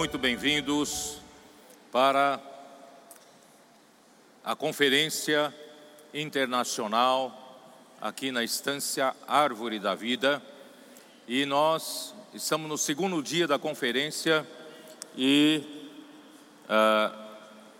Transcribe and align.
Muito 0.00 0.16
bem-vindos 0.16 1.18
para 1.92 2.40
a 4.42 4.56
conferência 4.56 5.54
internacional 6.14 7.60
aqui 8.00 8.32
na 8.32 8.42
estância 8.42 9.14
Árvore 9.28 9.78
da 9.78 9.94
Vida. 9.94 10.42
E 11.28 11.44
nós 11.44 12.14
estamos 12.32 12.66
no 12.66 12.78
segundo 12.78 13.22
dia 13.22 13.46
da 13.46 13.58
conferência 13.58 14.46
e 15.14 15.62
uh, 16.64 17.14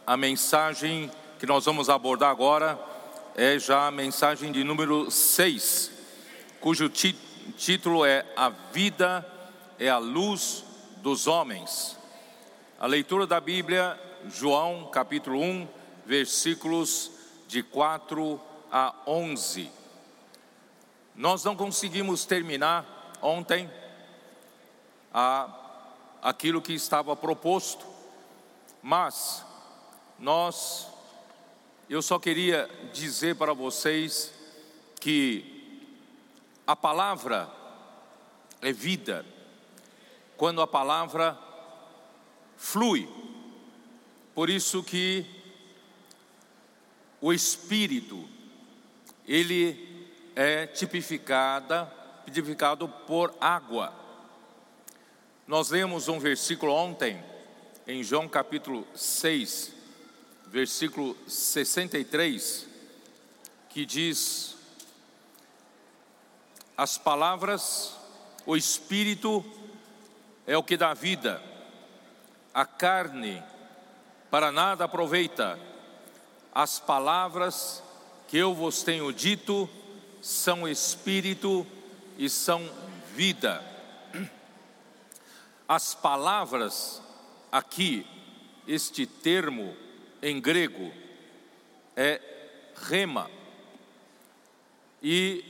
a 0.07 0.15
mensagem 0.15 1.11
que 1.39 1.47
nós 1.47 1.65
vamos 1.65 1.89
abordar 1.89 2.29
agora 2.29 2.79
é 3.35 3.59
já 3.59 3.87
a 3.87 3.91
mensagem 3.91 4.53
de 4.53 4.63
número 4.63 5.11
6, 5.11 5.91
cujo 6.61 6.91
título 7.57 8.05
é 8.05 8.27
A 8.37 8.51
Vida 8.51 9.27
é 9.79 9.89
a 9.89 9.97
Luz 9.97 10.63
dos 10.99 11.27
homens. 11.27 11.99
A 12.81 12.87
leitura 12.87 13.27
da 13.27 13.39
Bíblia, 13.39 14.01
João 14.31 14.87
capítulo 14.91 15.39
1, 15.39 15.69
versículos 16.07 17.11
de 17.47 17.63
4 17.63 18.41
a 18.73 18.95
11. 19.07 19.71
Nós 21.15 21.45
não 21.45 21.55
conseguimos 21.55 22.25
terminar 22.25 23.13
ontem 23.21 23.71
a, 25.13 25.55
aquilo 26.23 26.63
que 26.63 26.73
estava 26.73 27.15
proposto, 27.15 27.85
mas 28.83 29.45
nós, 30.19 30.89
eu 31.87 32.01
só 32.01 32.19
queria 32.19 32.67
dizer 32.95 33.37
para 33.37 33.53
vocês 33.53 34.33
que 34.99 35.85
a 36.67 36.75
palavra 36.75 37.47
é 38.63 38.73
vida 38.73 39.27
quando 40.39 40.63
a 40.63 40.67
palavra 40.67 41.50
flui. 42.61 43.09
Por 44.35 44.51
isso 44.51 44.83
que 44.85 45.25
o 47.21 47.33
Espírito, 47.33 48.29
ele 49.27 50.07
é 50.37 50.67
tipificada, 50.67 51.91
tipificado 52.27 52.87
por 52.87 53.35
água. 53.41 53.93
Nós 55.47 55.71
lemos 55.71 56.07
um 56.07 56.21
versículo 56.21 56.73
ontem, 56.73 57.25
em 57.87 58.05
João 58.05 58.29
capítulo 58.29 58.87
6, 58.95 59.73
versículo 60.47 61.17
63, 61.27 62.69
que 63.71 63.87
diz: 63.87 64.55
As 66.77 66.99
palavras, 66.99 67.97
o 68.47 68.55
Espírito 68.55 69.45
é 70.47 70.57
o 70.57 70.63
que 70.63 70.77
dá 70.77 70.95
vida. 70.95 71.50
A 72.53 72.65
carne 72.65 73.43
para 74.31 74.51
nada 74.51 74.85
aproveita. 74.85 75.59
As 76.53 76.79
palavras 76.79 77.83
que 78.29 78.37
eu 78.37 78.55
vos 78.55 78.83
tenho 78.83 79.13
dito 79.13 79.69
são 80.21 80.69
espírito 80.69 81.67
e 82.19 82.29
são 82.29 82.69
vida. 83.15 83.65
As 85.69 85.95
palavras 85.95 87.01
aqui, 87.51 88.07
este 88.67 89.07
termo 89.07 89.75
em 90.21 90.41
grego 90.41 90.93
é 91.97 92.21
rema. 92.89 93.31
E 95.03 95.45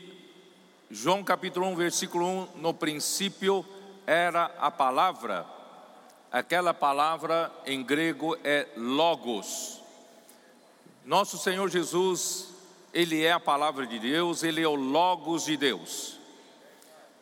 João 0.91 1.25
capítulo 1.25 1.67
1, 1.69 1.77
versículo 1.77 2.27
1, 2.27 2.57
no 2.57 2.75
princípio 2.75 3.65
era 4.07 4.47
a 4.59 4.71
palavra, 4.71 5.47
aquela 6.31 6.73
palavra 6.73 7.53
em 7.67 7.83
grego 7.83 8.37
é 8.45 8.69
logos. 8.77 9.81
Nosso 11.05 11.37
Senhor 11.37 11.69
Jesus, 11.69 12.49
Ele 12.95 13.25
é 13.25 13.33
a 13.33 13.41
palavra 13.41 13.87
de 13.87 13.99
Deus, 13.99 14.43
Ele 14.43 14.63
é 14.63 14.69
o 14.69 14.75
logos 14.75 15.45
de 15.45 15.57
Deus. 15.57 16.19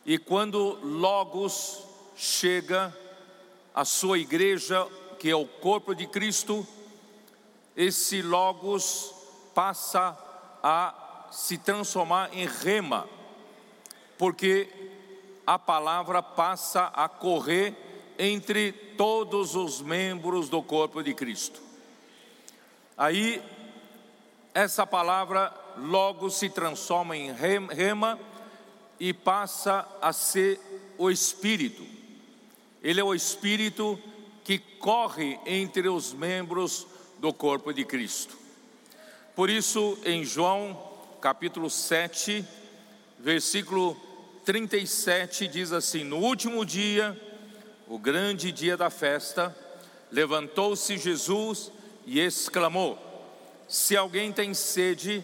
E 0.05 0.17
quando 0.17 0.79
logos 0.83 1.83
chega 2.15 2.95
à 3.73 3.83
sua 3.83 4.19
igreja, 4.19 4.87
que 5.17 5.29
é 5.29 5.35
o 5.35 5.45
corpo 5.45 5.95
de 5.95 6.05
Cristo, 6.05 6.65
esse 7.75 8.21
logos 8.21 9.13
passa 9.55 10.17
a 10.61 11.27
se 11.31 11.57
transformar 11.57 12.29
em 12.33 12.45
rema, 12.45 13.07
porque 14.17 14.67
a 15.45 15.57
palavra 15.57 16.21
passa 16.21 16.91
a 16.93 17.07
correr 17.07 17.88
entre 18.19 18.73
todos 18.73 19.55
os 19.55 19.81
membros 19.81 20.49
do 20.49 20.61
corpo 20.61 21.01
de 21.01 21.13
Cristo. 21.13 21.61
Aí, 22.97 23.41
essa 24.53 24.85
palavra 24.85 25.53
logo 25.77 26.29
se 26.29 26.49
transforma 26.49 27.15
em 27.15 27.31
rema 27.31 28.19
e 28.99 29.13
passa 29.13 29.87
a 30.01 30.11
ser 30.11 30.59
o 30.97 31.09
Espírito. 31.09 31.81
Ele 32.83 32.99
é 32.99 33.03
o 33.03 33.15
Espírito 33.15 33.97
que 34.43 34.59
corre 34.59 35.39
entre 35.45 35.87
os 35.87 36.11
membros 36.11 36.85
do 37.19 37.31
corpo 37.31 37.73
de 37.73 37.85
Cristo. 37.85 38.37
Por 39.33 39.49
isso, 39.49 39.97
em 40.03 40.25
João 40.25 40.77
capítulo 41.21 41.69
7, 41.69 42.43
versículo 43.17 43.95
37 44.43 45.47
diz 45.47 45.71
assim: 45.71 46.03
No 46.03 46.17
último 46.17 46.65
dia, 46.65 47.17
o 47.89 47.97
grande 47.97 48.51
dia 48.51 48.77
da 48.77 48.91
festa, 48.91 49.53
levantou-se 50.11 50.95
Jesus 50.95 51.71
e 52.05 52.19
exclamou: 52.19 52.99
Se 53.67 53.97
alguém 53.97 54.31
tem 54.31 54.53
sede, 54.53 55.23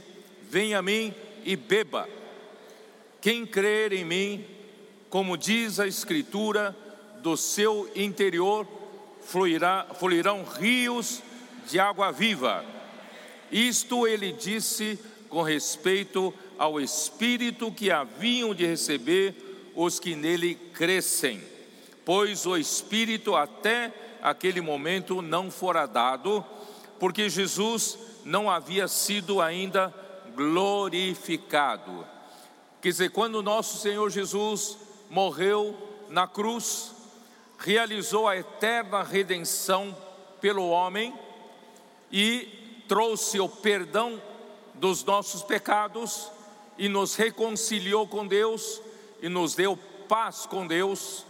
venha 0.50 0.80
a 0.80 0.82
mim 0.82 1.14
e 1.46 1.56
beba. 1.56 2.10
Quem 3.22 3.46
crer 3.46 3.94
em 3.94 4.04
mim, 4.04 4.46
como 5.12 5.38
diz 5.38 5.80
a 5.80 5.86
Escritura, 5.86 6.76
do 7.22 7.38
seu 7.38 7.90
interior 7.96 8.68
fluirá, 9.22 9.86
fluirão 10.00 10.44
rios 10.44 11.22
de 11.68 11.80
água 11.80 12.12
viva. 12.12 12.66
Isto 13.52 14.08
ele 14.08 14.32
disse 14.32 15.00
com 15.30 15.44
respeito 15.44 16.34
ao 16.58 16.82
Espírito 16.82 17.72
que 17.72 17.92
haviam 17.92 18.56
de 18.56 18.66
receber 18.66 19.36
os 19.76 20.00
que 20.00 20.16
nele 20.16 20.56
crescem, 20.56 21.42
pois 22.06 22.46
o 22.46 22.56
Espírito 22.56 23.36
até 23.36 23.92
aquele 24.22 24.62
momento 24.62 25.22
não 25.22 25.52
fora 25.52 25.86
dado, 25.86 26.46
porque 27.00 27.30
Jesus 27.30 27.98
não 28.24 28.50
havia 28.50 28.88
sido 28.88 29.42
ainda 29.42 29.94
glorificado. 30.36 32.06
Quer 32.82 32.90
dizer, 32.90 33.10
quando 33.10 33.42
nosso 33.42 33.78
Senhor 33.78 34.10
Jesus 34.10 34.78
morreu 35.10 35.76
na 36.10 36.28
cruz, 36.28 36.94
realizou 37.58 38.28
a 38.28 38.38
eterna 38.38 39.02
redenção 39.02 39.96
pelo 40.40 40.68
homem 40.70 41.14
e 42.12 42.84
trouxe 42.88 43.40
o 43.40 43.50
perdão 43.50 44.22
dos 44.74 45.04
nossos 45.04 45.42
pecados 45.42 46.30
e 46.78 46.88
nos 46.88 47.16
reconciliou 47.16 48.08
com 48.08 48.28
Deus 48.28 48.82
e 49.22 49.30
nos 49.30 49.56
deu 49.56 49.78
paz 50.08 50.46
com 50.46 50.68
Deus. 50.68 51.26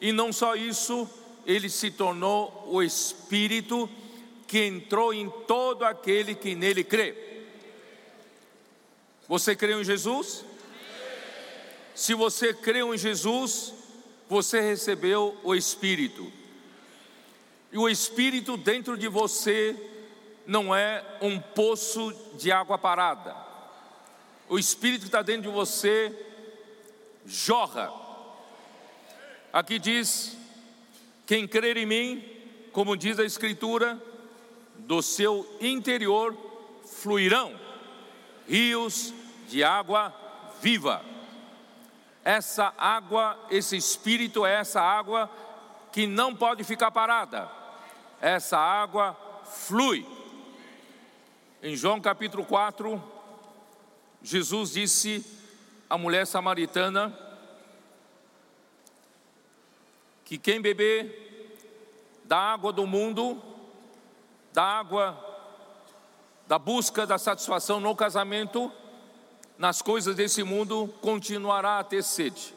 E 0.00 0.12
não 0.12 0.32
só 0.32 0.54
isso, 0.54 1.08
ele 1.46 1.68
se 1.68 1.90
tornou 1.90 2.68
o 2.68 2.82
Espírito 2.82 3.88
que 4.46 4.64
entrou 4.64 5.12
em 5.12 5.30
todo 5.46 5.84
aquele 5.84 6.34
que 6.34 6.54
nele 6.54 6.84
crê. 6.84 7.14
Você 9.28 9.56
creu 9.56 9.80
em 9.80 9.84
Jesus? 9.84 10.44
Se 11.94 12.12
você 12.14 12.52
creu 12.52 12.94
em 12.94 12.98
Jesus, 12.98 13.72
você 14.28 14.60
recebeu 14.60 15.36
o 15.42 15.54
Espírito. 15.54 16.30
E 17.72 17.78
o 17.78 17.88
Espírito 17.88 18.56
dentro 18.56 18.96
de 18.96 19.08
você 19.08 19.74
não 20.46 20.74
é 20.74 21.04
um 21.20 21.40
poço 21.40 22.14
de 22.36 22.52
água 22.52 22.76
parada 22.76 23.44
o 24.48 24.58
Espírito 24.58 25.02
que 25.02 25.08
está 25.08 25.22
dentro 25.22 25.42
de 25.42 25.48
você 25.48 26.14
jorra. 27.26 27.92
Aqui 29.54 29.78
diz: 29.78 30.36
quem 31.24 31.46
crer 31.46 31.76
em 31.76 31.86
mim, 31.86 32.24
como 32.72 32.96
diz 32.96 33.20
a 33.20 33.24
Escritura, 33.24 33.96
do 34.78 35.00
seu 35.00 35.46
interior 35.60 36.36
fluirão 36.84 37.54
rios 38.48 39.14
de 39.48 39.62
água 39.62 40.12
viva. 40.60 41.04
Essa 42.24 42.74
água, 42.76 43.38
esse 43.48 43.76
Espírito 43.76 44.44
é 44.44 44.54
essa 44.54 44.80
água 44.80 45.30
que 45.92 46.04
não 46.04 46.34
pode 46.34 46.64
ficar 46.64 46.90
parada. 46.90 47.48
Essa 48.20 48.58
água 48.58 49.16
flui. 49.44 50.04
Em 51.62 51.76
João 51.76 52.00
capítulo 52.00 52.44
4, 52.44 53.00
Jesus 54.20 54.72
disse 54.72 55.24
à 55.88 55.96
mulher 55.96 56.26
samaritana: 56.26 57.23
que 60.24 60.38
quem 60.38 60.60
beber 60.60 61.22
da 62.24 62.38
água 62.38 62.72
do 62.72 62.86
mundo, 62.86 63.42
da 64.52 64.62
água 64.62 65.32
da 66.46 66.58
busca 66.58 67.06
da 67.06 67.18
satisfação 67.18 67.80
no 67.80 67.96
casamento, 67.96 68.70
nas 69.56 69.80
coisas 69.80 70.14
desse 70.14 70.42
mundo, 70.42 70.92
continuará 71.00 71.78
a 71.78 71.84
ter 71.84 72.02
sede. 72.02 72.54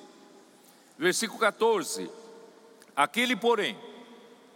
Versículo 0.97 1.39
14: 1.39 2.09
Aquele, 2.95 3.35
porém, 3.35 3.77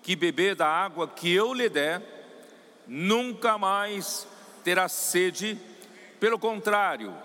que 0.01 0.15
beber 0.15 0.55
da 0.55 0.67
água 0.67 1.07
que 1.07 1.31
eu 1.31 1.53
lhe 1.53 1.69
der, 1.69 2.01
nunca 2.87 3.57
mais 3.57 4.27
terá 4.63 4.87
sede, 4.89 5.57
pelo 6.19 6.39
contrário, 6.39 7.15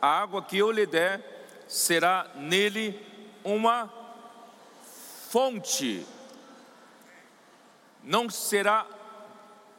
a 0.00 0.20
água 0.20 0.42
que 0.42 0.58
eu 0.58 0.70
lhe 0.70 0.86
der 0.86 1.64
será 1.66 2.30
nele 2.36 3.00
uma 3.42 3.92
fonte, 5.36 6.02
não 8.02 8.30
será 8.30 8.86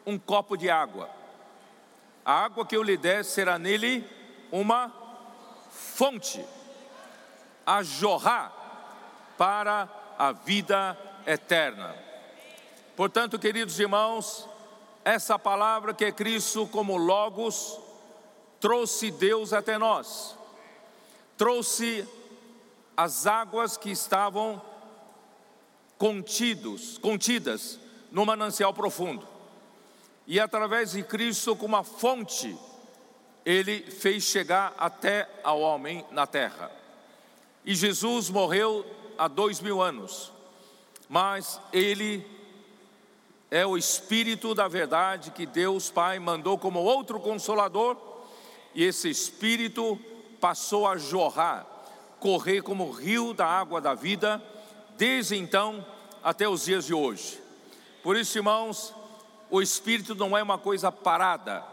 um 0.05 0.15
copo 0.15 0.55
de 0.55 0.69
água, 0.69 1.09
a 2.23 2.31
água 2.45 2.63
que 2.63 2.77
eu 2.77 2.83
lhe 2.83 2.95
der 2.95 3.25
será 3.25 3.57
nele 3.57 4.07
uma 4.51 4.93
fonte 5.71 6.45
a 7.65 7.81
jorrar 7.81 8.53
para 9.35 9.89
a 10.15 10.31
vida 10.31 10.95
eterna. 11.25 11.95
Portanto, 12.95 13.39
queridos 13.39 13.79
irmãos, 13.79 14.47
essa 15.03 15.39
palavra 15.39 15.91
que 15.91 16.05
é 16.05 16.11
Cristo 16.11 16.67
como 16.67 16.97
Logos 16.97 17.79
trouxe 18.59 19.09
Deus 19.09 19.53
até 19.53 19.79
nós, 19.79 20.37
trouxe 21.35 22.07
as 22.95 23.25
águas 23.25 23.75
que 23.75 23.89
estavam 23.89 24.61
contidos, 25.97 26.97
contidas 26.97 27.79
no 28.11 28.25
manancial 28.25 28.73
profundo. 28.73 29.27
E 30.25 30.39
através 30.39 30.91
de 30.91 31.03
Cristo, 31.03 31.55
como 31.55 31.75
uma 31.75 31.83
fonte, 31.83 32.55
ele 33.45 33.79
fez 33.81 34.23
chegar 34.23 34.73
até 34.77 35.29
ao 35.43 35.61
homem 35.61 36.05
na 36.11 36.27
terra. 36.27 36.71
E 37.65 37.73
Jesus 37.73 38.29
morreu 38.29 38.85
há 39.17 39.27
dois 39.27 39.59
mil 39.61 39.81
anos, 39.81 40.31
mas 41.07 41.59
ele 41.71 42.25
é 43.49 43.65
o 43.65 43.77
Espírito 43.77 44.53
da 44.53 44.67
verdade 44.67 45.31
que 45.31 45.45
Deus 45.45 45.89
Pai 45.89 46.19
mandou 46.19 46.57
como 46.57 46.79
outro 46.79 47.19
consolador, 47.19 47.95
e 48.75 48.83
esse 48.83 49.09
Espírito 49.09 49.97
passou 50.41 50.85
a 50.85 50.97
jorrar, 50.97 51.65
correr 52.19 52.61
como 52.61 52.91
rio 52.91 53.33
da 53.33 53.45
água 53.45 53.79
da 53.79 53.93
vida, 53.93 54.43
desde 54.97 55.35
então 55.35 55.85
até 56.23 56.47
os 56.47 56.65
dias 56.65 56.85
de 56.85 56.93
hoje. 56.93 57.41
Por 58.03 58.15
isso, 58.17 58.37
irmãos, 58.37 58.93
o 59.49 59.61
Espírito 59.61 60.15
não 60.15 60.37
é 60.37 60.43
uma 60.43 60.57
coisa 60.57 60.91
parada, 60.91 61.63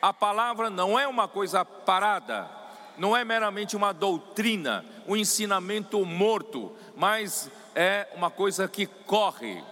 a 0.00 0.12
palavra 0.12 0.70
não 0.70 0.98
é 0.98 1.06
uma 1.06 1.28
coisa 1.28 1.64
parada, 1.64 2.48
não 2.96 3.16
é 3.16 3.24
meramente 3.24 3.76
uma 3.76 3.92
doutrina, 3.92 4.84
um 5.06 5.16
ensinamento 5.16 6.04
morto, 6.04 6.72
mas 6.96 7.50
é 7.74 8.08
uma 8.14 8.30
coisa 8.30 8.68
que 8.68 8.86
corre 8.86 9.62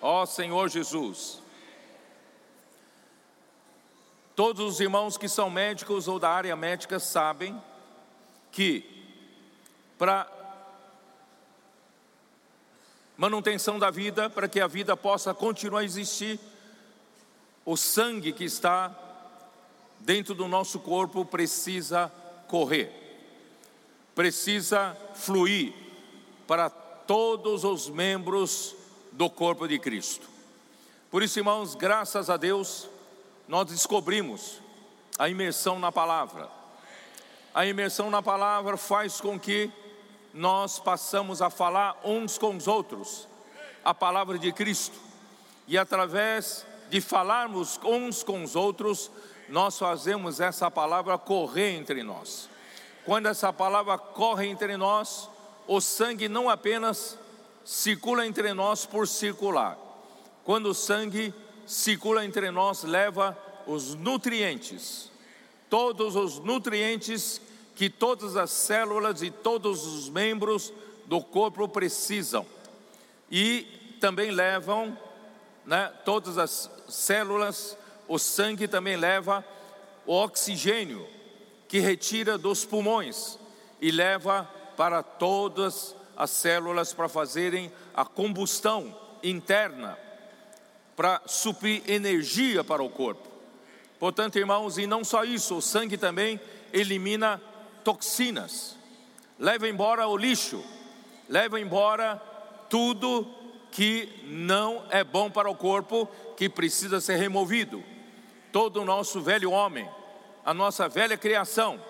Ó 0.00 0.24
Senhor 0.26 0.68
Jesus. 0.68 1.42
Todos 4.36 4.74
os 4.74 4.80
irmãos 4.80 5.16
que 5.16 5.28
são 5.28 5.50
médicos 5.50 6.06
ou 6.06 6.18
da 6.18 6.30
área 6.30 6.54
médica 6.54 7.00
sabem 7.00 7.60
que 8.52 8.84
para 9.98 10.30
manutenção 13.18 13.80
da 13.80 13.90
vida, 13.90 14.30
para 14.30 14.48
que 14.48 14.60
a 14.60 14.68
vida 14.68 14.96
possa 14.96 15.34
continuar 15.34 15.80
a 15.80 15.84
existir, 15.84 16.38
o 17.64 17.76
sangue 17.76 18.32
que 18.32 18.44
está 18.44 18.96
dentro 19.98 20.36
do 20.36 20.46
nosso 20.46 20.78
corpo 20.78 21.24
precisa 21.24 22.12
correr, 22.46 22.92
precisa 24.14 24.96
fluir 25.14 25.74
para 26.46 26.70
todos 26.70 27.64
os 27.64 27.88
membros 27.88 28.76
do 29.10 29.28
corpo 29.28 29.66
de 29.66 29.80
Cristo. 29.80 30.28
Por 31.10 31.20
isso, 31.20 31.40
irmãos, 31.40 31.74
graças 31.74 32.30
a 32.30 32.36
Deus, 32.36 32.88
nós 33.48 33.66
descobrimos 33.66 34.60
a 35.18 35.28
imersão 35.28 35.80
na 35.80 35.90
palavra. 35.90 36.48
A 37.52 37.66
imersão 37.66 38.10
na 38.10 38.22
palavra 38.22 38.76
faz 38.76 39.20
com 39.20 39.40
que 39.40 39.72
nós 40.38 40.78
passamos 40.78 41.42
a 41.42 41.50
falar 41.50 42.00
uns 42.04 42.38
com 42.38 42.56
os 42.56 42.68
outros 42.68 43.26
a 43.84 43.92
palavra 43.92 44.38
de 44.38 44.52
Cristo. 44.52 44.96
E 45.66 45.76
através 45.76 46.64
de 46.88 47.00
falarmos 47.00 47.78
uns 47.84 48.22
com 48.22 48.44
os 48.44 48.54
outros, 48.54 49.10
nós 49.48 49.76
fazemos 49.76 50.38
essa 50.38 50.70
palavra 50.70 51.18
correr 51.18 51.72
entre 51.72 52.04
nós. 52.04 52.48
Quando 53.04 53.26
essa 53.26 53.52
palavra 53.52 53.98
corre 53.98 54.46
entre 54.46 54.76
nós, 54.76 55.28
o 55.66 55.80
sangue 55.80 56.28
não 56.28 56.48
apenas 56.48 57.18
circula 57.64 58.24
entre 58.24 58.54
nós 58.54 58.86
por 58.86 59.08
circular. 59.08 59.76
Quando 60.44 60.66
o 60.66 60.74
sangue 60.74 61.34
circula 61.66 62.24
entre 62.24 62.52
nós, 62.52 62.84
leva 62.84 63.36
os 63.66 63.96
nutrientes, 63.96 65.10
todos 65.68 66.14
os 66.14 66.38
nutrientes 66.38 67.40
que 67.78 67.88
todas 67.88 68.36
as 68.36 68.50
células 68.50 69.22
e 69.22 69.30
todos 69.30 69.86
os 69.86 70.08
membros 70.08 70.72
do 71.06 71.22
corpo 71.22 71.68
precisam. 71.68 72.44
E 73.30 73.94
também 74.00 74.32
levam, 74.32 74.98
né, 75.64 75.92
todas 76.04 76.38
as 76.38 76.68
células, 76.88 77.78
o 78.08 78.18
sangue 78.18 78.66
também 78.66 78.96
leva 78.96 79.44
o 80.04 80.12
oxigênio 80.12 81.06
que 81.68 81.78
retira 81.78 82.36
dos 82.36 82.64
pulmões 82.64 83.38
e 83.80 83.92
leva 83.92 84.42
para 84.76 85.00
todas 85.00 85.94
as 86.16 86.30
células 86.30 86.92
para 86.92 87.08
fazerem 87.08 87.70
a 87.94 88.04
combustão 88.04 88.92
interna, 89.22 89.96
para 90.96 91.22
suprir 91.26 91.88
energia 91.88 92.64
para 92.64 92.82
o 92.82 92.90
corpo. 92.90 93.28
Portanto, 94.00 94.36
irmãos, 94.36 94.78
e 94.78 94.86
não 94.88 95.04
só 95.04 95.22
isso, 95.22 95.58
o 95.58 95.62
sangue 95.62 95.96
também 95.96 96.40
elimina 96.72 97.40
toxinas, 97.88 98.76
leva 99.38 99.66
embora 99.66 100.06
o 100.06 100.14
lixo, 100.14 100.62
leva 101.26 101.58
embora 101.58 102.20
tudo 102.68 103.26
que 103.70 104.22
não 104.24 104.84
é 104.90 105.02
bom 105.02 105.30
para 105.30 105.48
o 105.48 105.54
corpo, 105.54 106.06
que 106.36 106.50
precisa 106.50 107.00
ser 107.00 107.16
removido. 107.16 107.82
Todo 108.52 108.82
o 108.82 108.84
nosso 108.84 109.22
velho 109.22 109.50
homem, 109.50 109.88
a 110.44 110.52
nossa 110.52 110.86
velha 110.86 111.16
criação, 111.16 111.80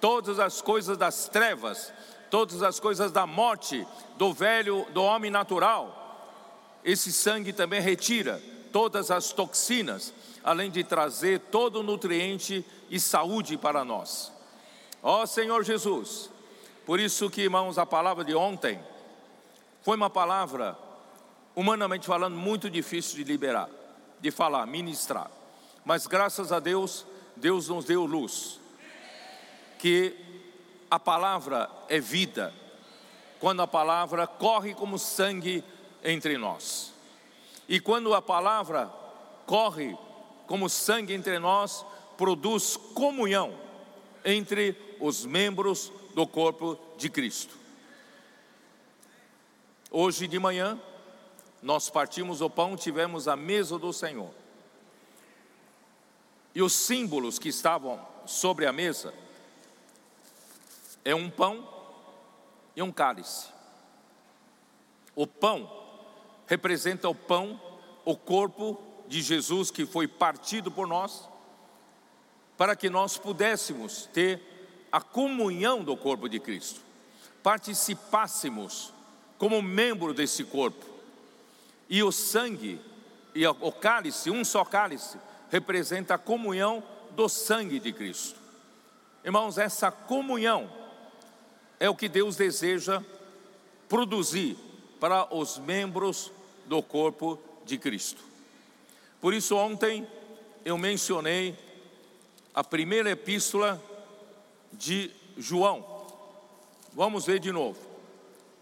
todas 0.00 0.38
as 0.38 0.62
coisas 0.62 0.96
das 0.96 1.28
trevas, 1.28 1.92
todas 2.30 2.62
as 2.62 2.78
coisas 2.78 3.10
da 3.10 3.26
morte 3.26 3.84
do 4.16 4.32
velho, 4.32 4.86
do 4.92 5.02
homem 5.02 5.28
natural. 5.28 6.38
Esse 6.84 7.12
sangue 7.12 7.52
também 7.52 7.80
retira 7.80 8.40
todas 8.70 9.10
as 9.10 9.32
toxinas, 9.32 10.14
além 10.44 10.70
de 10.70 10.84
trazer 10.84 11.40
todo 11.50 11.80
o 11.80 11.82
nutriente 11.82 12.64
e 12.88 13.00
saúde 13.00 13.58
para 13.58 13.84
nós. 13.84 14.35
Ó 15.02 15.24
Senhor 15.26 15.64
Jesus, 15.64 16.30
por 16.84 17.00
isso 17.00 17.28
que, 17.28 17.42
irmãos, 17.42 17.78
a 17.78 17.84
palavra 17.84 18.24
de 18.24 18.34
ontem 18.34 18.80
foi 19.82 19.96
uma 19.96 20.10
palavra, 20.10 20.76
humanamente 21.54 22.06
falando, 22.06 22.36
muito 22.36 22.70
difícil 22.70 23.16
de 23.16 23.24
liberar, 23.24 23.68
de 24.20 24.30
falar, 24.30 24.66
ministrar. 24.66 25.30
Mas 25.84 26.06
graças 26.06 26.52
a 26.52 26.60
Deus, 26.60 27.06
Deus 27.36 27.68
nos 27.68 27.84
deu 27.84 28.04
luz. 28.04 28.60
Que 29.78 30.16
a 30.90 30.98
palavra 30.98 31.70
é 31.88 32.00
vida, 32.00 32.52
quando 33.38 33.62
a 33.62 33.66
palavra 33.66 34.26
corre 34.26 34.74
como 34.74 34.98
sangue 34.98 35.62
entre 36.02 36.38
nós. 36.38 36.92
E 37.68 37.80
quando 37.80 38.14
a 38.14 38.22
palavra 38.22 38.92
corre 39.44 39.96
como 40.46 40.68
sangue 40.68 41.12
entre 41.14 41.38
nós, 41.38 41.84
produz 42.16 42.76
comunhão 42.94 43.52
entre 44.24 44.85
os 45.00 45.24
membros 45.24 45.92
do 46.14 46.26
corpo 46.26 46.78
de 46.96 47.08
Cristo. 47.10 47.54
Hoje 49.90 50.26
de 50.26 50.38
manhã, 50.38 50.80
nós 51.62 51.88
partimos 51.88 52.40
o 52.40 52.50
pão, 52.50 52.76
tivemos 52.76 53.28
a 53.28 53.36
mesa 53.36 53.78
do 53.78 53.92
Senhor. 53.92 54.30
E 56.54 56.62
os 56.62 56.72
símbolos 56.72 57.38
que 57.38 57.48
estavam 57.48 58.00
sobre 58.24 58.66
a 58.66 58.72
mesa, 58.72 59.12
é 61.04 61.14
um 61.14 61.30
pão 61.30 61.68
e 62.74 62.82
um 62.82 62.90
cálice. 62.90 63.46
O 65.14 65.26
pão 65.26 65.70
representa 66.46 67.08
o 67.08 67.14
pão, 67.14 67.60
o 68.04 68.16
corpo 68.16 68.80
de 69.06 69.22
Jesus 69.22 69.70
que 69.70 69.86
foi 69.86 70.08
partido 70.08 70.70
por 70.70 70.86
nós, 70.86 71.28
para 72.56 72.74
que 72.74 72.90
nós 72.90 73.16
pudéssemos 73.16 74.06
ter 74.12 74.55
a 74.96 75.00
comunhão 75.02 75.84
do 75.84 75.94
corpo 75.94 76.26
de 76.26 76.40
Cristo, 76.40 76.80
participássemos 77.42 78.94
como 79.36 79.60
membro 79.60 80.14
desse 80.14 80.42
corpo. 80.42 80.86
E 81.86 82.02
o 82.02 82.10
sangue 82.10 82.80
e 83.34 83.46
o 83.46 83.72
cálice, 83.72 84.30
um 84.30 84.42
só 84.42 84.64
cálice, 84.64 85.18
representa 85.50 86.14
a 86.14 86.18
comunhão 86.18 86.82
do 87.10 87.28
sangue 87.28 87.78
de 87.78 87.92
Cristo. 87.92 88.40
Irmãos, 89.22 89.58
essa 89.58 89.90
comunhão 89.90 90.72
é 91.78 91.90
o 91.90 91.94
que 91.94 92.08
Deus 92.08 92.34
deseja 92.34 93.02
produzir 93.90 94.56
para 94.98 95.28
os 95.30 95.58
membros 95.58 96.32
do 96.64 96.82
corpo 96.82 97.38
de 97.66 97.76
Cristo. 97.76 98.22
Por 99.20 99.34
isso, 99.34 99.56
ontem 99.56 100.08
eu 100.64 100.78
mencionei 100.78 101.54
a 102.54 102.64
primeira 102.64 103.10
epístola 103.10 103.78
de 104.72 105.10
João. 105.36 105.84
Vamos 106.92 107.26
ver 107.26 107.38
de 107.38 107.52
novo. 107.52 107.78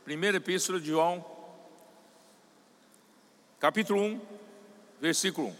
Primeira 0.04 0.36
epístola 0.36 0.80
de 0.80 0.88
João, 0.88 1.24
capítulo 3.58 4.02
1, 4.02 4.20
versículo 5.00 5.48
1. 5.48 5.54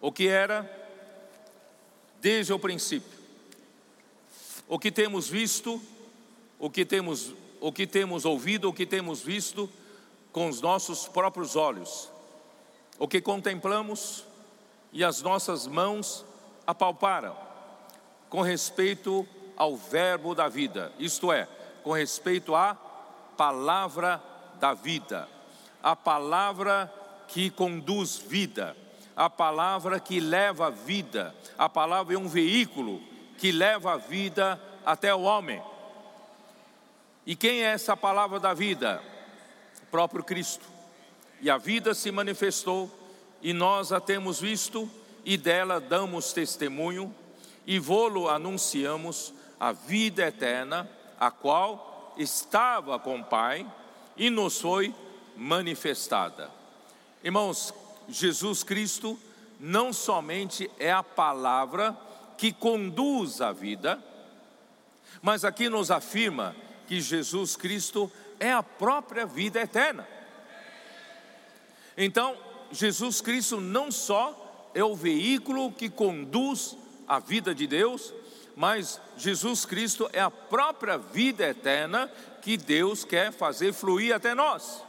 O 0.00 0.12
que 0.12 0.28
era 0.28 0.70
desde 2.20 2.52
o 2.52 2.58
princípio, 2.58 3.18
o 4.68 4.78
que 4.78 4.92
temos 4.92 5.28
visto, 5.28 5.82
o 6.58 6.70
que 6.70 6.84
temos, 6.84 7.34
o 7.60 7.72
que 7.72 7.86
temos 7.86 8.24
ouvido, 8.24 8.68
o 8.68 8.72
que 8.72 8.86
temos 8.86 9.20
visto 9.20 9.68
com 10.30 10.48
os 10.48 10.60
nossos 10.60 11.08
próprios 11.08 11.56
olhos, 11.56 12.10
o 12.98 13.08
que 13.08 13.20
contemplamos 13.20 14.24
e 14.92 15.02
as 15.02 15.20
nossas 15.22 15.66
mãos 15.66 16.24
apalparam 16.66 17.51
com 18.32 18.40
respeito 18.40 19.28
ao 19.58 19.76
Verbo 19.76 20.34
da 20.34 20.48
vida, 20.48 20.90
isto 20.98 21.30
é, 21.30 21.46
com 21.82 21.92
respeito 21.92 22.54
à 22.54 22.74
palavra 23.36 24.22
da 24.58 24.72
vida, 24.72 25.28
a 25.82 25.94
palavra 25.94 26.90
que 27.28 27.50
conduz 27.50 28.16
vida, 28.16 28.74
a 29.14 29.28
palavra 29.28 30.00
que 30.00 30.18
leva 30.18 30.70
vida, 30.70 31.34
a 31.58 31.68
palavra 31.68 32.14
é 32.14 32.18
um 32.18 32.26
veículo 32.26 33.02
que 33.36 33.52
leva 33.52 33.92
a 33.92 33.96
vida 33.98 34.58
até 34.82 35.14
o 35.14 35.20
homem. 35.20 35.62
E 37.26 37.36
quem 37.36 37.62
é 37.62 37.72
essa 37.72 37.94
palavra 37.94 38.40
da 38.40 38.54
vida? 38.54 39.02
O 39.82 39.86
próprio 39.90 40.24
Cristo. 40.24 40.64
E 41.38 41.50
a 41.50 41.58
vida 41.58 41.92
se 41.92 42.10
manifestou, 42.10 42.90
e 43.42 43.52
nós 43.52 43.92
a 43.92 44.00
temos 44.00 44.40
visto, 44.40 44.90
e 45.22 45.36
dela 45.36 45.78
damos 45.78 46.32
testemunho, 46.32 47.14
e 47.66 47.78
vô-lo 47.78 48.28
anunciamos 48.28 49.32
a 49.58 49.72
vida 49.72 50.26
eterna, 50.26 50.88
a 51.18 51.30
qual 51.30 52.14
estava 52.18 52.98
com 52.98 53.20
o 53.20 53.24
Pai 53.24 53.66
e 54.16 54.28
nos 54.28 54.60
foi 54.60 54.94
manifestada. 55.36 56.50
Irmãos, 57.22 57.72
Jesus 58.08 58.62
Cristo 58.62 59.18
não 59.60 59.92
somente 59.92 60.70
é 60.78 60.92
a 60.92 61.02
palavra 61.02 61.96
que 62.36 62.52
conduz 62.52 63.40
a 63.40 63.52
vida, 63.52 64.02
mas 65.22 65.44
aqui 65.44 65.68
nos 65.68 65.90
afirma 65.90 66.56
que 66.88 67.00
Jesus 67.00 67.56
Cristo 67.56 68.10
é 68.40 68.52
a 68.52 68.62
própria 68.62 69.24
vida 69.24 69.60
eterna. 69.60 70.06
Então, 71.96 72.36
Jesus 72.72 73.20
Cristo 73.20 73.60
não 73.60 73.92
só 73.92 74.70
é 74.74 74.82
o 74.82 74.96
veículo 74.96 75.70
que 75.70 75.88
conduz 75.88 76.76
a 77.06 77.18
vida 77.18 77.54
de 77.54 77.66
Deus, 77.66 78.12
mas 78.56 79.00
Jesus 79.16 79.64
Cristo 79.64 80.08
é 80.12 80.20
a 80.20 80.30
própria 80.30 80.98
vida 80.98 81.48
eterna 81.48 82.10
que 82.42 82.56
Deus 82.56 83.04
quer 83.04 83.32
fazer 83.32 83.72
fluir 83.72 84.14
até 84.14 84.34
nós. 84.34 84.82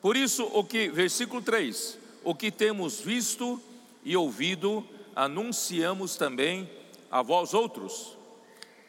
Por 0.00 0.16
isso, 0.16 0.44
o 0.52 0.64
que, 0.64 0.88
versículo 0.88 1.42
3: 1.42 1.98
o 2.24 2.34
que 2.34 2.50
temos 2.50 3.00
visto 3.00 3.60
e 4.04 4.16
ouvido, 4.16 4.86
anunciamos 5.14 6.16
também 6.16 6.70
a 7.10 7.22
vós 7.22 7.52
outros, 7.52 8.16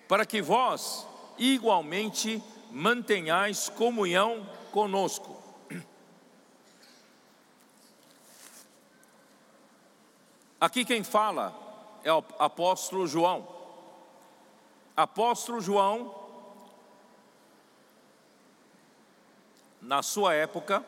para 0.07 0.25
que 0.25 0.41
vós 0.41 1.05
igualmente 1.37 2.41
mantenhais 2.71 3.69
comunhão 3.69 4.47
conosco. 4.71 5.40
Aqui 10.62 10.86
quem 10.86 11.03
fala 11.03 11.60
é 12.03 12.13
o 12.13 12.24
apóstolo 12.38 13.08
João. 13.08 13.48
Apóstolo 14.96 15.60
João, 15.60 16.13
na 19.82 20.03
sua 20.03 20.36
época, 20.36 20.86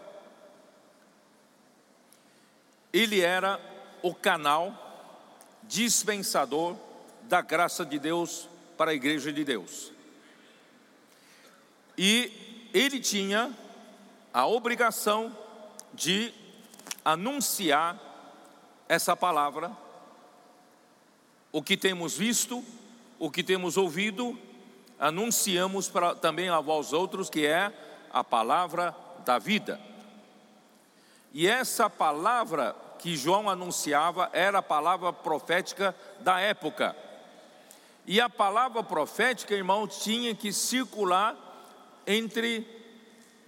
ele 2.94 3.22
era 3.22 3.60
o 4.04 4.14
canal 4.14 4.78
dispensador 5.64 6.76
da 7.24 7.42
graça 7.42 7.84
de 7.84 7.98
Deus 7.98 8.48
para 8.78 8.92
a 8.92 8.94
igreja 8.94 9.34
de 9.34 9.44
Deus. 9.44 9.92
E 11.98 12.70
ele 12.72 13.00
tinha 13.00 13.52
a 14.32 14.46
obrigação 14.46 15.36
de 15.92 16.32
anunciar 17.04 18.13
essa 18.88 19.16
palavra, 19.16 19.72
o 21.52 21.62
que 21.62 21.78
temos 21.78 22.18
visto, 22.18 22.64
o 23.20 23.30
que 23.32 23.44
temos 23.44 23.78
ouvido, 23.78 24.38
anunciamos 25.00 25.92
também 26.22 26.50
a 26.50 26.60
vós 26.60 26.94
outros, 26.94 27.30
que 27.30 27.46
é 27.46 27.72
a 28.12 28.24
palavra 28.24 28.96
da 29.26 29.40
vida. 29.40 29.80
E 31.34 31.48
essa 31.48 31.90
palavra 31.90 32.76
que 33.00 33.16
João 33.16 33.50
anunciava 33.50 34.30
era 34.34 34.60
a 34.60 34.64
palavra 34.64 35.12
profética 35.12 35.96
da 36.20 36.40
época. 36.40 36.96
E 38.06 38.22
a 38.22 38.30
palavra 38.30 38.84
profética, 38.84 39.54
irmão, 39.54 39.88
tinha 39.88 40.36
que 40.36 40.54
circular 40.54 41.36
entre 42.06 42.68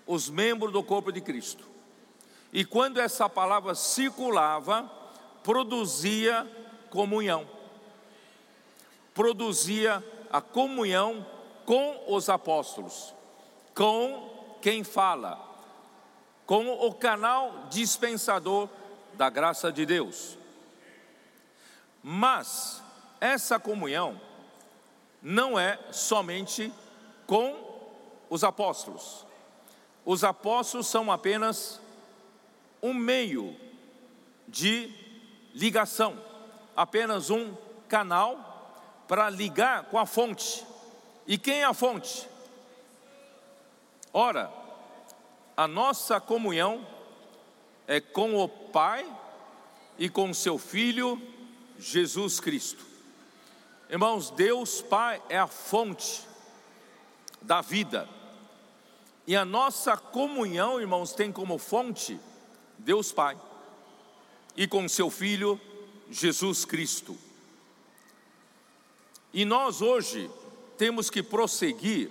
os 0.07 0.29
membros 0.29 0.71
do 0.71 0.83
corpo 0.83 1.11
de 1.11 1.21
Cristo. 1.21 1.65
E 2.51 2.63
quando 2.63 2.99
essa 2.99 3.29
palavra 3.29 3.75
circulava, 3.75 4.89
produzia 5.45 6.43
comunhão, 6.89 7.47
produzia 9.13 10.03
a 10.31 10.41
comunhão 10.41 11.23
com 11.67 12.03
os 12.07 12.29
apóstolos, 12.29 13.13
com 13.75 14.57
quem 14.59 14.83
fala, 14.83 15.39
com 16.47 16.67
o 16.87 16.91
canal 16.95 17.67
dispensador 17.69 18.67
da 19.13 19.29
graça 19.29 19.71
de 19.71 19.85
Deus. 19.85 20.35
Mas 22.01 22.81
essa 23.21 23.59
comunhão 23.59 24.19
não 25.21 25.59
é 25.59 25.77
somente 25.91 26.73
com 27.27 27.55
os 28.31 28.43
apóstolos. 28.43 29.27
Os 30.03 30.23
apóstolos 30.23 30.87
são 30.87 31.11
apenas 31.11 31.79
um 32.81 32.95
meio 32.95 33.55
de 34.47 35.04
ligação, 35.55 36.21
apenas 36.75 37.29
um 37.29 37.55
canal 37.87 39.03
para 39.07 39.29
ligar 39.29 39.85
com 39.85 39.97
a 39.97 40.05
fonte. 40.05 40.65
E 41.25 41.37
quem 41.37 41.61
é 41.61 41.63
a 41.63 41.73
fonte? 41.73 42.27
Ora, 44.13 44.51
a 45.55 45.67
nossa 45.67 46.19
comunhão 46.19 46.85
é 47.87 48.01
com 48.01 48.35
o 48.35 48.49
Pai 48.49 49.09
e 49.97 50.09
com 50.09 50.33
seu 50.33 50.57
Filho 50.57 51.21
Jesus 51.79 52.39
Cristo. 52.39 52.85
Irmãos, 53.89 54.29
Deus 54.31 54.81
Pai 54.81 55.21
é 55.29 55.37
a 55.37 55.47
fonte 55.47 56.27
da 57.41 57.61
vida. 57.61 58.09
E 59.25 59.35
a 59.35 59.45
nossa 59.45 59.95
comunhão, 59.95 60.79
irmãos, 60.81 61.13
tem 61.13 61.31
como 61.31 61.57
fonte 61.57 62.19
Deus 62.77 63.11
Pai 63.11 63.37
e 64.55 64.67
com 64.67 64.87
seu 64.87 65.09
Filho 65.09 65.59
Jesus 66.09 66.65
Cristo. 66.65 67.17
E 69.33 69.43
nós 69.43 69.81
hoje 69.81 70.29
temos 70.77 71.09
que 71.09 71.21
prosseguir, 71.21 72.09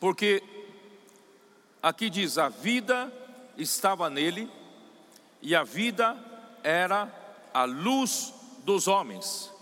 porque 0.00 0.42
aqui 1.82 2.10
diz: 2.10 2.36
a 2.38 2.48
vida 2.48 3.12
estava 3.56 4.10
nele, 4.10 4.50
e 5.40 5.54
a 5.54 5.62
vida 5.62 6.16
era 6.62 7.12
a 7.52 7.64
luz 7.64 8.32
dos 8.64 8.88
homens. 8.88 9.52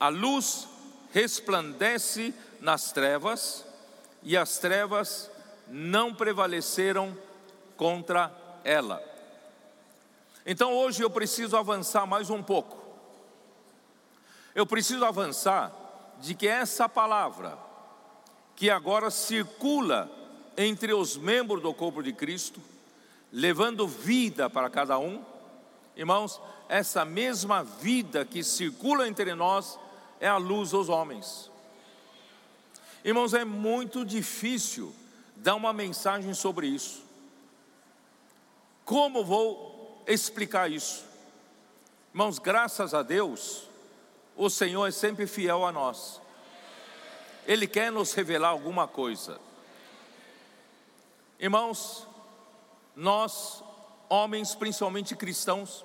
A 0.00 0.08
luz 0.08 0.66
resplandece 1.12 2.32
nas 2.60 2.92
trevas, 2.92 3.66
e 4.22 4.36
as 4.36 4.58
trevas 4.58 5.30
não 5.68 6.14
prevaleceram 6.14 7.16
contra 7.76 8.32
ela. 8.64 9.13
Então 10.46 10.72
hoje 10.72 11.02
eu 11.02 11.10
preciso 11.10 11.56
avançar 11.56 12.06
mais 12.06 12.28
um 12.30 12.42
pouco. 12.42 12.82
Eu 14.54 14.66
preciso 14.66 15.04
avançar 15.04 15.72
de 16.20 16.34
que 16.34 16.46
essa 16.46 16.88
palavra 16.88 17.58
que 18.54 18.70
agora 18.70 19.10
circula 19.10 20.10
entre 20.56 20.92
os 20.92 21.16
membros 21.16 21.62
do 21.62 21.74
corpo 21.74 22.02
de 22.02 22.12
Cristo, 22.12 22.60
levando 23.32 23.88
vida 23.88 24.48
para 24.48 24.70
cada 24.70 24.98
um. 24.98 25.24
Irmãos, 25.96 26.40
essa 26.68 27.04
mesma 27.04 27.64
vida 27.64 28.24
que 28.24 28.44
circula 28.44 29.08
entre 29.08 29.34
nós 29.34 29.78
é 30.20 30.28
a 30.28 30.36
luz 30.36 30.70
dos 30.70 30.88
homens. 30.88 31.50
Irmãos, 33.04 33.34
é 33.34 33.44
muito 33.44 34.04
difícil 34.04 34.94
dar 35.36 35.56
uma 35.56 35.72
mensagem 35.72 36.32
sobre 36.32 36.68
isso. 36.68 37.02
Como 38.84 39.24
vou 39.24 39.73
explicar 40.06 40.70
isso? 40.70 41.04
Irmãos, 42.12 42.38
graças 42.38 42.94
a 42.94 43.02
Deus, 43.02 43.68
o 44.36 44.48
Senhor 44.48 44.86
é 44.86 44.90
sempre 44.90 45.26
fiel 45.26 45.64
a 45.64 45.72
nós. 45.72 46.20
Ele 47.46 47.66
quer 47.66 47.90
nos 47.90 48.12
revelar 48.12 48.48
alguma 48.48 48.86
coisa. 48.88 49.40
Irmãos, 51.38 52.06
nós, 52.96 53.62
homens, 54.08 54.54
principalmente 54.54 55.16
cristãos, 55.16 55.84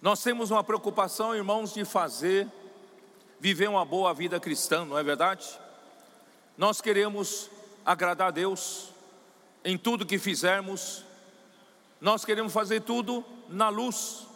nós 0.00 0.22
temos 0.22 0.50
uma 0.50 0.64
preocupação, 0.64 1.34
irmãos, 1.34 1.72
de 1.72 1.84
fazer, 1.84 2.48
viver 3.40 3.68
uma 3.68 3.84
boa 3.84 4.12
vida 4.12 4.38
cristã, 4.38 4.84
não 4.84 4.98
é 4.98 5.02
verdade? 5.02 5.58
Nós 6.56 6.80
queremos 6.80 7.48
agradar 7.84 8.28
a 8.28 8.32
Deus 8.32 8.88
em 9.64 9.78
tudo 9.78 10.04
que 10.04 10.18
fizermos, 10.18 11.04
nós 12.02 12.24
queremos 12.24 12.52
fazer 12.52 12.80
tudo 12.80 13.24
na 13.48 13.68
luz, 13.68 14.26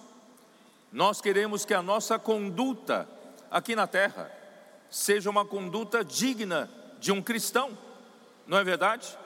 nós 0.92 1.20
queremos 1.20 1.64
que 1.64 1.74
a 1.74 1.82
nossa 1.82 2.16
conduta 2.16 3.08
aqui 3.50 3.74
na 3.74 3.88
terra 3.88 4.30
seja 4.88 5.28
uma 5.28 5.44
conduta 5.44 6.04
digna 6.04 6.70
de 7.00 7.10
um 7.10 7.20
cristão, 7.20 7.76
não 8.46 8.56
é 8.56 8.62
verdade? 8.62 9.18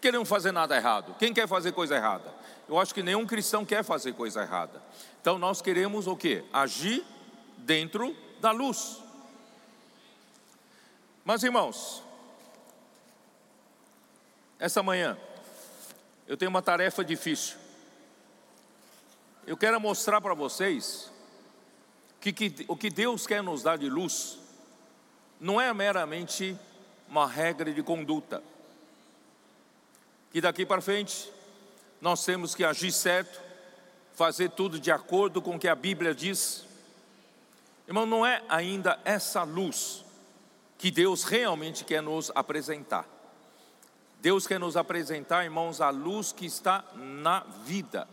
Queremos 0.00 0.30
fazer 0.30 0.50
nada 0.50 0.74
errado. 0.74 1.14
Quem 1.18 1.34
quer 1.34 1.46
fazer 1.46 1.72
coisa 1.72 1.94
errada? 1.94 2.34
Eu 2.66 2.80
acho 2.80 2.94
que 2.94 3.02
nenhum 3.02 3.26
cristão 3.26 3.66
quer 3.66 3.84
fazer 3.84 4.14
coisa 4.14 4.40
errada. 4.40 4.82
Então 5.20 5.38
nós 5.38 5.60
queremos 5.60 6.06
o 6.06 6.16
que? 6.16 6.42
Agir 6.50 7.04
dentro 7.58 8.16
da 8.40 8.50
luz. 8.50 9.02
Mas 11.22 11.42
irmãos, 11.42 12.02
essa 14.58 14.82
manhã 14.82 15.18
eu 16.26 16.36
tenho 16.36 16.50
uma 16.50 16.62
tarefa 16.62 17.04
difícil. 17.04 17.56
Eu 19.46 19.56
quero 19.56 19.80
mostrar 19.80 20.20
para 20.20 20.34
vocês 20.34 21.12
que, 22.20 22.32
que 22.32 22.64
o 22.66 22.76
que 22.76 22.90
Deus 22.90 23.26
quer 23.26 23.42
nos 23.42 23.62
dar 23.62 23.78
de 23.78 23.88
luz 23.88 24.38
não 25.40 25.60
é 25.60 25.72
meramente 25.72 26.58
uma 27.08 27.26
regra 27.26 27.72
de 27.72 27.82
conduta. 27.82 28.42
Que 30.32 30.40
daqui 30.40 30.66
para 30.66 30.80
frente 30.80 31.32
nós 32.00 32.24
temos 32.24 32.54
que 32.54 32.64
agir 32.64 32.90
certo, 32.90 33.40
fazer 34.14 34.50
tudo 34.50 34.80
de 34.80 34.90
acordo 34.90 35.40
com 35.40 35.54
o 35.54 35.58
que 35.58 35.68
a 35.68 35.74
Bíblia 35.74 36.14
diz. 36.14 36.66
Irmão, 37.86 38.04
não 38.04 38.26
é 38.26 38.42
ainda 38.48 38.98
essa 39.04 39.44
luz 39.44 40.04
que 40.76 40.90
Deus 40.90 41.22
realmente 41.22 41.84
quer 41.84 42.02
nos 42.02 42.32
apresentar. 42.34 43.15
Deus 44.20 44.46
quer 44.46 44.58
nos 44.58 44.76
apresentar, 44.76 45.44
irmãos, 45.44 45.80
a 45.80 45.90
luz 45.90 46.32
que 46.32 46.46
está 46.46 46.84
na 46.94 47.40
vida. 47.64 48.08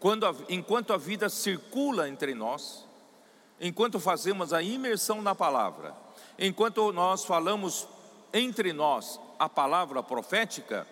Quando 0.00 0.26
a, 0.26 0.34
enquanto 0.48 0.92
a 0.92 0.96
vida 0.96 1.28
circula 1.28 2.08
entre 2.08 2.34
nós, 2.34 2.84
enquanto 3.60 4.00
fazemos 4.00 4.52
a 4.52 4.62
imersão 4.62 5.22
na 5.22 5.34
palavra, 5.34 5.94
enquanto 6.38 6.92
nós 6.92 7.24
falamos 7.24 7.86
entre 8.32 8.72
nós 8.72 9.20
a 9.38 9.48
palavra 9.48 10.02
profética, 10.02 10.86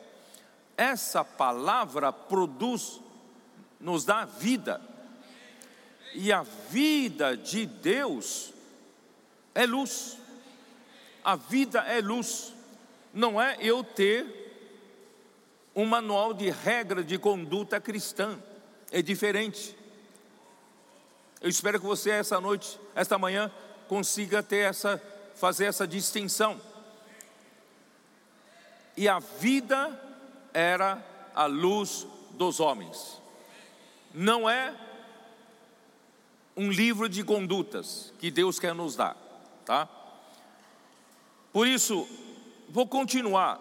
essa 0.77 1.25
palavra 1.25 2.13
produz, 2.13 3.01
nos 3.81 4.05
dá 4.05 4.25
vida. 4.25 4.81
E 6.15 6.33
a 6.33 6.43
vida 6.43 7.37
de 7.37 7.67
Deus 7.67 8.53
é 9.55 9.67
luz. 9.67 10.19
A 11.25 11.37
vida 11.37 11.81
é 11.81 12.01
luz. 12.01 12.55
Não 13.13 13.41
é 13.41 13.57
eu 13.61 13.83
ter 13.83 14.41
um 15.75 15.85
manual 15.85 16.33
de 16.33 16.51
regra 16.51 17.03
de 17.03 17.19
conduta 17.19 17.81
cristã. 17.81 18.39
É 18.91 19.03
diferente. 19.03 19.77
Eu 21.41 21.49
espero 21.49 21.81
que 21.81 21.87
você 21.87 22.11
essa 22.11 22.41
noite, 22.41 22.79
esta 22.95 23.19
manhã, 23.19 23.51
consiga 23.89 24.43
ter 24.43 24.59
essa, 24.59 25.03
fazer 25.35 25.65
essa 25.65 25.87
distinção. 25.87 26.61
E 28.97 29.09
a 29.09 29.19
vida 29.19 29.99
era 30.53 31.03
a 31.35 31.47
luz 31.47 32.07
dos 32.33 32.61
homens. 32.61 33.21
Não 34.13 34.49
é 34.49 34.75
um 36.57 36.71
livro 36.71 37.09
de 37.09 37.25
condutas 37.25 38.13
que 38.19 38.31
Deus 38.31 38.59
quer 38.59 38.75
nos 38.75 38.97
dar, 38.97 39.17
tá? 39.65 39.89
Por 41.53 41.67
isso, 41.67 42.07
vou 42.71 42.87
continuar, 42.87 43.61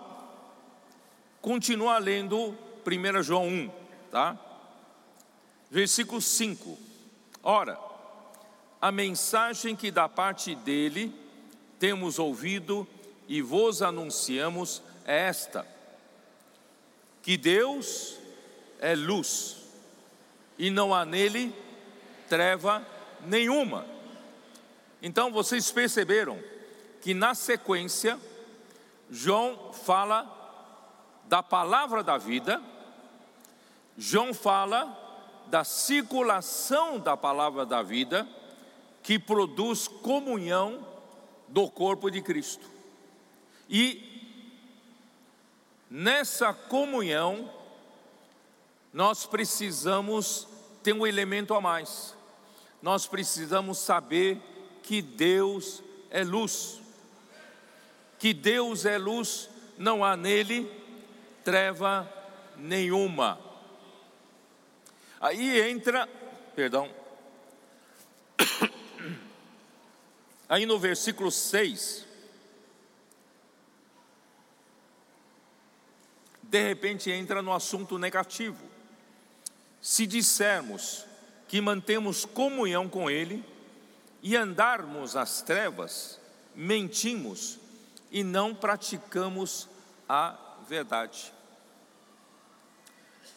continuar 1.42 1.98
lendo 1.98 2.56
1 2.86 3.24
João 3.24 3.48
1, 3.48 3.72
tá? 4.12 4.38
Versículo 5.70 6.22
5. 6.22 6.78
Ora, 7.42 7.80
a 8.80 8.92
mensagem 8.92 9.76
que 9.76 9.90
da 9.92 10.08
parte 10.08 10.54
dele 10.56 11.14
temos 11.80 12.20
ouvido 12.20 12.88
e 13.28 13.42
vos 13.42 13.82
anunciamos 13.82 14.82
é 15.06 15.28
esta: 15.28 15.66
que 17.24 17.36
Deus 17.36 18.18
é 18.80 18.96
luz 18.96 19.58
e 20.58 20.70
não 20.70 20.94
há 20.94 21.04
nele 21.04 21.54
treva 22.28 22.86
nenhuma. 23.26 23.86
Então 25.02 25.32
vocês 25.32 25.72
perceberam 25.72 26.40
que 27.02 27.14
na 27.14 27.34
sequência 27.34 28.20
João 29.10 29.74
fala 29.74 30.36
da 31.26 31.42
palavra 31.42 32.04
da 32.04 32.18
vida, 32.18 32.62
João 33.98 34.34
fala 34.34 34.98
da 35.48 35.64
circulação 35.64 37.00
da 37.00 37.18
palavra 37.18 37.66
da 37.66 37.82
vida 37.82 38.28
que 39.02 39.18
produz 39.18 39.88
comunhão 39.88 40.86
do 41.48 41.70
corpo 41.70 42.10
de 42.10 42.22
Cristo. 42.22 42.70
E 43.68 44.04
nessa 45.90 46.54
comunhão 46.54 47.52
nós 48.94 49.26
precisamos 49.26 50.48
ter 50.84 50.94
um 50.94 51.06
elemento 51.06 51.54
a 51.54 51.62
mais. 51.62 52.16
Nós 52.82 53.06
precisamos 53.06 53.78
saber 53.80 54.42
que 54.84 55.02
Deus 55.02 55.84
é 56.10 56.24
luz. 56.24 56.80
Que 58.20 58.34
Deus 58.34 58.86
é 58.86 58.98
luz, 58.98 59.50
não 59.78 60.04
há 60.04 60.18
nele 60.18 60.70
treva 61.44 62.12
nenhuma. 62.58 63.40
Aí 65.20 65.60
entra, 65.70 66.08
perdão, 66.56 66.90
aí 70.48 70.66
no 70.66 70.78
versículo 70.78 71.32
6, 71.32 72.06
de 76.44 76.68
repente 76.68 77.12
entra 77.12 77.42
no 77.42 77.54
assunto 77.54 77.98
negativo. 77.98 78.64
Se 79.82 80.06
dissermos 80.06 81.06
que 81.48 81.62
mantemos 81.62 82.26
comunhão 82.26 82.90
com 82.90 83.10
Ele 83.10 83.44
e 84.22 84.36
andarmos 84.36 85.16
às 85.16 85.42
trevas, 85.42 86.20
mentimos 86.54 87.60
e 88.12 88.24
não 88.24 88.56
praticamos 88.56 89.68
a 90.08 90.36
verdade. 90.68 91.34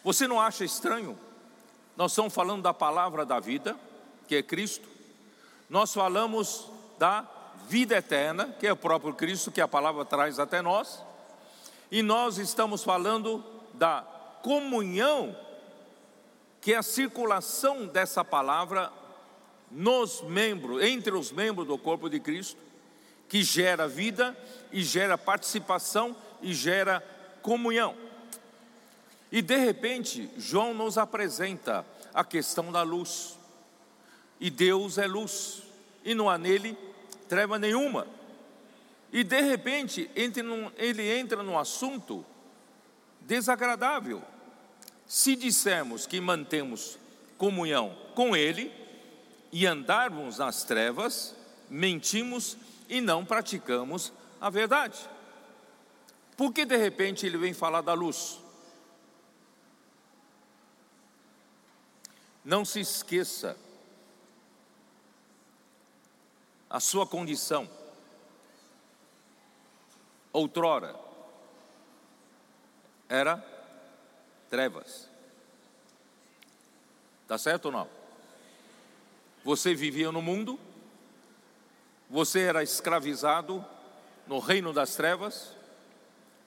Você 0.03 0.27
não 0.27 0.41
acha 0.41 0.65
estranho? 0.65 1.19
Nós 1.97 2.13
estamos 2.13 2.35
falando 2.35 2.63
da 2.63 2.75
palavra 2.75 3.25
da 3.25 3.39
vida, 3.39 3.77
que 4.27 4.37
é 4.37 4.43
Cristo. 4.43 4.89
Nós 5.69 5.93
falamos 5.93 6.69
da 6.99 7.27
vida 7.69 7.97
eterna, 7.97 8.55
que 8.59 8.67
é 8.67 8.73
o 8.73 8.77
próprio 8.77 9.15
Cristo, 9.15 9.51
que 9.51 9.61
a 9.61 9.69
palavra 9.69 10.05
traz 10.05 10.39
até 10.39 10.61
nós. 10.61 11.03
E 11.91 12.03
nós 12.03 12.39
estamos 12.39 12.83
falando 12.83 13.45
da 13.75 14.03
comunhão, 14.43 15.37
que 16.61 16.73
é 16.73 16.79
a 16.79 16.83
circulação 16.83 17.87
dessa 17.87 18.25
palavra 18.25 18.91
nos 19.71 20.21
membros, 20.23 20.83
entre 20.83 21.13
os 21.13 21.31
membros 21.31 21.67
do 21.67 21.79
corpo 21.79 22.09
de 22.09 22.21
Cristo, 22.21 22.61
que 23.29 23.43
gera 23.43 23.89
vida 23.89 24.37
e 24.73 24.83
gera 24.83 25.19
participação 25.19 26.17
e 26.41 26.53
gera 26.55 27.03
comunhão. 27.43 27.95
E 29.31 29.41
de 29.41 29.57
repente, 29.57 30.31
João 30.37 30.75
nos 30.75 30.99
apresenta 30.99 31.85
a 32.13 32.25
questão 32.25 32.71
da 32.71 32.83
luz. 32.83 33.39
E 34.39 34.51
Deus 34.51 34.99
é 34.99 35.07
luz, 35.07 35.63
e 36.05 36.15
não 36.15 36.29
há 36.29 36.37
nele 36.37 36.77
treva 37.29 37.59
nenhuma. 37.59 38.07
E 39.13 39.25
de 39.25 39.41
repente 39.41 40.11
ele 40.15 41.11
entra 41.11 41.43
num 41.43 41.59
assunto 41.59 42.25
desagradável. 43.21 44.23
Se 45.07 45.37
dissermos 45.37 46.07
que 46.07 46.21
mantemos 46.21 46.99
comunhão 47.39 47.97
com 48.15 48.37
Ele 48.37 48.73
e 49.51 49.67
andarmos 49.67 50.39
nas 50.39 50.65
trevas, 50.65 51.35
mentimos 51.69 52.57
e 52.89 53.01
não 53.01 53.25
praticamos 53.25 54.13
a 54.43 54.51
verdade. 54.51 55.09
Por 56.37 56.53
que 56.53 56.65
de 56.65 56.77
repente 56.77 57.25
ele 57.25 57.39
vem 57.39 57.55
falar 57.55 57.81
da 57.81 57.93
luz? 57.93 58.41
Não 62.45 62.65
se 62.65 62.81
esqueça 62.81 63.57
a 66.69 66.81
sua 66.81 67.07
condição. 67.07 67.71
Outrora 70.33 70.99
era 73.09 73.37
trevas. 74.51 75.09
Tá 77.29 77.39
certo 77.39 77.67
ou 77.67 77.73
não? 77.73 77.89
Você 79.45 79.73
vivia 79.73 80.11
no 80.11 80.21
mundo, 80.21 80.59
você 82.11 82.41
era 82.41 82.61
escravizado 82.65 83.65
no 84.27 84.39
reino 84.39 84.73
das 84.73 84.95
trevas, 84.95 85.51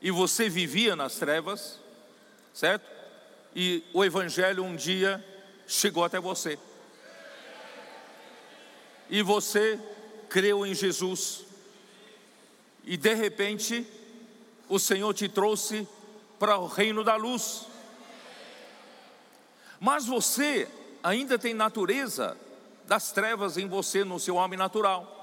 e 0.02 0.12
você 0.12 0.50
vivia 0.50 0.96
nas 0.96 1.16
trevas, 1.16 1.80
certo? 2.54 2.86
E 3.56 3.84
o 3.94 4.04
Evangelho 4.04 4.64
um 4.64 4.76
dia 4.76 5.24
chegou 5.68 6.04
até 6.04 6.20
você. 6.20 6.60
E 9.10 9.22
você 9.22 9.80
creu 10.30 10.66
em 10.66 10.74
Jesus, 10.74 11.46
e 12.84 12.98
de 12.98 13.14
repente 13.14 13.86
o 14.68 14.80
Senhor 14.80 15.14
te 15.14 15.30
trouxe 15.30 15.88
para 16.40 16.58
o 16.58 16.68
reino 16.68 17.04
da 17.04 17.16
luz. 17.16 17.68
Mas 19.80 20.06
você 20.06 20.68
ainda 21.04 21.38
tem 21.38 21.54
natureza 21.54 22.38
das 22.88 23.12
trevas 23.12 23.58
em 23.58 23.68
você, 23.68 24.04
no 24.04 24.20
seu 24.20 24.36
homem 24.36 24.58
natural. 24.58 25.15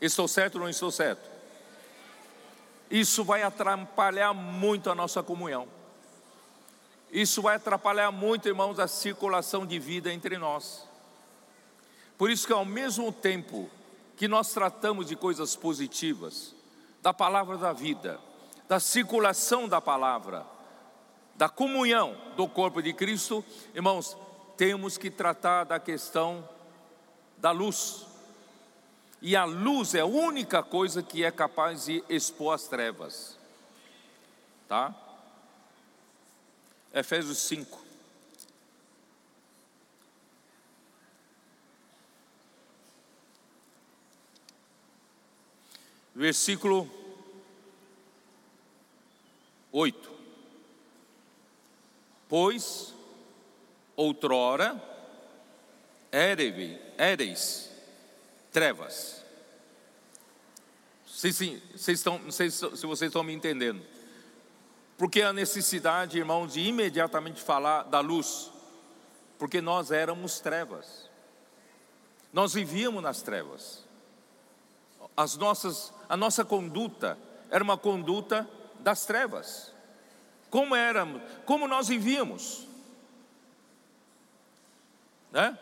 Estou 0.00 0.26
certo 0.26 0.54
ou 0.54 0.62
não 0.62 0.68
estou 0.68 0.90
certo? 0.90 1.28
Isso 2.90 3.22
vai 3.22 3.42
atrapalhar 3.42 4.32
muito 4.32 4.90
a 4.90 4.94
nossa 4.94 5.22
comunhão. 5.22 5.68
Isso 7.12 7.42
vai 7.42 7.56
atrapalhar 7.56 8.10
muito, 8.10 8.48
irmãos, 8.48 8.78
a 8.78 8.88
circulação 8.88 9.66
de 9.66 9.78
vida 9.78 10.12
entre 10.12 10.38
nós. 10.38 10.88
Por 12.16 12.30
isso 12.30 12.46
que 12.46 12.52
ao 12.52 12.64
mesmo 12.64 13.12
tempo 13.12 13.68
que 14.16 14.28
nós 14.28 14.52
tratamos 14.52 15.06
de 15.06 15.16
coisas 15.16 15.56
positivas, 15.56 16.54
da 17.02 17.14
palavra 17.14 17.56
da 17.56 17.72
vida, 17.72 18.20
da 18.68 18.78
circulação 18.78 19.66
da 19.66 19.80
palavra, 19.80 20.46
da 21.34 21.48
comunhão 21.48 22.16
do 22.36 22.46
corpo 22.46 22.82
de 22.82 22.92
Cristo, 22.92 23.44
irmãos, 23.74 24.16
temos 24.56 24.98
que 24.98 25.10
tratar 25.10 25.64
da 25.64 25.80
questão 25.80 26.46
da 27.38 27.50
luz. 27.50 28.06
E 29.22 29.36
a 29.36 29.44
luz 29.44 29.94
é 29.94 30.00
a 30.00 30.06
única 30.06 30.62
coisa 30.62 31.02
que 31.02 31.24
é 31.24 31.30
capaz 31.30 31.84
de 31.84 32.02
expor 32.08 32.54
as 32.54 32.66
trevas. 32.66 33.36
Tá? 34.66 34.94
Efésios 36.92 37.38
5. 37.38 37.84
Versículo 46.14 46.90
8. 49.70 50.10
Pois 52.28 52.94
outrora 53.96 54.82
éreis 56.10 57.69
trevas. 58.52 59.24
Se, 61.06 61.32
sim, 61.32 61.60
vocês 61.76 61.98
estão, 61.98 62.18
não 62.18 62.32
sei 62.32 62.50
se 62.50 62.86
vocês 62.86 63.02
estão 63.08 63.22
me 63.22 63.32
entendendo. 63.32 63.82
Porque 64.96 65.22
a 65.22 65.32
necessidade, 65.32 66.18
irmãos, 66.18 66.52
de 66.52 66.60
imediatamente 66.60 67.40
falar 67.42 67.84
da 67.84 68.00
luz, 68.00 68.50
porque 69.38 69.60
nós 69.60 69.90
éramos 69.90 70.40
trevas, 70.40 71.08
nós 72.32 72.52
vivíamos 72.54 73.02
nas 73.02 73.22
trevas, 73.22 73.84
as 75.16 75.36
nossas, 75.36 75.92
a 76.08 76.16
nossa 76.16 76.44
conduta 76.44 77.18
era 77.50 77.62
uma 77.62 77.76
conduta 77.76 78.48
das 78.78 79.04
trevas. 79.04 79.72
Como 80.48 80.74
éramos, 80.74 81.22
como 81.44 81.68
nós 81.68 81.88
vivíamos, 81.88 82.66
né? 85.30 85.58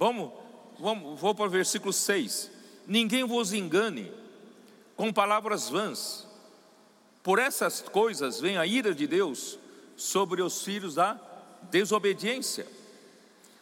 Vamos, 0.00 0.32
vamos 0.78 1.20
vou 1.20 1.34
para 1.34 1.44
o 1.44 1.50
versículo 1.50 1.92
6. 1.92 2.50
Ninguém 2.86 3.22
vos 3.22 3.52
engane 3.52 4.10
com 4.96 5.12
palavras 5.12 5.68
vãs. 5.68 6.26
Por 7.22 7.38
essas 7.38 7.82
coisas 7.82 8.40
vem 8.40 8.56
a 8.56 8.64
ira 8.64 8.94
de 8.94 9.06
Deus 9.06 9.58
sobre 9.98 10.40
os 10.40 10.64
filhos 10.64 10.94
da 10.94 11.20
desobediência. 11.64 12.66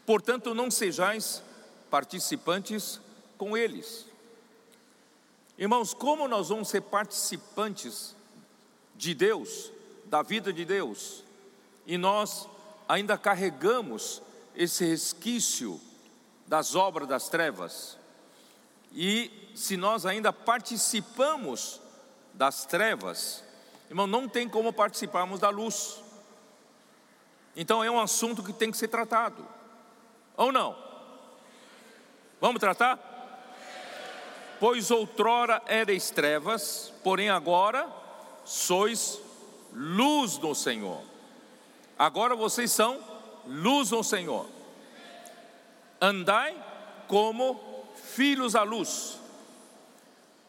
Portanto, 0.06 0.54
não 0.54 0.70
sejais 0.70 1.42
participantes 1.90 3.00
com 3.36 3.56
eles. 3.56 4.06
Irmãos, 5.58 5.92
como 5.92 6.28
nós 6.28 6.50
vamos 6.50 6.68
ser 6.68 6.82
participantes 6.82 8.14
de 8.94 9.12
Deus, 9.12 9.72
da 10.04 10.22
vida 10.22 10.52
de 10.52 10.64
Deus, 10.64 11.24
e 11.84 11.98
nós 11.98 12.48
ainda 12.88 13.18
carregamos 13.18 14.22
esse 14.54 14.84
resquício 14.84 15.80
das 16.48 16.74
obras 16.74 17.06
das 17.06 17.28
trevas, 17.28 17.96
e 18.92 19.52
se 19.54 19.76
nós 19.76 20.06
ainda 20.06 20.32
participamos 20.32 21.80
das 22.32 22.64
trevas, 22.64 23.44
irmão, 23.90 24.06
não 24.06 24.26
tem 24.26 24.48
como 24.48 24.72
participarmos 24.72 25.40
da 25.40 25.50
luz. 25.50 26.02
Então 27.54 27.84
é 27.84 27.90
um 27.90 28.00
assunto 28.00 28.42
que 28.42 28.52
tem 28.52 28.70
que 28.70 28.78
ser 28.78 28.88
tratado, 28.88 29.46
ou 30.36 30.50
não? 30.50 30.74
Vamos 32.40 32.60
tratar? 32.60 32.98
Pois 34.58 34.90
outrora 34.90 35.62
erais 35.68 36.10
trevas, 36.10 36.92
porém 37.04 37.28
agora 37.28 37.88
sois 38.44 39.20
luz 39.72 40.38
do 40.38 40.54
Senhor. 40.54 41.02
Agora 41.98 42.34
vocês 42.34 42.72
são 42.72 42.98
luz 43.46 43.90
do 43.90 44.02
Senhor. 44.02 44.57
Andai 46.00 46.56
como 47.06 47.60
filhos 47.96 48.54
à 48.54 48.62
luz, 48.62 49.18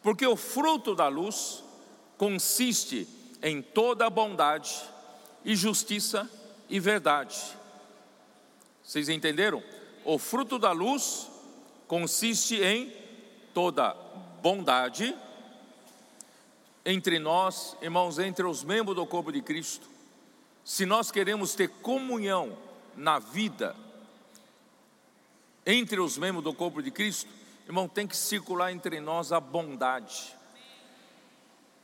porque 0.02 0.26
o 0.26 0.36
fruto 0.36 0.96
da 0.96 1.08
luz 1.08 1.64
consiste 2.18 3.08
em 3.42 3.62
toda 3.62 4.10
bondade 4.10 4.76
e 5.44 5.56
justiça 5.56 6.30
e 6.70 6.80
verdade. 6.80 7.38
Vocês 8.84 9.10
entenderam? 9.10 9.64
O 10.04 10.18
fruto 10.18 10.60
da 10.60 10.72
luz 10.72 11.28
consiste 11.88 12.56
em 12.62 12.94
toda 13.54 13.96
bondade 14.42 15.16
entre 16.86 17.20
nós, 17.20 17.78
irmãos, 17.82 18.18
entre 18.20 18.46
os 18.46 18.64
membros 18.64 18.96
do 18.96 19.06
corpo 19.06 19.32
de 19.32 19.42
Cristo. 19.42 19.88
Se 20.64 20.86
nós 20.86 21.12
queremos 21.12 21.54
ter 21.54 21.70
comunhão 21.70 22.58
na 22.96 23.20
vida 23.20 23.76
entre 25.66 26.00
os 26.00 26.18
membros 26.18 26.44
do 26.44 26.54
corpo 26.54 26.82
de 26.82 26.92
Cristo, 26.92 27.30
irmão, 27.66 27.88
tem 27.88 28.08
que 28.08 28.18
circular 28.18 28.72
entre 28.72 29.00
nós 29.00 29.32
a 29.32 29.40
bondade, 29.40 30.36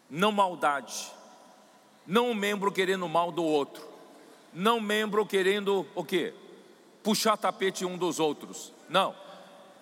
não 0.09 0.31
maldade, 0.31 1.11
não 2.07 2.31
um 2.31 2.33
membro 2.33 2.71
querendo 2.71 3.07
mal 3.07 3.31
do 3.31 3.43
outro, 3.43 3.87
não 4.53 4.79
membro 4.79 5.25
querendo 5.25 5.85
o 5.93 6.03
quê? 6.03 6.33
Puxar 7.03 7.37
tapete 7.37 7.85
um 7.85 7.97
dos 7.97 8.19
outros. 8.19 8.71
Não, 8.89 9.15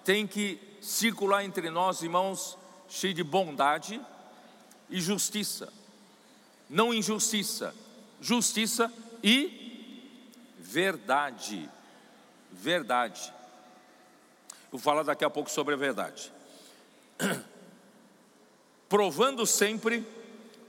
tem 0.03 0.27
que 0.27 0.60
circular 0.82 1.45
entre 1.45 1.69
nós, 1.69 2.01
irmãos, 2.01 2.58
cheio 2.89 3.13
de 3.13 3.23
bondade 3.23 4.01
e 4.89 4.99
justiça. 4.99 5.71
Não 6.69 6.93
injustiça, 6.93 7.73
justiça 8.19 8.91
e 9.23 10.10
verdade. 10.60 11.69
Verdade. 12.51 13.34
Vou 14.73 14.79
falar 14.79 15.03
daqui 15.03 15.23
a 15.23 15.29
pouco 15.29 15.51
sobre 15.51 15.75
a 15.75 15.77
verdade. 15.77 16.33
Provando 18.89 19.45
sempre 19.45 20.03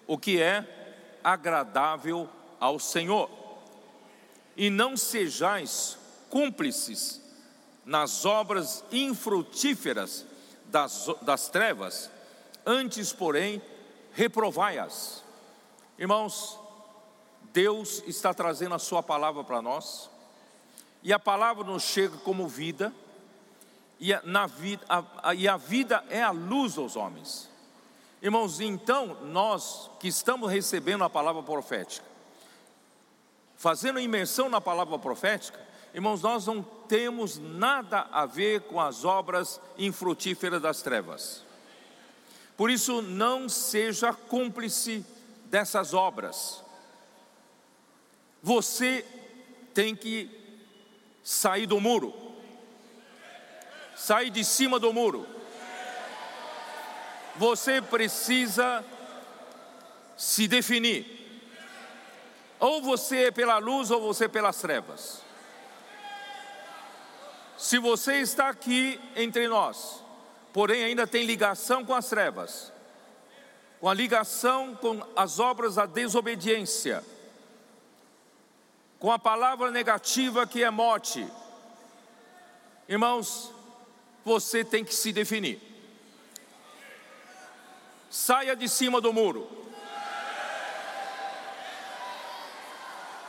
o 0.07 0.19
que 0.19 0.39
é 0.39 1.17
agradável 1.25 2.29
ao 2.61 2.79
Senhor. 2.79 3.31
E 4.55 4.69
não 4.69 4.95
sejais 4.95 5.97
cúmplices 6.29 7.23
nas 7.83 8.27
obras 8.27 8.85
infrutíferas 8.93 10.27
das, 10.67 11.07
das 11.23 11.49
trevas, 11.49 12.11
antes, 12.67 13.11
porém, 13.11 13.63
reprovai-as. 14.13 15.25
Irmãos, 15.99 16.59
Deus 17.55 18.03
está 18.07 18.35
trazendo 18.35 18.75
a 18.75 18.79
Sua 18.79 19.03
palavra 19.03 19.43
para 19.43 19.63
nós, 19.63 20.11
e 21.03 21.11
a 21.11 21.19
palavra 21.19 21.65
nos 21.65 21.85
chega 21.85 22.19
como 22.19 22.47
vida, 22.47 22.93
e 23.99 24.13
a, 24.13 24.21
na 24.25 24.47
vida, 24.47 24.85
a, 24.89 25.05
a, 25.23 25.35
e 25.35 25.47
a 25.49 25.57
vida 25.57 26.05
é 26.09 26.23
a 26.23 26.31
luz 26.31 26.75
dos 26.75 26.97
homens. 26.97 27.51
Irmãos, 28.21 28.61
então 28.61 29.19
nós 29.25 29.91
que 30.01 30.09
estamos 30.09 30.51
recebendo 30.51 31.05
a 31.05 31.11
palavra 31.11 31.43
profética, 31.43 32.07
fazendo 33.57 34.01
imersão 34.01 34.49
na 34.49 34.61
palavra 34.61 34.99
profética, 34.99 35.61
irmãos, 35.93 36.23
nós 36.23 36.47
não 36.47 36.63
temos 36.63 37.39
nada 37.39 38.09
a 38.11 38.27
ver 38.27 38.63
com 38.63 38.81
as 38.81 39.05
obras 39.05 39.61
infrutíferas 39.77 40.61
das 40.61 40.83
trevas. 40.83 41.45
Por 42.57 42.71
isso, 42.71 43.03
não 43.03 43.49
seja 43.49 44.13
cúmplice 44.13 45.05
dessas 45.47 45.93
obras. 45.93 46.63
Você 48.43 49.05
tem 49.73 49.95
que 49.97 50.31
sair 51.23 51.67
do 51.67 51.81
muro, 51.81 52.24
sair 54.05 54.29
de 54.29 54.45
cima 54.45 54.79
do 54.79 54.93
muro. 54.93 55.27
Você 57.37 57.81
precisa 57.81 58.85
se 60.15 60.47
definir. 60.47 61.03
Ou 62.61 62.83
você 62.83 63.25
é 63.25 63.31
pela 63.31 63.57
luz 63.57 63.91
ou 63.91 64.03
você 64.03 64.27
é 64.27 64.29
pelas 64.29 64.61
trevas. 64.61 65.23
Se 67.57 67.79
você 67.79 68.17
está 68.17 68.51
aqui 68.51 69.01
entre 69.17 69.49
nós, 69.49 70.05
porém 70.53 70.85
ainda 70.85 71.07
tem 71.07 71.25
ligação 71.25 71.83
com 71.83 71.95
as 71.95 72.07
trevas, 72.07 72.71
com 73.81 73.89
a 73.89 73.95
ligação 73.95 74.77
com 74.77 75.03
as 75.17 75.41
obras 75.41 75.77
da 75.77 75.87
desobediência, 75.87 77.03
com 78.99 79.11
a 79.11 79.19
palavra 79.19 79.71
negativa 79.71 80.47
que 80.47 80.63
é 80.63 80.71
morte, 80.71 81.27
irmãos, 82.87 83.55
você 84.25 84.65
tem 84.65 84.85
que 84.85 84.95
se 84.95 85.13
definir. 85.13 85.61
Saia 88.11 88.57
de 88.57 88.69
cima 88.69 89.01
do 89.01 89.13
muro. 89.13 89.51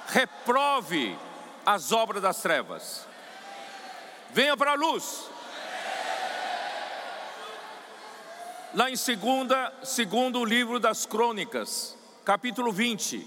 Reprove 0.08 1.17
as 1.65 1.91
obras 1.91 2.21
das 2.21 2.41
trevas. 2.41 3.05
Venha 4.31 4.55
para 4.55 4.71
a 4.71 4.75
luz. 4.75 5.29
Lá 8.73 8.89
em 8.89 8.95
segunda, 8.95 9.73
segundo 9.84 10.43
livro 10.43 10.79
das 10.79 11.05
Crônicas, 11.05 11.97
capítulo 12.25 12.71
20, 12.71 13.25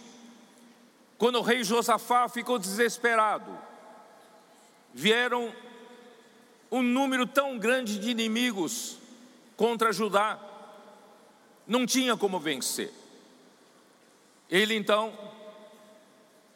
quando 1.16 1.38
o 1.38 1.42
rei 1.42 1.64
Josafá 1.64 2.28
ficou 2.28 2.58
desesperado, 2.58 3.58
vieram 4.92 5.52
um 6.70 6.82
número 6.82 7.26
tão 7.26 7.58
grande 7.58 7.98
de 7.98 8.10
inimigos 8.10 8.98
contra 9.56 9.92
Judá, 9.92 10.38
não 11.66 11.86
tinha 11.86 12.16
como 12.16 12.38
vencer. 12.38 12.92
Ele 14.50 14.74
então 14.74 15.12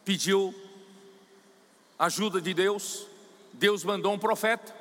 pediu 0.04 0.54
ajuda 1.98 2.40
de 2.40 2.52
Deus, 2.54 3.06
Deus 3.52 3.84
mandou 3.84 4.12
um 4.12 4.18
profeta, 4.18 4.74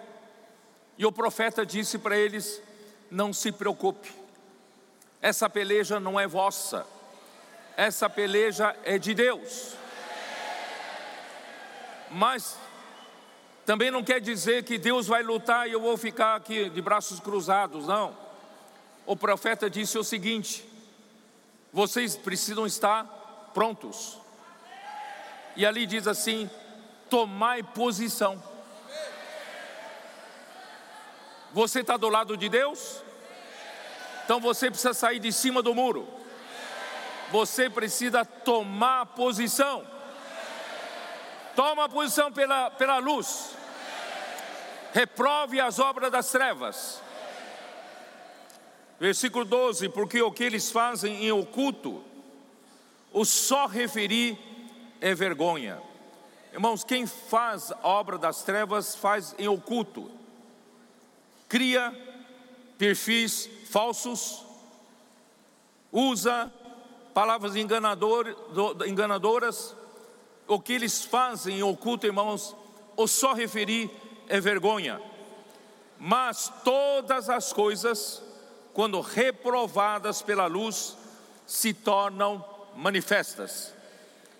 e 0.98 1.06
o 1.06 1.12
profeta 1.12 1.65
disse 1.65 1.98
para 1.98 2.17
eles: 2.17 2.62
Não 3.10 3.34
se 3.34 3.52
preocupe, 3.52 4.12
essa 5.22 5.50
peleja 5.50 6.00
não 6.00 6.20
é 6.20 6.28
vossa, 6.28 6.86
essa 7.76 8.10
peleja 8.10 8.76
é 8.84 8.98
de 8.98 9.13
Deus. 9.13 9.76
Mas 12.10 12.58
também 13.65 13.91
não 13.91 14.04
quer 14.04 14.19
dizer 14.19 14.63
que 14.63 14.78
Deus 14.78 15.08
vai 15.08 15.21
lutar 15.24 15.67
e 15.67 15.74
eu 15.74 15.82
vou 15.82 15.95
ficar 15.97 16.36
aqui 16.36 16.69
de 16.69 16.82
braços 16.82 17.19
cruzados, 17.19 17.88
não. 17.88 18.15
O 19.06 19.15
profeta 19.15 19.69
disse 19.69 19.97
o 19.97 20.04
seguinte: 20.04 20.67
vocês 21.71 22.15
precisam 22.15 22.65
estar 22.65 23.06
prontos. 23.54 24.17
E 25.56 25.65
ali 25.65 25.86
diz 25.86 26.08
assim: 26.08 26.50
tomai 27.10 27.62
posição. 27.62 28.41
Você 31.54 31.82
está 31.82 31.97
do 31.97 32.10
lado 32.10 32.38
de 32.38 32.47
Deus? 32.47 33.04
Então 34.24 34.39
você 34.39 34.69
precisa 34.69 34.93
sair 34.93 35.19
de 35.19 35.32
cima 35.32 35.62
do 35.62 35.76
muro. 35.76 36.08
Você 37.32 37.69
precisa 37.69 38.24
tomar 38.24 39.06
posição. 39.08 39.86
Toma 41.56 41.90
posição 41.90 42.32
pela, 42.32 42.70
pela 42.72 42.98
luz. 42.98 43.56
Reprove 44.94 45.60
as 45.60 45.80
obras 45.80 46.12
das 46.12 46.32
trevas. 46.32 47.02
Versículo 49.00 49.46
12: 49.46 49.90
Porque 49.90 50.22
o 50.22 50.32
que 50.32 50.44
eles 50.44 50.72
fazem 50.72 51.26
em 51.26 51.32
oculto, 51.32 52.04
o 53.12 53.26
só 53.26 53.66
referir 53.66 54.38
é 55.00 55.14
vergonha. 55.14 55.82
Irmãos, 56.54 56.84
quem 56.84 57.08
faz 57.08 57.72
a 57.72 57.88
obra 57.88 58.18
das 58.18 58.44
trevas 58.44 58.96
faz 58.96 59.34
em 59.40 59.48
oculto 59.48 60.22
cria 61.52 61.94
perfis 62.78 63.50
falsos, 63.70 64.46
usa 65.92 66.50
palavras 67.14 67.58
enganadoras, 67.58 69.76
o 70.48 70.60
que 70.60 70.74
eles 70.74 71.04
fazem 71.04 71.60
em 71.60 71.64
oculto, 71.64 72.06
irmãos, 72.06 72.56
ou 72.96 73.08
só 73.08 73.34
referir 73.34 73.90
é 74.28 74.40
vergonha. 74.40 75.02
Mas 75.98 76.52
todas 76.64 77.30
as 77.30 77.54
coisas, 77.54 78.22
quando 78.74 79.00
reprovadas 79.02 80.22
pela 80.22 80.48
luz, 80.48 80.98
se 81.46 81.74
tornam 81.74 82.44
manifestas. 82.76 83.74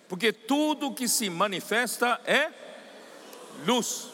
Porque 0.08 0.32
tudo 0.32 0.92
que 0.92 1.08
se 1.08 1.30
manifesta 1.30 2.20
é 2.26 2.50
luz 3.66 4.12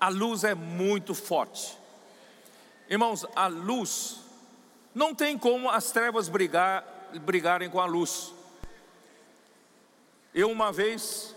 a 0.00 0.08
luz 0.08 0.44
é 0.44 0.54
muito 0.54 1.14
forte. 1.14 1.78
Irmãos, 2.88 3.26
a 3.36 3.46
luz, 3.46 4.20
não 4.94 5.14
tem 5.14 5.36
como 5.36 5.68
as 5.68 5.92
trevas 5.92 6.28
brigar, 6.28 6.82
brigarem 7.20 7.68
com 7.68 7.78
a 7.78 7.84
luz. 7.84 8.32
Eu 10.34 10.48
uma 10.50 10.70
vez, 10.70 11.34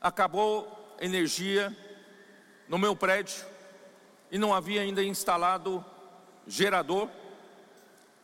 acabou 0.00 0.96
energia 1.00 1.74
no 2.68 2.78
meu 2.78 2.96
prédio 2.96 3.44
e 4.30 4.38
não 4.38 4.52
havia 4.52 4.80
ainda 4.80 5.04
instalado 5.04 5.84
gerador. 6.46 7.08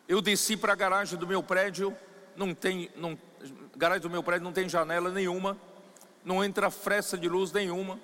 Eu 0.08 0.20
desci 0.20 0.56
para 0.56 0.72
a 0.72 0.76
garagem 0.76 1.16
do 1.16 1.28
meu 1.28 1.42
prédio, 1.42 1.96
não 2.34 2.52
tem, 2.52 2.90
não, 2.96 3.16
garagem 3.76 4.02
do 4.02 4.10
meu 4.10 4.22
prédio 4.22 4.44
não 4.44 4.52
tem 4.52 4.68
janela 4.68 5.10
nenhuma, 5.10 5.56
não 6.24 6.44
entra 6.44 6.68
fresta 6.68 7.16
de 7.16 7.28
luz 7.28 7.52
nenhuma. 7.52 8.00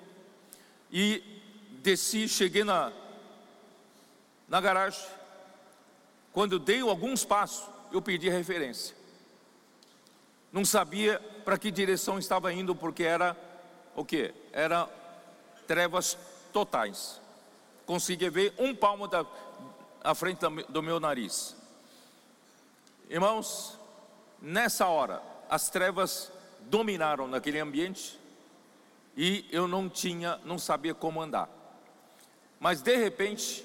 E 0.89 1.21
desci, 1.83 2.29
cheguei 2.29 2.63
na, 2.63 2.93
na 4.47 4.61
garagem. 4.61 5.05
Quando 6.31 6.57
dei 6.57 6.79
alguns 6.79 7.25
passos, 7.25 7.67
eu 7.91 8.01
pedi 8.01 8.29
referência. 8.29 8.96
Não 10.57 10.65
sabia 10.65 11.19
para 11.45 11.55
que 11.55 11.69
direção 11.69 12.17
estava 12.17 12.51
indo, 12.51 12.75
porque 12.75 13.03
era 13.03 13.37
o 13.95 14.03
que? 14.03 14.33
Era 14.51 14.89
trevas 15.67 16.17
totais. 16.51 17.21
Conseguia 17.85 18.31
ver 18.31 18.55
um 18.57 18.73
palmo 18.73 19.07
da, 19.07 19.23
à 20.03 20.15
frente 20.15 20.39
do 20.67 20.81
meu 20.81 20.99
nariz. 20.99 21.55
Irmãos, 23.07 23.79
nessa 24.41 24.87
hora, 24.87 25.21
as 25.47 25.69
trevas 25.69 26.31
dominaram 26.61 27.27
naquele 27.27 27.59
ambiente 27.59 28.19
e 29.15 29.45
eu 29.51 29.67
não 29.67 29.87
tinha, 29.87 30.41
não 30.43 30.57
sabia 30.57 30.95
como 30.95 31.21
andar. 31.21 31.47
Mas 32.59 32.81
de 32.81 32.95
repente 32.95 33.63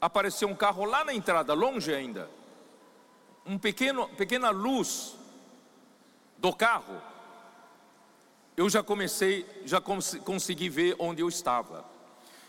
apareceu 0.00 0.48
um 0.48 0.56
carro 0.56 0.84
lá 0.84 1.04
na 1.04 1.14
entrada, 1.14 1.54
longe 1.54 1.94
ainda. 1.94 2.28
Um 3.46 3.56
pequeno, 3.56 4.08
pequena 4.16 4.50
luz 4.50 5.22
do 6.44 6.52
carro. 6.52 7.00
Eu 8.56 8.68
já 8.68 8.82
comecei, 8.82 9.46
já 9.64 9.80
cons 9.80 10.14
consegui 10.24 10.68
ver 10.68 10.94
onde 10.98 11.22
eu 11.22 11.28
estava. 11.28 11.84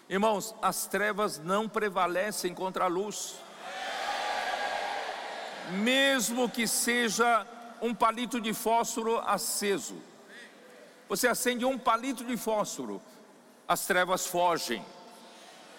Irmãos, 0.09 0.53
as 0.61 0.85
trevas 0.85 1.39
não 1.39 1.69
prevalecem 1.69 2.53
contra 2.53 2.85
a 2.85 2.87
luz. 2.87 3.35
Mesmo 5.81 6.49
que 6.49 6.67
seja 6.67 7.47
um 7.81 7.93
palito 7.93 8.41
de 8.41 8.53
fósforo 8.53 9.19
aceso 9.19 9.95
você 11.07 11.27
acende 11.27 11.63
um 11.63 11.77
palito 11.77 12.23
de 12.23 12.35
fósforo, 12.35 13.01
as 13.67 13.85
trevas 13.85 14.25
fogem. 14.25 14.83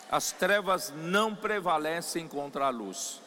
As 0.08 0.30
trevas 0.30 0.92
não 0.96 1.34
prevalecem 1.34 2.28
contra 2.28 2.66
a 2.66 2.70
luz. 2.70 3.20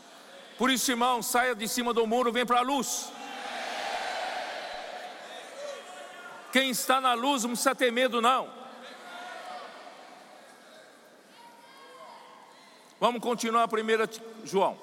Por 0.57 0.69
isso, 0.69 0.91
irmão, 0.91 1.21
saia 1.21 1.53
de 1.53 1.67
cima 1.67 1.93
do 1.93 2.07
muro, 2.07 2.31
vem 2.31 2.45
para 2.45 2.59
a 2.59 2.63
luz. 2.63 3.11
Quem 6.51 6.71
está 6.71 6.99
na 6.99 7.13
luz 7.13 7.43
não 7.43 7.51
precisa 7.51 7.75
ter 7.75 7.91
medo, 7.91 8.21
não. 8.21 8.51
Vamos 12.99 13.21
continuar 13.21 13.63
a 13.63 13.67
primeira 13.67 14.09
João 14.43 14.77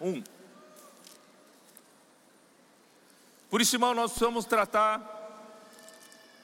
1. 0.00 0.22
Por 3.50 3.60
isso, 3.60 3.76
irmão, 3.76 3.94
nós 3.94 4.12
precisamos 4.12 4.44
tratar 4.44 5.00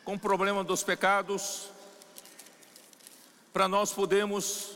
com 0.05 0.15
o 0.15 0.19
problema 0.19 0.65
dos 0.65 0.83
pecados, 0.83 1.71
para 3.53 3.69
nós 3.69 3.93
podermos 3.93 4.73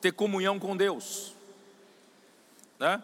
ter 0.00 0.12
comunhão 0.12 0.58
com 0.58 0.76
Deus, 0.76 1.34
né? 2.78 3.02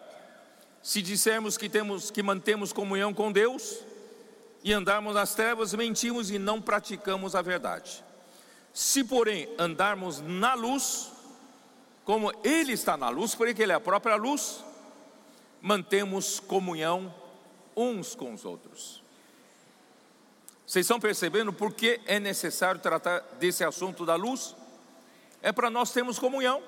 Se 0.82 1.00
dissermos 1.00 1.56
que 1.56 1.68
temos 1.68 2.10
que 2.10 2.22
mantemos 2.22 2.72
comunhão 2.72 3.14
com 3.14 3.30
Deus 3.30 3.78
e 4.64 4.72
andarmos 4.72 5.14
nas 5.14 5.34
trevas, 5.34 5.74
mentimos 5.74 6.30
e 6.30 6.38
não 6.38 6.58
praticamos 6.58 7.34
a 7.34 7.42
verdade. 7.42 8.02
Se, 8.72 9.04
porém, 9.04 9.46
andarmos 9.58 10.22
na 10.22 10.54
luz, 10.54 11.12
como 12.02 12.32
Ele 12.42 12.72
está 12.72 12.96
na 12.96 13.10
luz, 13.10 13.34
porque 13.34 13.62
Ele 13.62 13.72
é 13.72 13.74
a 13.74 13.80
própria 13.80 14.16
luz, 14.16 14.64
mantemos 15.60 16.40
comunhão 16.40 17.14
uns 17.76 18.14
com 18.14 18.32
os 18.32 18.46
outros. 18.46 19.02
Vocês 20.66 20.86
estão 20.86 20.98
percebendo 20.98 21.52
por 21.52 21.74
que 21.74 22.00
é 22.06 22.18
necessário 22.18 22.80
tratar 22.80 23.20
desse 23.38 23.62
assunto 23.62 24.06
da 24.06 24.14
luz? 24.14 24.56
É 25.42 25.52
para 25.52 25.68
nós 25.68 25.92
termos 25.92 26.18
comunhão. 26.18 26.62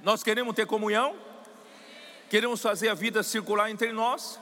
Nós 0.00 0.22
queremos 0.22 0.54
ter 0.54 0.64
comunhão, 0.64 1.16
queremos 2.30 2.62
fazer 2.62 2.88
a 2.88 2.94
vida 2.94 3.20
circular 3.24 3.68
entre 3.68 3.90
nós, 3.90 4.38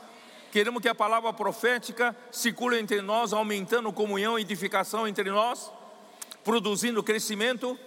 queremos 0.57 0.81
que 0.81 0.89
a 0.89 0.95
palavra 0.95 1.35
profética 1.35 2.17
circule 2.33 2.79
entre 2.79 3.03
nós, 3.03 3.35
aumentando 3.35 3.93
comunhão 3.93 4.39
e 4.39 4.41
edificação 4.41 5.07
entre 5.07 5.31
nós, 5.31 5.71
produzindo 6.43 7.03
crescimento. 7.03 7.79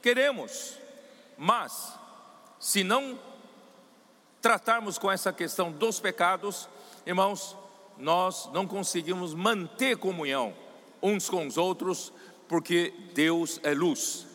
Queremos, 0.00 0.78
mas 1.36 1.92
se 2.58 2.82
não 2.82 3.18
tratarmos 4.40 4.96
com 4.96 5.12
essa 5.12 5.34
questão 5.34 5.70
dos 5.70 6.00
pecados, 6.00 6.66
irmãos, 7.04 7.54
nós 7.98 8.48
não 8.54 8.66
conseguimos 8.66 9.34
manter 9.34 9.98
comunhão 9.98 10.54
uns 11.02 11.28
com 11.28 11.46
os 11.46 11.58
outros, 11.58 12.10
porque 12.48 12.90
Deus 13.12 13.60
é 13.62 13.74
luz. 13.74 14.26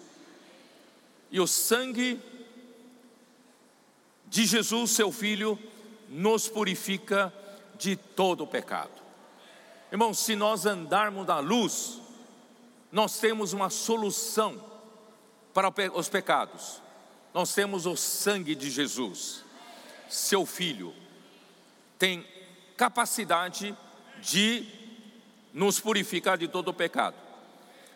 E 1.32 1.40
o 1.40 1.48
sangue 1.48 2.22
de 4.28 4.46
Jesus, 4.46 4.92
seu 4.92 5.12
Filho, 5.12 5.58
nos 6.08 6.48
purifica 6.48 7.34
de 7.78 7.96
todo 7.96 8.44
o 8.44 8.48
pecado. 8.48 8.92
Irmãos, 9.92 10.20
se 10.20 10.36
nós 10.36 10.66
andarmos 10.66 11.28
na 11.28 11.40
luz, 11.40 12.00
nós 12.92 13.20
temos 13.20 13.54
uma 13.54 13.70
solução 13.70 14.62
para 15.54 15.72
os 15.94 16.10
pecados. 16.10 16.82
Nós 17.34 17.54
temos 17.54 17.86
o 17.86 17.96
sangue 17.96 18.56
de 18.56 18.70
Jesus, 18.70 19.44
seu 20.10 20.46
Filho, 20.46 20.94
tem 21.98 22.26
capacidade 22.78 23.76
de 24.22 24.68
nos 25.54 25.80
purificar 25.80 26.38
de 26.38 26.48
todo 26.48 26.70
o 26.70 26.74
pecado. 26.74 27.16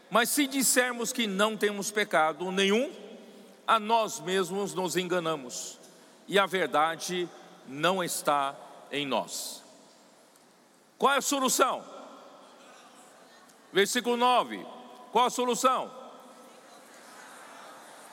Mas 0.09 0.29
se 0.29 0.47
dissermos 0.47 1.11
que 1.11 1.27
não 1.27 1.57
temos 1.57 1.91
pecado 1.91 2.51
nenhum, 2.51 2.91
a 3.67 3.79
nós 3.79 4.19
mesmos 4.19 4.73
nos 4.73 4.95
enganamos 4.95 5.77
e 6.27 6.39
a 6.39 6.45
verdade 6.45 7.27
não 7.67 8.03
está 8.03 8.55
em 8.91 9.05
nós. 9.05 9.66
Qual 10.97 11.13
é 11.13 11.17
a 11.17 11.21
solução? 11.21 11.83
Versículo 13.71 14.17
9: 14.17 14.65
qual 15.12 15.25
a 15.25 15.29
solução? 15.29 15.91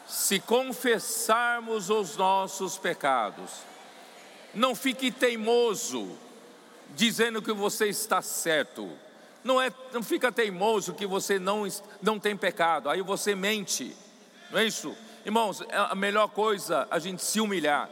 Se 0.06 0.38
confessarmos 0.38 1.88
os 1.88 2.16
nossos 2.16 2.76
pecados, 2.76 3.50
não 4.54 4.74
fique 4.74 5.10
teimoso 5.10 6.18
dizendo 6.94 7.40
que 7.40 7.52
você 7.52 7.88
está 7.88 8.20
certo. 8.20 8.90
Não, 9.42 9.60
é, 9.60 9.70
não 9.92 10.02
fica 10.02 10.30
teimoso 10.30 10.94
que 10.94 11.06
você 11.06 11.38
não, 11.38 11.66
não 12.00 12.18
tem 12.18 12.36
pecado, 12.36 12.88
aí 12.88 13.02
você 13.02 13.34
mente, 13.34 13.94
não 14.50 14.58
é 14.58 14.64
isso? 14.64 14.96
Irmãos, 15.24 15.62
é 15.68 15.76
a 15.76 15.94
melhor 15.94 16.28
coisa 16.28 16.86
a 16.90 16.98
gente 16.98 17.22
se 17.22 17.40
humilhar 17.40 17.90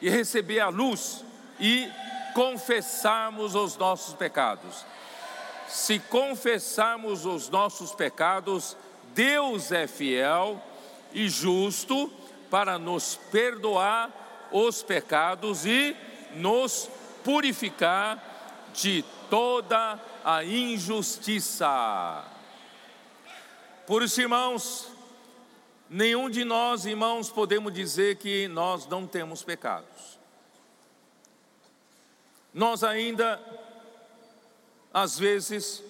e 0.00 0.08
receber 0.08 0.60
a 0.60 0.68
luz 0.68 1.24
e 1.58 1.88
confessarmos 2.36 3.54
os 3.54 3.78
nossos 3.78 4.12
pecados. 4.12 4.84
Se 5.66 5.98
confessarmos 5.98 7.24
os 7.24 7.48
nossos 7.48 7.94
pecados, 7.94 8.76
Deus 9.14 9.72
é 9.72 9.86
fiel 9.86 10.62
e 11.14 11.30
justo 11.30 12.12
para 12.50 12.78
nos 12.78 13.16
perdoar 13.32 14.10
os 14.52 14.82
pecados 14.82 15.64
e 15.64 15.96
nos 16.34 16.90
purificar 17.24 18.22
de 18.74 19.02
toda 19.30 19.98
a 20.22 20.44
injustiça. 20.44 22.22
Por 23.86 24.02
isso, 24.02 24.20
irmãos, 24.20 24.90
nenhum 25.88 26.28
de 26.28 26.44
nós, 26.44 26.84
irmãos, 26.84 27.30
podemos 27.30 27.72
dizer 27.72 28.16
que 28.16 28.46
nós 28.46 28.86
não 28.86 29.06
temos 29.06 29.42
pecados. 29.42 30.15
Nós 32.56 32.82
ainda, 32.82 33.38
às 34.90 35.18
vezes, 35.18 35.82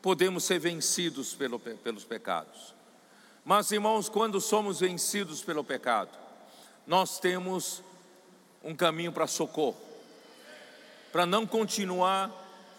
podemos 0.00 0.44
ser 0.44 0.58
vencidos 0.58 1.34
pelo, 1.34 1.60
pelos 1.60 2.04
pecados. 2.04 2.74
Mas, 3.44 3.70
irmãos, 3.70 4.08
quando 4.08 4.40
somos 4.40 4.80
vencidos 4.80 5.42
pelo 5.42 5.62
pecado, 5.62 6.08
nós 6.86 7.20
temos 7.20 7.82
um 8.64 8.74
caminho 8.74 9.12
para 9.12 9.26
socorro 9.26 9.76
para 11.12 11.26
não 11.26 11.46
continuar 11.46 12.32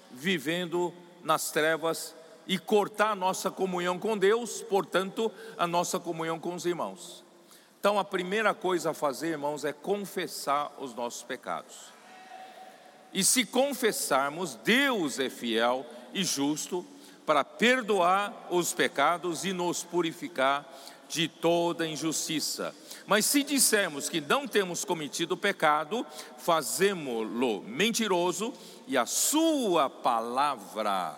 vivendo 0.09 0.91
nas 1.23 1.51
trevas 1.51 2.15
e 2.47 2.57
cortar 2.57 3.11
a 3.11 3.15
nossa 3.15 3.51
comunhão 3.51 3.99
com 3.99 4.17
Deus, 4.17 4.63
portanto, 4.63 5.31
a 5.59 5.67
nossa 5.67 5.99
comunhão 5.99 6.39
com 6.39 6.55
os 6.55 6.65
irmãos. 6.65 7.23
Então, 7.79 7.99
a 7.99 8.03
primeira 8.03 8.55
coisa 8.55 8.89
a 8.89 8.93
fazer, 8.95 9.27
irmãos, 9.27 9.63
é 9.63 9.71
confessar 9.71 10.73
os 10.79 10.95
nossos 10.95 11.21
pecados. 11.21 12.00
E 13.13 13.23
se 13.23 13.45
confessarmos, 13.45 14.55
Deus 14.55 15.19
é 15.19 15.29
fiel 15.29 15.85
e 16.13 16.23
justo 16.23 16.85
para 17.25 17.43
perdoar 17.43 18.47
os 18.49 18.73
pecados 18.73 19.45
e 19.45 19.53
nos 19.53 19.83
purificar 19.83 20.67
de 21.07 21.27
toda 21.27 21.85
injustiça. 21.85 22.73
Mas 23.05 23.25
se 23.25 23.43
dissermos 23.43 24.07
que 24.07 24.21
não 24.21 24.47
temos 24.47 24.85
cometido 24.85 25.35
pecado, 25.35 26.05
fazemos-lo 26.37 27.61
mentiroso 27.63 28.53
e 28.87 28.97
a 28.97 29.05
sua 29.05 29.89
palavra 29.89 31.15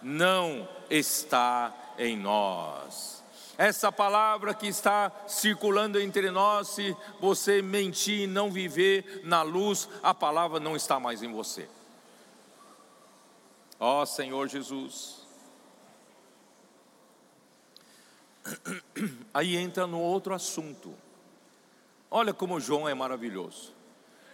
não 0.00 0.68
está 0.88 1.74
em 1.98 2.16
nós. 2.16 3.13
Essa 3.56 3.92
palavra 3.92 4.52
que 4.52 4.66
está 4.66 5.12
circulando 5.28 6.00
entre 6.00 6.30
nós, 6.30 6.68
se 6.68 6.96
você 7.20 7.62
mentir 7.62 8.22
e 8.22 8.26
não 8.26 8.50
viver 8.50 9.22
na 9.24 9.42
luz, 9.42 9.88
a 10.02 10.12
palavra 10.12 10.58
não 10.58 10.74
está 10.74 10.98
mais 10.98 11.22
em 11.22 11.32
você. 11.32 11.68
Ó 13.78 14.02
oh, 14.02 14.06
Senhor 14.06 14.48
Jesus. 14.48 15.22
Aí 19.32 19.56
entra 19.56 19.86
no 19.86 20.00
outro 20.00 20.34
assunto. 20.34 20.92
Olha 22.10 22.34
como 22.34 22.60
João 22.60 22.88
é 22.88 22.94
maravilhoso. 22.94 23.72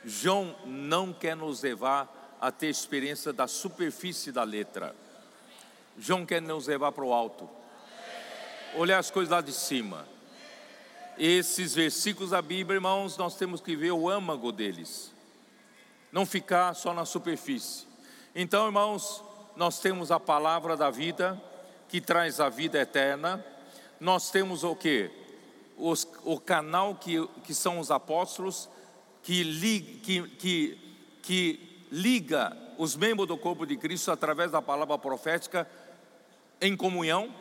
João 0.05 0.57
não 0.65 1.13
quer 1.13 1.37
nos 1.37 1.63
levar 1.63 2.39
a 2.41 2.51
ter 2.51 2.69
experiência 2.69 3.33
da 3.33 3.47
superfície 3.47 4.33
da 4.33 4.45
letra. 4.45 4.95
João 5.99 6.25
quer 6.25 6.41
nos 6.41 6.67
levar 6.67 6.93
para 6.93 7.05
o 7.05 7.13
alto. 7.13 7.49
Olhar 8.77 8.99
as 8.99 9.11
coisas 9.11 9.31
lá 9.31 9.41
de 9.41 9.53
cima. 9.53 10.07
Esses 11.19 11.75
versículos 11.75 12.31
da 12.31 12.41
Bíblia, 12.41 12.77
irmãos, 12.77 13.17
nós 13.17 13.37
temos 13.37 13.61
que 13.61 13.77
ver 13.77 13.93
o 13.93 14.09
âmago 14.09 14.53
deles. 14.53 15.13
Não 16.11 16.25
ficar 16.25 16.75
só 16.75 16.95
na 16.95 17.05
superfície. 17.05 17.87
Então, 18.35 18.67
irmãos, 18.67 19.23
nós 19.57 19.81
temos 19.81 20.11
a 20.11 20.19
palavra 20.19 20.77
da 20.77 20.91
vida 20.91 21.41
que 21.89 22.01
traz 22.01 22.41
a 22.41 22.49
vida 22.49 22.79
eterna. 22.79 23.45
Nós 23.99 24.31
temos 24.31 24.65
o 24.65 24.75
que? 24.75 25.11
o 26.25 26.39
canal 26.39 26.95
que, 26.95 27.27
que 27.43 27.55
são 27.55 27.79
os 27.79 27.91
apóstolos, 27.91 28.69
que, 29.23 29.43
li, 29.43 29.81
que, 29.81 30.29
que, 30.29 30.79
que 31.23 31.87
liga 31.91 32.57
os 32.77 32.97
membros 32.97 33.27
do 33.27 33.37
corpo 33.37 33.67
de 33.67 33.77
Cristo 33.77 34.11
através 34.11 34.51
da 34.51 34.61
palavra 34.61 34.99
profética 34.99 35.69
em 36.61 36.77
comunhão, 36.77 37.35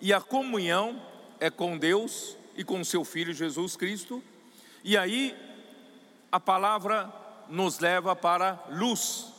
e 0.00 0.12
a 0.12 0.20
comunhão 0.20 1.00
é 1.40 1.50
com 1.50 1.78
Deus 1.78 2.36
e 2.56 2.64
com 2.64 2.84
seu 2.84 3.04
Filho 3.04 3.32
Jesus 3.32 3.76
Cristo. 3.76 4.22
E 4.82 4.96
aí 4.96 5.36
a 6.30 6.38
palavra 6.38 7.12
nos 7.48 7.78
leva 7.78 8.14
para 8.14 8.62
luz. 8.70 9.32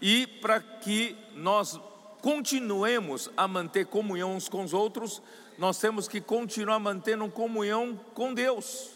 E 0.00 0.26
para 0.26 0.60
que 0.60 1.16
nós 1.34 1.78
continuemos 2.22 3.30
a 3.36 3.46
manter 3.46 3.86
comunhão 3.86 4.34
uns 4.34 4.48
com 4.48 4.64
os 4.64 4.72
outros, 4.72 5.22
nós 5.58 5.78
temos 5.78 6.08
que 6.08 6.20
continuar 6.20 6.78
mantendo 6.78 7.28
comunhão 7.28 7.98
com 8.14 8.32
Deus. 8.32 8.90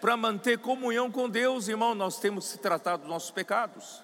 Para 0.00 0.16
manter 0.16 0.58
comunhão 0.58 1.10
com 1.10 1.28
Deus, 1.28 1.66
irmão, 1.66 1.94
nós 1.94 2.20
temos 2.20 2.52
que 2.52 2.58
tratar 2.58 2.96
dos 2.96 3.08
nossos 3.08 3.30
pecados. 3.30 4.02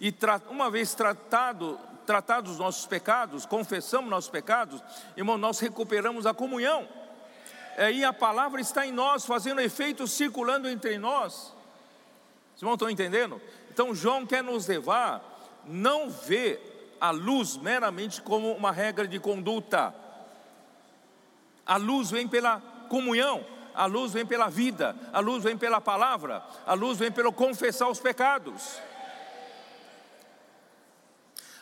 E 0.00 0.14
uma 0.48 0.70
vez 0.70 0.94
tratado, 0.94 1.78
tratados 2.10 2.50
os 2.50 2.58
nossos 2.58 2.86
pecados, 2.86 3.46
confessamos 3.46 4.10
nossos 4.10 4.28
pecados, 4.28 4.82
irmão, 5.16 5.38
nós 5.38 5.60
recuperamos 5.60 6.26
a 6.26 6.34
comunhão. 6.34 6.88
Aí 7.78 8.04
a 8.04 8.12
palavra 8.12 8.60
está 8.60 8.84
em 8.84 8.90
nós, 8.90 9.24
fazendo 9.24 9.60
efeito 9.60 10.08
circulando 10.08 10.68
entre 10.68 10.98
nós. 10.98 11.54
Vocês 12.52 12.62
não 12.62 12.72
estão 12.72 12.90
entendendo? 12.90 13.40
Então 13.72 13.94
João 13.94 14.26
quer 14.26 14.42
nos 14.42 14.66
levar, 14.66 15.22
não 15.64 16.10
ver 16.10 16.96
a 17.00 17.12
luz 17.12 17.56
meramente 17.56 18.20
como 18.20 18.50
uma 18.56 18.72
regra 18.72 19.06
de 19.06 19.20
conduta. 19.20 19.94
A 21.64 21.76
luz 21.76 22.10
vem 22.10 22.26
pela 22.26 22.60
comunhão, 22.88 23.46
a 23.72 23.86
luz 23.86 24.12
vem 24.12 24.26
pela 24.26 24.48
vida, 24.48 24.96
a 25.12 25.20
luz 25.20 25.44
vem 25.44 25.56
pela 25.56 25.80
palavra, 25.80 26.42
a 26.66 26.74
luz 26.74 26.98
vem 26.98 27.12
pelo 27.12 27.32
confessar 27.32 27.88
os 27.88 28.00
pecados. 28.00 28.80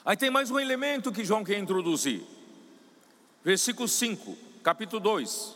Aí 0.09 0.17
tem 0.17 0.31
mais 0.31 0.51
um 0.51 0.59
elemento 0.59 1.13
que 1.13 1.23
João 1.23 1.45
quer 1.45 1.59
introduzir. 1.59 2.23
Versículo 3.45 3.87
5, 3.87 4.39
capítulo 4.63 5.01
2. 5.01 5.55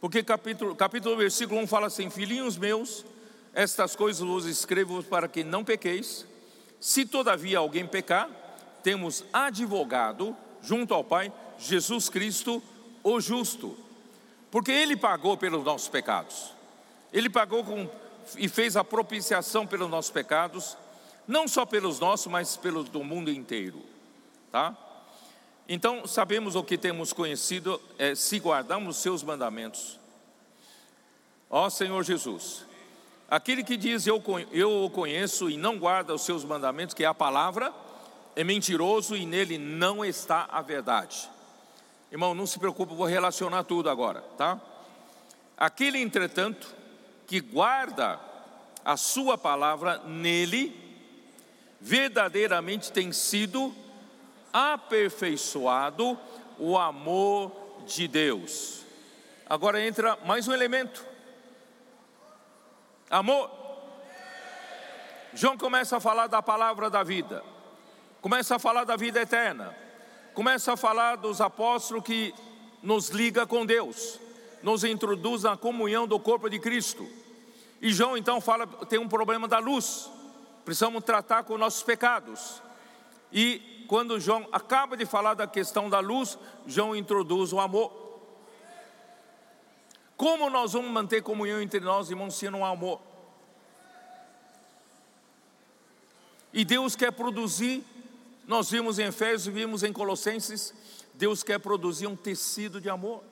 Porque 0.00 0.22
capítulo, 0.22 0.76
capítulo 0.76 1.16
versículo 1.16 1.60
1 1.62 1.66
fala 1.66 1.88
assim: 1.88 2.10
Filhinhos 2.10 2.56
meus, 2.56 3.04
estas 3.52 3.96
coisas 3.96 4.24
vos 4.24 4.44
escrevo 4.44 5.02
para 5.02 5.26
que 5.26 5.42
não 5.42 5.64
pequeis. 5.64 6.24
Se 6.80 7.04
todavia 7.04 7.58
alguém 7.58 7.84
pecar, 7.84 8.30
temos 8.84 9.24
advogado 9.32 10.36
junto 10.62 10.94
ao 10.94 11.02
Pai, 11.02 11.32
Jesus 11.58 12.08
Cristo, 12.08 12.62
o 13.02 13.20
justo. 13.20 13.76
Porque 14.48 14.70
ele 14.70 14.96
pagou 14.96 15.36
pelos 15.36 15.64
nossos 15.64 15.88
pecados. 15.88 16.52
Ele 17.12 17.28
pagou 17.28 17.64
com, 17.64 17.90
e 18.36 18.48
fez 18.48 18.76
a 18.76 18.84
propiciação 18.84 19.66
pelos 19.66 19.90
nossos 19.90 20.12
pecados, 20.12 20.76
não 21.28 21.46
só 21.46 21.66
pelos 21.66 22.00
nossos, 22.00 22.26
mas 22.26 22.56
pelos 22.56 22.88
do 22.88 23.04
mundo 23.04 23.30
inteiro. 23.30 23.82
Tá? 24.50 24.74
Então, 25.68 26.06
sabemos 26.06 26.56
o 26.56 26.64
que 26.64 26.78
temos 26.78 27.12
conhecido 27.12 27.80
é 27.98 28.14
se 28.14 28.38
guardamos 28.38 28.96
os 28.96 29.02
seus 29.02 29.22
mandamentos. 29.22 30.00
Ó 31.50 31.68
Senhor 31.68 32.02
Jesus, 32.02 32.64
aquele 33.30 33.62
que 33.62 33.76
diz 33.76 34.06
eu, 34.06 34.22
eu 34.50 34.84
o 34.84 34.90
conheço 34.90 35.50
e 35.50 35.56
não 35.56 35.78
guarda 35.78 36.14
os 36.14 36.22
seus 36.22 36.44
mandamentos, 36.44 36.94
que 36.94 37.04
é 37.04 37.06
a 37.06 37.14
palavra, 37.14 37.72
é 38.34 38.42
mentiroso 38.42 39.14
e 39.14 39.26
nele 39.26 39.58
não 39.58 40.04
está 40.04 40.46
a 40.50 40.62
verdade. 40.62 41.28
Irmão, 42.10 42.34
não 42.34 42.46
se 42.46 42.58
preocupe, 42.58 42.94
vou 42.94 43.06
relacionar 43.06 43.64
tudo 43.64 43.90
agora, 43.90 44.22
tá? 44.38 44.58
Aquele, 45.56 45.98
entretanto, 45.98 46.74
que 47.26 47.40
guarda 47.40 48.18
a 48.82 48.96
sua 48.96 49.36
palavra 49.36 49.98
nele, 50.06 50.87
verdadeiramente 51.80 52.92
tem 52.92 53.12
sido 53.12 53.74
aperfeiçoado 54.52 56.18
o 56.58 56.76
amor 56.76 57.52
de 57.86 58.08
Deus. 58.08 58.82
Agora 59.48 59.80
entra 59.84 60.16
mais 60.24 60.46
um 60.48 60.52
elemento: 60.52 61.04
amor. 63.10 63.56
João 65.34 65.58
começa 65.58 65.98
a 65.98 66.00
falar 66.00 66.26
da 66.26 66.42
palavra 66.42 66.88
da 66.88 67.02
vida, 67.02 67.44
começa 68.20 68.56
a 68.56 68.58
falar 68.58 68.84
da 68.84 68.96
vida 68.96 69.20
eterna, 69.20 69.76
começa 70.34 70.72
a 70.72 70.76
falar 70.76 71.16
dos 71.16 71.40
apóstolos 71.40 72.02
que 72.02 72.34
nos 72.82 73.10
liga 73.10 73.46
com 73.46 73.66
Deus, 73.66 74.18
nos 74.62 74.84
introduz 74.84 75.42
na 75.42 75.56
comunhão 75.56 76.06
do 76.06 76.18
corpo 76.18 76.48
de 76.48 76.58
Cristo. 76.58 77.06
E 77.80 77.92
João 77.92 78.16
então 78.16 78.40
fala, 78.40 78.66
tem 78.86 78.98
um 78.98 79.08
problema 79.08 79.46
da 79.46 79.58
luz, 79.58 80.10
precisamos 80.68 81.02
tratar 81.02 81.44
com 81.44 81.56
nossos 81.56 81.82
pecados. 81.82 82.60
E 83.32 83.86
quando 83.88 84.20
João 84.20 84.46
acaba 84.52 84.98
de 84.98 85.06
falar 85.06 85.32
da 85.32 85.46
questão 85.46 85.88
da 85.88 85.98
luz, 85.98 86.38
João 86.66 86.94
introduz 86.94 87.54
o 87.54 87.58
amor. 87.58 87.90
Como 90.14 90.50
nós 90.50 90.74
vamos 90.74 90.90
manter 90.90 91.22
comunhão 91.22 91.62
entre 91.62 91.80
nós, 91.80 92.10
irmãos, 92.10 92.34
se 92.34 92.50
não 92.50 92.66
há 92.66 92.68
amor? 92.68 93.00
E 96.52 96.66
Deus 96.66 96.94
quer 96.94 97.12
produzir, 97.12 97.82
nós 98.46 98.70
vimos 98.70 98.98
em 98.98 99.04
Efésios, 99.04 99.54
vimos 99.54 99.82
em 99.82 99.90
Colossenses, 99.90 100.74
Deus 101.14 101.42
quer 101.42 101.58
produzir 101.58 102.06
um 102.06 102.16
tecido 102.16 102.78
de 102.78 102.90
amor. 102.90 103.24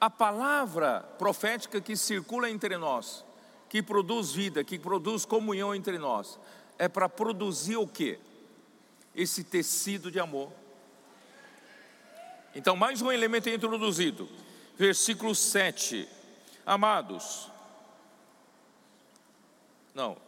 A 0.00 0.08
palavra 0.08 1.00
profética 1.18 1.80
que 1.80 1.96
circula 1.96 2.48
entre 2.48 2.76
nós, 2.76 3.24
que 3.72 3.82
produz 3.82 4.32
vida, 4.32 4.62
que 4.62 4.78
produz 4.78 5.24
comunhão 5.24 5.74
entre 5.74 5.96
nós, 5.96 6.38
é 6.78 6.88
para 6.88 7.08
produzir 7.08 7.78
o 7.78 7.88
que? 7.88 8.18
Esse 9.16 9.42
tecido 9.42 10.10
de 10.10 10.20
amor. 10.20 10.52
Então, 12.54 12.76
mais 12.76 13.00
um 13.00 13.10
elemento 13.10 13.48
é 13.48 13.54
introduzido. 13.54 14.28
Versículo 14.76 15.34
7. 15.34 16.06
Amados. 16.66 17.50
Não. 19.94 20.18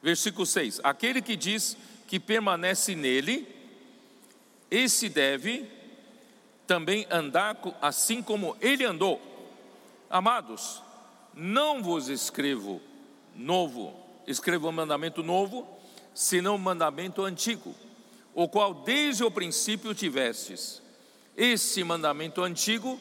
Versículo 0.00 0.46
6. 0.46 0.82
Aquele 0.84 1.20
que 1.20 1.34
diz 1.34 1.76
que 2.06 2.20
permanece 2.20 2.94
nele, 2.94 3.44
esse 4.70 5.08
deve 5.08 5.68
também 6.64 7.08
andar 7.10 7.60
assim 7.82 8.22
como 8.22 8.56
ele 8.60 8.84
andou. 8.84 9.20
Amados, 10.08 10.80
não 11.34 11.82
vos 11.82 12.08
escrevo 12.08 12.80
novo 13.34 14.00
escrevo 14.30 14.68
um 14.68 14.72
mandamento 14.72 15.22
novo, 15.22 15.66
senão 16.14 16.54
um 16.54 16.58
mandamento 16.58 17.24
antigo, 17.24 17.74
o 18.34 18.48
qual 18.48 18.74
desde 18.74 19.24
o 19.24 19.30
princípio 19.30 19.94
tivestes. 19.94 20.82
Esse 21.36 21.82
mandamento 21.82 22.42
antigo 22.42 23.00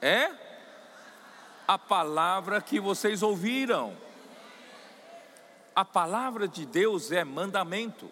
é 0.00 0.30
a 1.66 1.78
palavra 1.78 2.60
que 2.60 2.80
vocês 2.80 3.22
ouviram. 3.22 3.96
A 5.74 5.84
palavra 5.84 6.48
de 6.48 6.66
Deus 6.66 7.12
é 7.12 7.22
mandamento. 7.24 8.10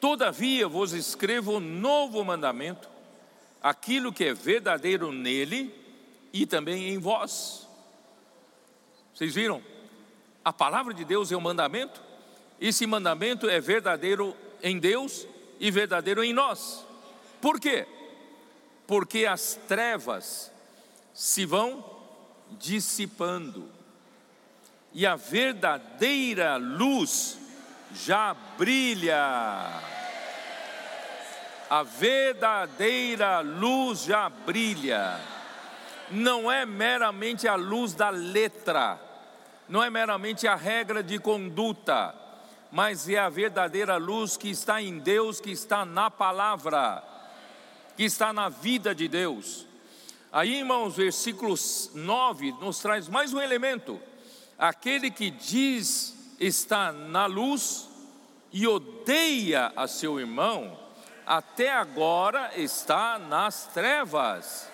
Todavia 0.00 0.68
vos 0.68 0.92
escrevo 0.92 1.56
um 1.56 1.60
novo 1.60 2.24
mandamento, 2.24 2.88
aquilo 3.62 4.12
que 4.12 4.24
é 4.24 4.34
verdadeiro 4.34 5.12
nele 5.12 5.74
e 6.32 6.46
também 6.46 6.88
em 6.88 6.98
vós. 6.98 7.65
Vocês 9.16 9.34
viram? 9.34 9.62
a 10.46 10.52
palavra 10.52 10.94
de 10.94 11.04
Deus 11.04 11.32
é 11.32 11.36
um 11.36 11.40
mandamento, 11.40 12.00
esse 12.60 12.86
mandamento 12.86 13.50
é 13.50 13.58
verdadeiro 13.58 14.32
em 14.62 14.78
Deus 14.78 15.26
e 15.58 15.72
verdadeiro 15.72 16.22
em 16.22 16.32
nós. 16.32 16.86
Por 17.40 17.58
quê? 17.58 17.84
Porque 18.86 19.26
as 19.26 19.58
trevas 19.66 20.52
se 21.12 21.44
vão 21.44 21.84
dissipando 22.52 23.68
e 24.94 25.04
a 25.04 25.16
verdadeira 25.16 26.56
luz 26.58 27.40
já 27.92 28.32
brilha. 28.56 29.18
A 31.68 31.82
verdadeira 31.82 33.40
luz 33.40 34.04
já 34.04 34.28
brilha. 34.28 35.20
Não 36.08 36.52
é 36.52 36.64
meramente 36.64 37.48
a 37.48 37.56
luz 37.56 37.94
da 37.94 38.10
letra, 38.10 39.05
não 39.68 39.82
é 39.82 39.90
meramente 39.90 40.46
a 40.46 40.54
regra 40.54 41.02
de 41.02 41.18
conduta, 41.18 42.14
mas 42.70 43.08
é 43.08 43.18
a 43.18 43.28
verdadeira 43.28 43.96
luz 43.96 44.36
que 44.36 44.50
está 44.50 44.80
em 44.80 44.98
Deus, 44.98 45.40
que 45.40 45.50
está 45.50 45.84
na 45.84 46.10
palavra, 46.10 47.02
que 47.96 48.04
está 48.04 48.32
na 48.32 48.48
vida 48.48 48.94
de 48.94 49.08
Deus. 49.08 49.66
Aí, 50.32 50.58
irmãos, 50.58 50.96
versículo 50.96 51.54
9 51.94 52.52
nos 52.60 52.78
traz 52.78 53.08
mais 53.08 53.32
um 53.32 53.40
elemento: 53.40 54.00
aquele 54.58 55.10
que 55.10 55.30
diz 55.30 56.14
está 56.38 56.92
na 56.92 57.26
luz 57.26 57.88
e 58.52 58.66
odeia 58.66 59.72
a 59.76 59.88
seu 59.88 60.20
irmão, 60.20 60.78
até 61.26 61.72
agora 61.72 62.52
está 62.56 63.18
nas 63.18 63.66
trevas. 63.66 64.70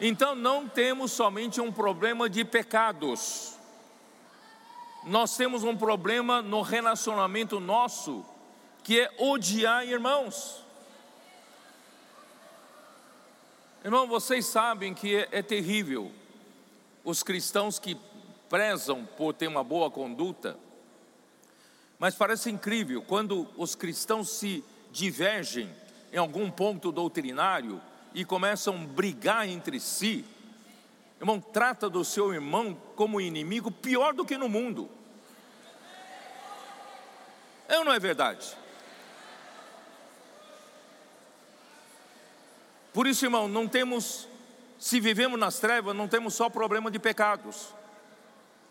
Então 0.00 0.34
não 0.34 0.66
temos 0.66 1.12
somente 1.12 1.60
um 1.60 1.70
problema 1.70 2.28
de 2.28 2.42
pecados, 2.42 3.54
nós 5.04 5.36
temos 5.36 5.62
um 5.62 5.76
problema 5.76 6.40
no 6.40 6.62
relacionamento 6.62 7.60
nosso 7.60 8.24
que 8.82 8.98
é 8.98 9.10
odiar 9.18 9.86
irmãos. 9.86 10.64
Irmão, 13.84 14.06
vocês 14.06 14.46
sabem 14.46 14.94
que 14.94 15.16
é, 15.16 15.28
é 15.32 15.42
terrível 15.42 16.10
os 17.04 17.22
cristãos 17.22 17.78
que 17.78 17.96
prezam 18.48 19.06
por 19.16 19.32
ter 19.34 19.48
uma 19.48 19.64
boa 19.64 19.90
conduta, 19.90 20.58
mas 21.98 22.14
parece 22.14 22.50
incrível 22.50 23.02
quando 23.02 23.48
os 23.56 23.74
cristãos 23.74 24.30
se 24.30 24.64
divergem 24.90 25.74
em 26.12 26.16
algum 26.16 26.50
ponto 26.50 26.90
doutrinário 26.90 27.80
e 28.14 28.24
começam 28.24 28.74
a 28.74 28.78
brigar 28.78 29.48
entre 29.48 29.78
si. 29.78 30.24
Irmão, 31.20 31.40
trata 31.40 31.88
do 31.88 32.04
seu 32.04 32.32
irmão 32.32 32.76
como 32.96 33.20
inimigo 33.20 33.70
pior 33.70 34.14
do 34.14 34.24
que 34.24 34.36
no 34.38 34.48
mundo. 34.48 34.90
É 37.68 37.78
ou 37.78 37.84
não 37.84 37.92
é 37.92 37.98
verdade? 37.98 38.56
Por 42.92 43.06
isso, 43.06 43.24
irmão, 43.24 43.46
não 43.46 43.68
temos, 43.68 44.26
se 44.78 44.98
vivemos 44.98 45.38
nas 45.38 45.60
trevas, 45.60 45.94
não 45.94 46.08
temos 46.08 46.34
só 46.34 46.50
problema 46.50 46.90
de 46.90 46.98
pecados, 46.98 47.72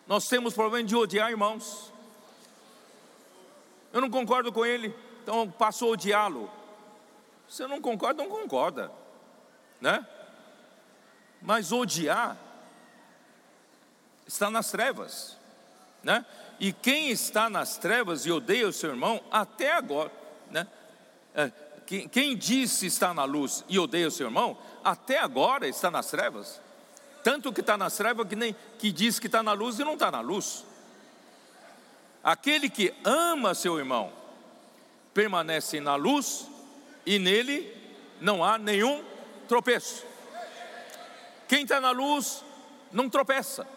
nós 0.05 0.27
temos 0.27 0.53
problema 0.53 0.85
de 0.85 0.95
odiar 0.95 1.29
irmãos. 1.29 1.93
Eu 3.93 4.01
não 4.01 4.09
concordo 4.09 4.51
com 4.51 4.65
ele, 4.65 4.93
então 5.23 5.49
passo 5.49 5.85
a 5.85 5.89
odiá-lo. 5.89 6.51
Você 7.47 7.65
não 7.65 7.79
concorda, 7.79 8.21
não 8.21 8.29
concorda, 8.29 8.91
né? 9.79 10.05
Mas 11.41 11.71
odiar 11.71 12.37
está 14.27 14.49
nas 14.49 14.71
trevas, 14.71 15.37
né? 16.03 16.25
E 16.59 16.73
quem 16.73 17.09
está 17.09 17.49
nas 17.49 17.77
trevas 17.77 18.25
e 18.25 18.31
odeia 18.31 18.67
o 18.67 18.73
seu 18.73 18.89
irmão, 18.89 19.21
até 19.31 19.71
agora, 19.71 20.11
né? 20.51 20.67
É, 21.33 21.51
quem, 21.85 22.07
quem 22.07 22.37
disse 22.37 22.85
está 22.85 23.13
na 23.13 23.23
luz 23.23 23.63
e 23.67 23.79
odeia 23.79 24.07
o 24.07 24.11
seu 24.11 24.27
irmão, 24.27 24.57
até 24.83 25.19
agora 25.19 25.67
está 25.67 25.89
nas 25.89 26.07
trevas. 26.07 26.61
Tanto 27.23 27.51
que 27.51 27.61
está 27.61 27.77
nas 27.77 27.95
trevas 27.97 28.27
que 28.27 28.35
nem 28.35 28.55
que 28.77 28.91
diz 28.91 29.19
que 29.19 29.27
está 29.27 29.41
na 29.41 29.53
luz 29.53 29.79
e 29.79 29.83
não 29.83 29.93
está 29.93 30.11
na 30.11 30.21
luz. 30.21 30.65
Aquele 32.23 32.69
que 32.69 32.93
ama 33.03 33.55
seu 33.55 33.79
irmão 33.79 34.11
permanece 35.13 35.79
na 35.79 35.95
luz 35.95 36.47
e 37.05 37.17
nele 37.17 37.75
não 38.21 38.43
há 38.43 38.57
nenhum 38.57 39.03
tropeço. 39.49 40.05
Quem 41.49 41.63
está 41.63 41.81
na 41.81 41.91
luz 41.91 42.45
não 42.89 43.09
tropeça. 43.09 43.67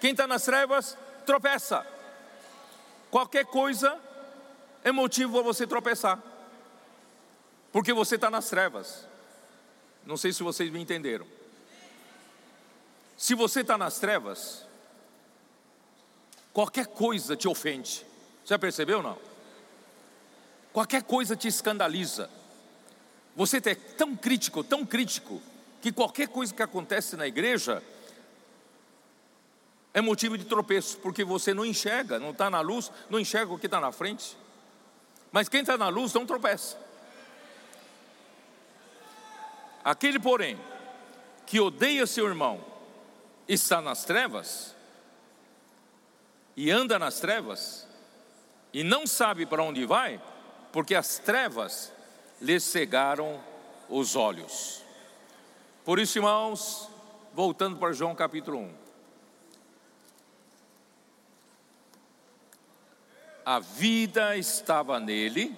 Quem 0.00 0.12
está 0.12 0.26
nas 0.26 0.44
trevas 0.44 0.96
tropeça. 1.26 1.86
Qualquer 3.10 3.44
coisa 3.44 4.00
é 4.82 4.90
motivo 4.90 5.34
para 5.34 5.42
você 5.42 5.66
tropeçar 5.66 6.30
porque 7.72 7.92
você 7.92 8.16
está 8.16 8.30
nas 8.30 8.48
trevas. 8.48 9.06
Não 10.04 10.16
sei 10.16 10.32
se 10.32 10.42
vocês 10.42 10.70
me 10.70 10.80
entenderam. 10.80 11.26
Se 13.16 13.34
você 13.34 13.60
está 13.60 13.76
nas 13.76 13.98
trevas, 13.98 14.66
qualquer 16.52 16.86
coisa 16.86 17.36
te 17.36 17.46
ofende. 17.46 18.04
Já 18.44 18.58
percebeu 18.58 19.02
não? 19.02 19.18
Qualquer 20.72 21.02
coisa 21.02 21.36
te 21.36 21.48
escandaliza. 21.48 22.30
Você 23.36 23.58
é 23.58 23.74
tão 23.74 24.16
crítico, 24.16 24.62
tão 24.64 24.84
crítico, 24.84 25.40
que 25.80 25.92
qualquer 25.92 26.28
coisa 26.28 26.52
que 26.52 26.62
acontece 26.62 27.16
na 27.16 27.26
igreja 27.26 27.82
é 29.92 30.00
motivo 30.00 30.38
de 30.38 30.44
tropeço, 30.44 30.98
porque 30.98 31.24
você 31.24 31.52
não 31.52 31.64
enxerga, 31.64 32.18
não 32.18 32.30
está 32.30 32.48
na 32.48 32.60
luz, 32.60 32.92
não 33.08 33.18
enxerga 33.18 33.52
o 33.52 33.58
que 33.58 33.66
está 33.66 33.80
na 33.80 33.90
frente. 33.90 34.36
Mas 35.32 35.48
quem 35.48 35.60
está 35.60 35.76
na 35.76 35.88
luz 35.88 36.12
não 36.12 36.26
tropeça. 36.26 36.78
Aquele, 39.82 40.18
porém, 40.18 40.58
que 41.46 41.58
odeia 41.58 42.06
seu 42.06 42.26
irmão, 42.26 42.64
está 43.48 43.80
nas 43.80 44.04
trevas, 44.04 44.76
e 46.56 46.70
anda 46.70 46.98
nas 46.98 47.18
trevas, 47.18 47.86
e 48.72 48.84
não 48.84 49.06
sabe 49.06 49.46
para 49.46 49.62
onde 49.62 49.84
vai, 49.86 50.20
porque 50.72 50.94
as 50.94 51.18
trevas 51.18 51.92
lhe 52.40 52.58
cegaram 52.58 53.40
os 53.88 54.16
olhos. 54.16 54.82
Por 55.84 55.98
isso, 55.98 56.18
irmãos, 56.18 56.88
voltando 57.34 57.76
para 57.76 57.92
João 57.92 58.14
capítulo 58.14 58.58
1. 58.58 58.74
A 63.44 63.58
vida 63.58 64.36
estava 64.36 65.00
nele, 65.00 65.56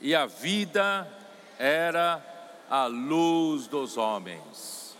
e 0.00 0.14
a 0.14 0.26
vida 0.26 1.06
era 1.58 2.24
a 2.68 2.86
luz 2.86 3.66
dos 3.66 3.96
homens. 3.96 4.96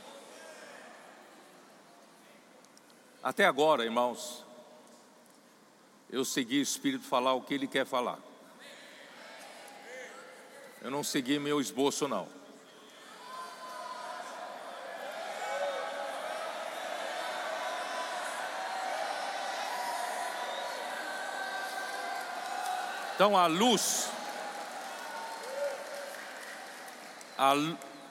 Até 3.22 3.44
agora, 3.44 3.84
irmãos, 3.84 4.44
eu 6.10 6.24
segui 6.24 6.58
o 6.58 6.62
Espírito 6.62 7.04
falar 7.04 7.34
o 7.34 7.42
que 7.42 7.54
ele 7.54 7.66
quer 7.66 7.86
falar. 7.86 8.18
Eu 10.82 10.90
não 10.90 11.04
segui 11.04 11.38
meu 11.38 11.60
esboço, 11.60 12.08
não. 12.08 12.26
Então 23.14 23.36
a 23.36 23.46
luz 23.46 24.10
a, 27.36 27.54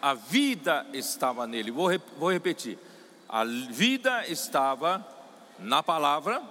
a 0.02 0.14
vida 0.14 0.86
estava 0.94 1.48
nele. 1.48 1.72
Vou, 1.72 1.90
vou 2.18 2.32
repetir. 2.32 2.78
A 3.28 3.44
vida 3.44 4.28
estava 4.28 5.06
na 5.60 5.84
palavra, 5.84 6.42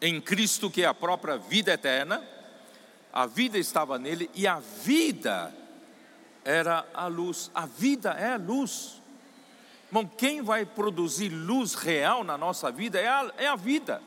em 0.00 0.20
Cristo, 0.20 0.68
que 0.70 0.82
é 0.82 0.86
a 0.86 0.94
própria 0.94 1.36
vida 1.36 1.72
eterna. 1.72 2.22
A 3.12 3.26
vida 3.26 3.58
estava 3.58 3.98
nele 3.98 4.30
e 4.34 4.46
a 4.46 4.58
vida 4.58 5.54
era 6.44 6.86
a 6.94 7.06
luz. 7.06 7.50
A 7.54 7.66
vida 7.66 8.10
é 8.10 8.32
a 8.32 8.36
luz. 8.36 9.02
Irmão, 9.88 10.06
quem 10.06 10.40
vai 10.40 10.64
produzir 10.64 11.28
luz 11.28 11.74
real 11.74 12.24
na 12.24 12.38
nossa 12.38 12.72
vida 12.72 12.98
é 12.98 13.06
a, 13.06 13.32
é 13.36 13.46
a 13.46 13.56
vida. 13.56 14.00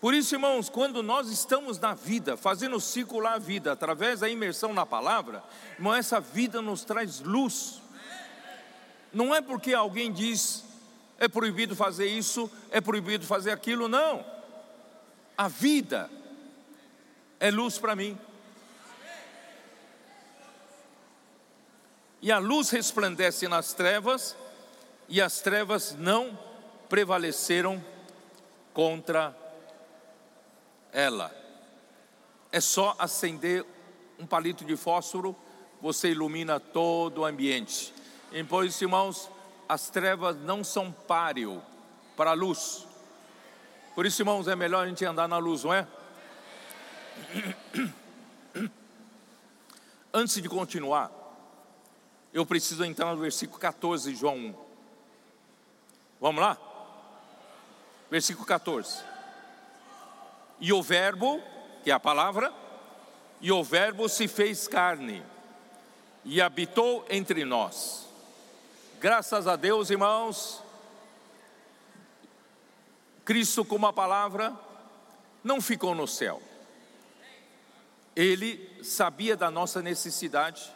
Por 0.00 0.14
isso, 0.14 0.34
irmãos, 0.34 0.68
quando 0.68 1.02
nós 1.02 1.28
estamos 1.28 1.78
na 1.78 1.94
vida, 1.94 2.36
fazendo 2.36 2.80
circular 2.80 3.34
a 3.34 3.38
vida 3.38 3.72
através 3.72 4.20
da 4.20 4.28
imersão 4.28 4.72
na 4.72 4.86
palavra, 4.86 5.42
irmão, 5.76 5.94
essa 5.94 6.20
vida 6.20 6.60
nos 6.60 6.84
traz 6.84 7.20
luz. 7.20 7.80
Não 9.12 9.34
é 9.34 9.40
porque 9.40 9.74
alguém 9.74 10.12
diz 10.12 10.64
é 11.18 11.26
proibido 11.26 11.74
fazer 11.74 12.06
isso, 12.06 12.50
é 12.70 12.80
proibido 12.80 13.26
fazer 13.26 13.50
aquilo, 13.50 13.88
não. 13.88 14.24
A 15.36 15.48
vida 15.48 16.08
é 17.40 17.50
luz 17.50 17.78
para 17.78 17.94
mim. 17.94 18.18
E 22.20 22.32
a 22.32 22.38
luz 22.38 22.70
resplandece 22.70 23.46
nas 23.46 23.72
trevas, 23.72 24.36
e 25.08 25.20
as 25.22 25.40
trevas 25.40 25.94
não 25.94 26.36
prevaleceram 26.88 27.82
contra 28.74 29.36
ela. 30.92 31.34
É 32.50 32.60
só 32.60 32.96
acender 32.98 33.64
um 34.18 34.26
palito 34.26 34.64
de 34.64 34.76
fósforo, 34.76 35.36
você 35.80 36.10
ilumina 36.10 36.58
todo 36.58 37.18
o 37.18 37.24
ambiente. 37.24 37.94
E 38.32 38.42
pois, 38.42 38.80
irmãos, 38.82 39.30
as 39.68 39.88
trevas 39.88 40.36
não 40.36 40.64
são 40.64 40.90
páreo 40.90 41.62
para 42.16 42.30
a 42.30 42.34
luz. 42.34 42.84
Por 43.94 44.06
isso, 44.06 44.22
irmãos, 44.22 44.48
é 44.48 44.56
melhor 44.56 44.84
a 44.84 44.88
gente 44.88 45.04
andar 45.04 45.28
na 45.28 45.38
luz, 45.38 45.62
não 45.62 45.72
é? 45.72 45.86
Antes 50.12 50.42
de 50.42 50.48
continuar, 50.48 51.10
eu 52.32 52.44
preciso 52.46 52.84
entrar 52.84 53.14
no 53.14 53.20
versículo 53.20 53.58
14 53.58 54.12
de 54.12 54.18
João 54.18 54.36
1. 54.36 54.54
Vamos 56.20 56.42
lá? 56.42 56.58
Versículo 58.10 58.46
14. 58.46 59.02
E 60.60 60.72
o 60.72 60.82
Verbo, 60.82 61.40
que 61.84 61.90
é 61.90 61.94
a 61.94 62.00
palavra, 62.00 62.52
e 63.40 63.52
o 63.52 63.62
Verbo 63.62 64.08
se 64.08 64.26
fez 64.26 64.66
carne 64.66 65.22
e 66.24 66.40
habitou 66.40 67.06
entre 67.08 67.44
nós. 67.44 68.06
Graças 69.00 69.46
a 69.46 69.54
Deus, 69.54 69.90
irmãos, 69.90 70.62
Cristo, 73.24 73.64
como 73.64 73.86
a 73.86 73.92
palavra, 73.92 74.52
não 75.44 75.60
ficou 75.60 75.94
no 75.94 76.08
céu. 76.08 76.42
Ele 78.18 78.68
sabia 78.82 79.36
da 79.36 79.48
nossa 79.48 79.80
necessidade, 79.80 80.74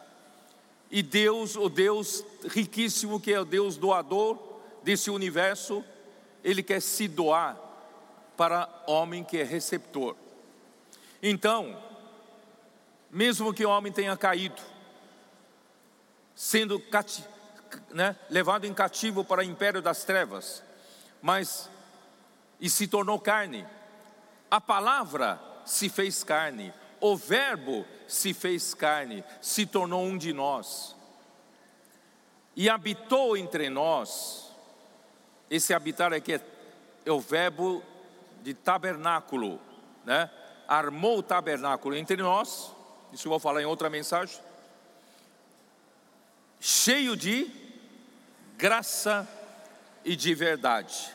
e 0.89 1.03
Deus, 1.03 1.57
o 1.57 1.67
Deus 1.67 2.23
riquíssimo, 2.47 3.19
que 3.19 3.33
é 3.33 3.39
o 3.41 3.43
Deus 3.43 3.75
doador 3.75 4.61
desse 4.81 5.11
universo, 5.11 5.83
Ele 6.41 6.63
quer 6.63 6.81
se 6.81 7.05
doar 7.05 7.59
para 8.37 8.69
homem 8.87 9.25
que 9.25 9.37
é 9.37 9.43
receptor. 9.43 10.15
Então, 11.21 11.77
mesmo 13.11 13.53
que 13.53 13.65
o 13.65 13.69
homem 13.69 13.91
tenha 13.91 14.15
caído, 14.15 14.61
sendo 16.33 16.79
cati, 16.79 17.25
né, 17.89 18.15
levado 18.29 18.65
em 18.65 18.73
cativo 18.73 19.25
para 19.25 19.41
o 19.41 19.43
império 19.43 19.81
das 19.81 20.05
trevas, 20.05 20.63
mas 21.21 21.69
e 22.57 22.69
se 22.69 22.87
tornou 22.87 23.19
carne, 23.19 23.67
a 24.49 24.61
palavra 24.61 25.37
se 25.65 25.89
fez 25.89 26.23
carne, 26.23 26.73
o 27.03 27.17
Verbo 27.17 27.85
se 28.07 28.33
fez 28.33 28.73
carne, 28.73 29.25
se 29.41 29.65
tornou 29.65 30.05
um 30.05 30.17
de 30.17 30.31
nós 30.31 30.95
e 32.55 32.69
habitou 32.69 33.35
entre 33.35 33.69
nós. 33.69 34.49
Esse 35.49 35.73
habitar 35.73 36.13
aqui 36.13 36.35
é, 36.35 36.41
é 37.05 37.11
o 37.11 37.19
verbo 37.19 37.83
de 38.41 38.53
tabernáculo, 38.53 39.59
né? 40.05 40.31
Armou 40.65 41.17
o 41.17 41.23
tabernáculo 41.23 41.93
entre 41.93 42.15
nós. 42.15 42.71
Isso 43.11 43.27
eu 43.27 43.31
vou 43.31 43.39
falar 43.39 43.61
em 43.61 43.65
outra 43.65 43.89
mensagem. 43.89 44.39
Cheio 46.61 47.17
de 47.17 47.51
graça 48.57 49.27
e 50.05 50.15
de 50.15 50.33
verdade. 50.33 51.13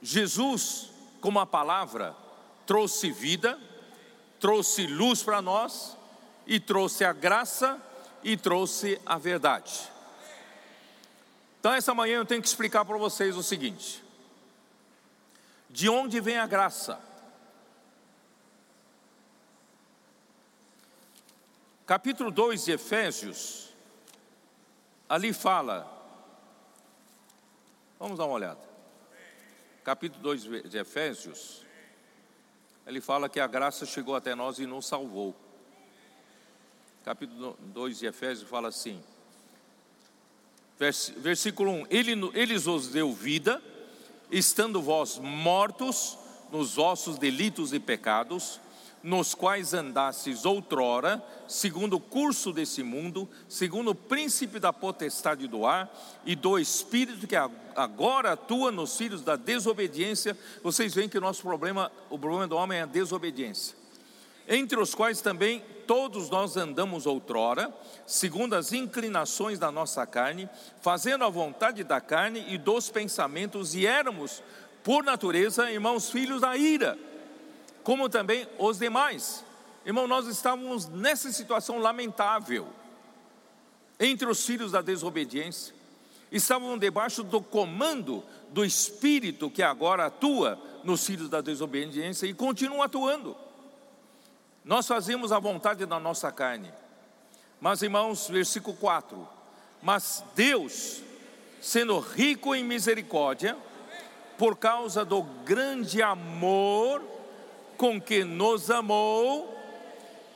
Jesus, 0.00 0.92
como 1.20 1.40
a 1.40 1.46
palavra, 1.46 2.14
trouxe 2.64 3.10
vida, 3.10 3.58
trouxe 4.44 4.86
luz 4.86 5.22
para 5.22 5.40
nós 5.40 5.96
e 6.46 6.60
trouxe 6.60 7.02
a 7.02 7.14
graça 7.14 7.80
e 8.22 8.36
trouxe 8.36 9.00
a 9.06 9.16
verdade. 9.16 9.90
Então, 11.58 11.72
essa 11.72 11.94
manhã 11.94 12.18
eu 12.18 12.26
tenho 12.26 12.42
que 12.42 12.48
explicar 12.48 12.84
para 12.84 12.98
vocês 12.98 13.38
o 13.38 13.42
seguinte: 13.42 14.04
de 15.70 15.88
onde 15.88 16.20
vem 16.20 16.36
a 16.36 16.46
graça? 16.46 17.00
Capítulo 21.86 22.30
2 22.30 22.66
de 22.66 22.72
Efésios, 22.72 23.70
ali 25.08 25.32
fala, 25.32 25.90
vamos 27.98 28.18
dar 28.18 28.26
uma 28.26 28.34
olhada. 28.34 28.60
Capítulo 29.82 30.22
2 30.22 30.68
de 30.68 30.76
Efésios, 30.76 31.63
ele 32.86 33.00
fala 33.00 33.28
que 33.28 33.40
a 33.40 33.46
graça 33.46 33.86
chegou 33.86 34.14
até 34.14 34.34
nós 34.34 34.58
e 34.58 34.66
nos 34.66 34.86
salvou. 34.86 35.34
Capítulo 37.04 37.56
2 37.60 37.98
de 37.98 38.06
Efésios 38.06 38.48
fala 38.48 38.68
assim: 38.68 39.02
Versículo 40.78 41.70
1: 41.70 41.86
Ele, 41.88 42.12
ele 42.34 42.54
os 42.54 42.88
deu 42.88 43.12
vida, 43.12 43.62
estando 44.30 44.82
vós 44.82 45.18
mortos 45.18 46.18
nos 46.50 46.74
vossos 46.74 47.18
delitos 47.18 47.72
e 47.72 47.80
pecados, 47.80 48.60
nos 49.04 49.34
quais 49.34 49.74
andastes 49.74 50.46
outrora, 50.46 51.22
segundo 51.46 51.96
o 51.96 52.00
curso 52.00 52.54
desse 52.54 52.82
mundo, 52.82 53.28
segundo 53.46 53.90
o 53.90 53.94
príncipe 53.94 54.58
da 54.58 54.72
potestade 54.72 55.46
do 55.46 55.66
ar 55.66 55.94
e 56.24 56.34
do 56.34 56.58
espírito 56.58 57.26
que 57.26 57.36
agora 57.76 58.32
atua 58.32 58.72
nos 58.72 58.96
filhos 58.96 59.20
da 59.20 59.36
desobediência. 59.36 60.34
Vocês 60.62 60.94
veem 60.94 61.06
que 61.06 61.18
o 61.18 61.20
nosso 61.20 61.42
problema, 61.42 61.92
o 62.08 62.18
problema 62.18 62.48
do 62.48 62.56
homem 62.56 62.78
é 62.78 62.82
a 62.82 62.86
desobediência 62.86 63.84
entre 64.46 64.78
os 64.78 64.94
quais 64.94 65.22
também 65.22 65.62
todos 65.86 66.28
nós 66.28 66.54
andamos 66.54 67.06
outrora, 67.06 67.72
segundo 68.06 68.54
as 68.54 68.74
inclinações 68.74 69.58
da 69.58 69.70
nossa 69.70 70.06
carne, 70.06 70.48
fazendo 70.82 71.24
a 71.24 71.30
vontade 71.30 71.82
da 71.82 71.98
carne 71.98 72.44
e 72.48 72.58
dos 72.58 72.90
pensamentos, 72.90 73.74
e 73.74 73.86
éramos, 73.86 74.42
por 74.82 75.02
natureza, 75.02 75.70
irmãos 75.70 76.10
filhos 76.10 76.42
da 76.42 76.56
ira, 76.58 76.98
como 77.84 78.08
também 78.08 78.48
os 78.58 78.78
demais. 78.78 79.44
Irmão, 79.84 80.08
nós 80.08 80.26
estávamos 80.26 80.88
nessa 80.88 81.30
situação 81.30 81.78
lamentável, 81.78 82.66
entre 84.00 84.26
os 84.26 84.44
filhos 84.44 84.72
da 84.72 84.80
desobediência, 84.80 85.74
estavam 86.32 86.76
debaixo 86.76 87.22
do 87.22 87.40
comando 87.40 88.24
do 88.48 88.64
Espírito 88.64 89.50
que 89.50 89.62
agora 89.62 90.06
atua 90.06 90.58
nos 90.82 91.06
filhos 91.06 91.28
da 91.28 91.40
desobediência 91.40 92.26
e 92.26 92.34
continua 92.34 92.86
atuando. 92.86 93.36
Nós 94.64 94.86
fazemos 94.86 95.30
a 95.30 95.38
vontade 95.38 95.84
da 95.84 96.00
nossa 96.00 96.32
carne. 96.32 96.72
Mas, 97.60 97.82
irmãos, 97.82 98.28
versículo 98.28 98.74
4: 98.76 99.28
Mas 99.82 100.24
Deus, 100.34 101.02
sendo 101.60 101.98
rico 101.98 102.54
em 102.54 102.64
misericórdia, 102.64 103.56
por 104.38 104.56
causa 104.56 105.04
do 105.04 105.22
grande 105.22 106.02
amor 106.02 107.13
com 107.76 108.00
que 108.00 108.24
nos 108.24 108.70
amou, 108.70 109.56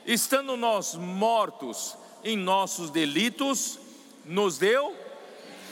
estando 0.05 0.55
nós 0.55 0.95
mortos 0.95 1.97
em 2.23 2.37
nossos 2.37 2.89
delitos, 2.89 3.79
nos 4.25 4.57
deu 4.57 4.95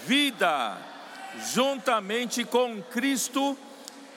vida, 0.06 0.78
juntamente 1.54 2.44
com 2.46 2.82
Cristo, 2.82 3.58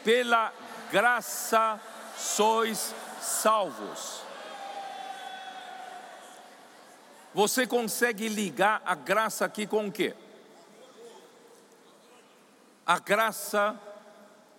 pela 0.05 0.53
graça 0.91 1.81
sois 2.17 2.95
salvos. 3.21 4.21
Você 7.35 7.67
consegue 7.67 8.29
ligar 8.29 8.83
a 8.85 8.95
graça 8.95 9.45
aqui 9.45 9.67
com 9.67 9.87
o 9.87 9.93
quê? 9.93 10.15
A 12.85 12.99
graça 12.99 13.79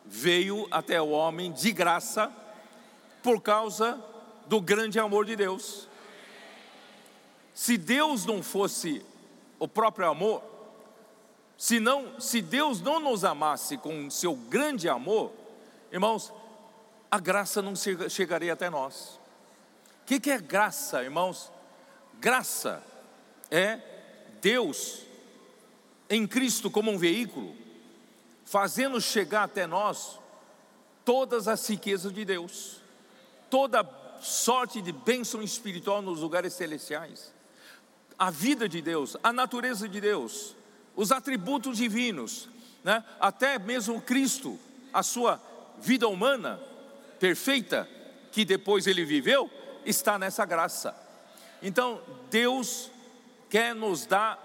veio 0.06 0.68
até 0.72 1.02
o 1.02 1.10
homem 1.10 1.52
de 1.52 1.72
graça 1.72 2.32
por 3.22 3.41
causa 3.41 3.99
do 4.47 4.59
grande 4.61 4.99
amor 4.99 5.26
de 5.26 5.36
Deus. 5.36 5.88
Se 7.53 7.78
Deus 7.78 8.26
não 8.26 8.41
fosse 8.41 9.05
o 9.59 9.67
próprio 9.67 10.09
amor, 10.09 10.43
se 11.57 11.80
não, 11.80 12.19
se 12.19 12.41
Deus 12.41 12.82
não 12.82 12.99
nos 12.99 13.24
amasse 13.24 13.78
com 13.78 14.09
seu 14.09 14.36
grande 14.36 14.89
amor, 14.89 15.32
irmãos, 15.91 16.34
a 17.09 17.19
graça 17.19 17.61
não 17.61 17.74
chegaria 17.76 18.53
até 18.53 18.69
nós. 18.69 19.19
O 20.01 20.05
que, 20.05 20.19
que 20.19 20.32
é 20.32 20.39
graça, 20.39 21.03
irmãos? 21.03 21.51
Graça 22.19 22.84
é 23.51 23.80
Deus 24.41 25.05
em 26.09 26.28
Cristo 26.28 26.69
como 26.69 26.91
um 26.91 26.97
veículo, 26.97 27.55
fazendo 28.43 28.99
chegar 28.99 29.43
até 29.43 29.65
nós 29.65 30.19
todas 31.05 31.47
as 31.47 31.65
riquezas 31.67 32.11
de 32.11 32.26
Deus, 32.26 32.81
toda 33.52 33.88
sorte 34.22 34.82
de 34.82 34.91
bênção 34.91 35.41
espiritual 35.41 36.02
nos 36.02 36.22
lugares 36.22 36.54
celestiais, 36.54 37.34
a 38.18 38.32
vida 38.32 38.68
de 38.70 38.82
Deus, 38.82 39.18
a 39.22 39.34
natureza 39.34 39.89
de 39.89 39.99
Deus, 39.99 40.56
os 40.95 41.12
atributos 41.12 41.78
divinos, 41.78 42.47
né? 42.84 43.04
até 43.20 43.60
mesmo 43.60 44.02
Cristo, 44.02 44.58
a 44.93 45.04
sua 45.04 45.39
vida 45.80 46.08
humana 46.08 46.60
perfeita, 47.20 47.88
que 48.32 48.45
depois 48.45 48.88
ele 48.88 49.04
viveu, 49.04 49.49
está 49.86 50.18
nessa 50.18 50.45
graça. 50.45 50.95
Então, 51.62 52.02
Deus 52.30 52.89
quer 53.49 53.76
nos 53.76 54.06
dar, 54.06 54.39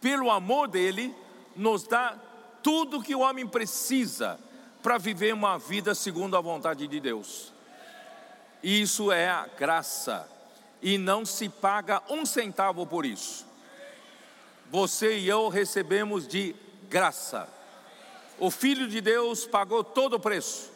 pelo 0.00 0.30
amor 0.30 0.68
dele, 0.68 1.14
nos 1.56 1.84
dá 1.84 2.18
tudo 2.62 3.02
que 3.02 3.14
o 3.14 3.20
homem 3.20 3.46
precisa 3.46 4.38
para 4.82 4.98
viver 4.98 5.32
uma 5.32 5.58
vida 5.58 5.94
segundo 5.94 6.36
a 6.36 6.40
vontade 6.40 6.86
de 6.86 7.00
Deus. 7.00 7.52
Isso 8.62 9.10
é 9.10 9.28
a 9.28 9.46
graça, 9.46 10.28
e 10.82 10.98
não 10.98 11.24
se 11.24 11.48
paga 11.48 12.02
um 12.08 12.26
centavo 12.26 12.86
por 12.86 13.06
isso. 13.06 13.46
Você 14.70 15.18
e 15.18 15.28
eu 15.28 15.48
recebemos 15.48 16.28
de 16.28 16.54
graça. 16.88 17.48
O 18.38 18.50
Filho 18.50 18.88
de 18.88 19.00
Deus 19.00 19.46
pagou 19.46 19.82
todo 19.82 20.14
o 20.14 20.20
preço, 20.20 20.70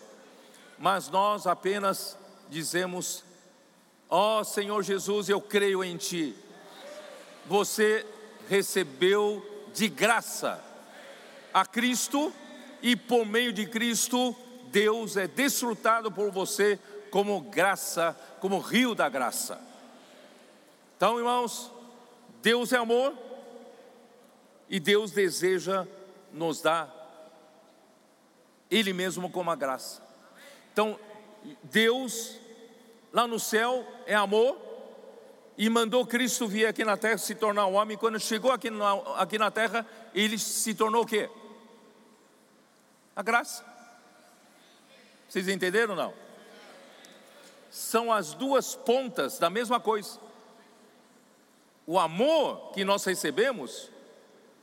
mas 0.79 1.09
nós 1.09 1.47
apenas 1.47 2.17
dizemos 2.51 3.25
Ó 4.09 4.41
oh, 4.41 4.45
Senhor 4.45 4.83
Jesus, 4.83 5.29
eu 5.29 5.41
creio 5.41 5.83
em 5.83 5.97
Ti. 5.97 6.37
Você 7.47 8.07
recebeu 8.49 9.45
de 9.75 9.89
graça 9.89 10.63
a 11.53 11.65
Cristo 11.65 12.33
e 12.83 12.95
por 12.95 13.27
meio 13.27 13.53
de 13.53 13.67
Cristo, 13.67 14.37
Deus 14.67 15.17
é 15.17 15.27
desfrutado 15.27 16.13
por 16.13 16.31
você 16.31 16.79
como 17.15 17.41
graça, 17.43 18.17
como 18.41 18.59
rio 18.59 18.93
da 18.93 19.09
graça. 19.09 19.61
Então, 20.97 21.17
irmãos, 21.17 21.71
Deus 22.43 22.73
é 22.73 22.77
amor 22.77 23.17
e 24.69 24.81
Deus 24.81 25.13
deseja 25.13 25.87
nos 26.33 26.61
dar 26.61 26.93
Ele 28.69 28.93
mesmo 28.93 29.31
como 29.31 29.49
a 29.49 29.55
graça. 29.55 30.03
Então, 30.73 30.99
Deus 31.63 32.37
lá 33.13 33.29
no 33.29 33.39
céu 33.39 33.87
é 34.07 34.15
amor, 34.17 34.59
e 35.57 35.71
mandou 35.71 36.05
Cristo 36.05 36.49
vir 36.49 36.67
aqui 36.67 36.85
na 36.85 36.97
terra 36.97 37.17
se 37.17 37.37
tornar 37.37 37.67
homem. 37.67 37.97
Quando 37.97 38.19
chegou 38.19 38.51
aqui 38.51 38.71
na, 38.71 38.93
aqui 39.19 39.39
na 39.39 39.53
terra, 39.53 39.87
ele 40.13 40.37
se 40.37 40.75
tornou 40.75 41.05
o 41.05 41.07
quê? 41.07 41.31
A 43.15 43.23
graça. 43.23 43.65
Vocês 45.29 45.47
entenderam 45.47 45.91
ou 45.91 45.97
não? 45.97 46.24
São 47.75 48.13
as 48.13 48.35
duas 48.35 48.77
pontas 48.77 49.37
da 49.37 49.51
mesma 49.51 49.81
coisa. 49.81 50.21
O 51.85 51.99
amor 51.99 52.71
que 52.71 52.85
nós 52.85 53.05
recebemos, 53.05 53.91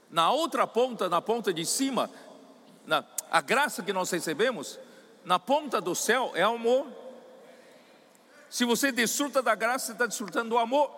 na 0.10 0.32
outra 0.32 0.66
ponta, 0.66 1.10
na 1.10 1.22
ponta 1.22 1.54
de 1.54 1.66
cima, 1.66 2.10
na, 2.88 3.04
a 3.30 3.42
graça 3.42 3.84
que 3.84 3.92
nós 3.92 4.10
recebemos, 4.10 4.80
na 5.26 5.38
ponta 5.38 5.82
do 5.82 5.94
céu 5.94 6.32
é 6.36 6.42
amor. 6.44 6.88
Se 8.50 8.64
você 8.64 8.94
desfruta 8.94 9.42
da 9.42 9.56
graça, 9.56 9.88
você 9.88 9.92
está 9.92 10.06
desfrutando 10.06 10.52
do 10.52 10.58
amor. 10.58 10.90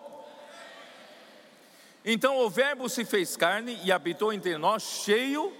Então 2.04 2.38
o 2.38 2.48
Verbo 2.48 2.88
se 2.88 3.04
fez 3.04 3.36
carne 3.36 3.76
e 3.82 3.90
habitou 3.90 4.32
entre 4.32 4.56
nós, 4.56 4.84
cheio 4.84 5.52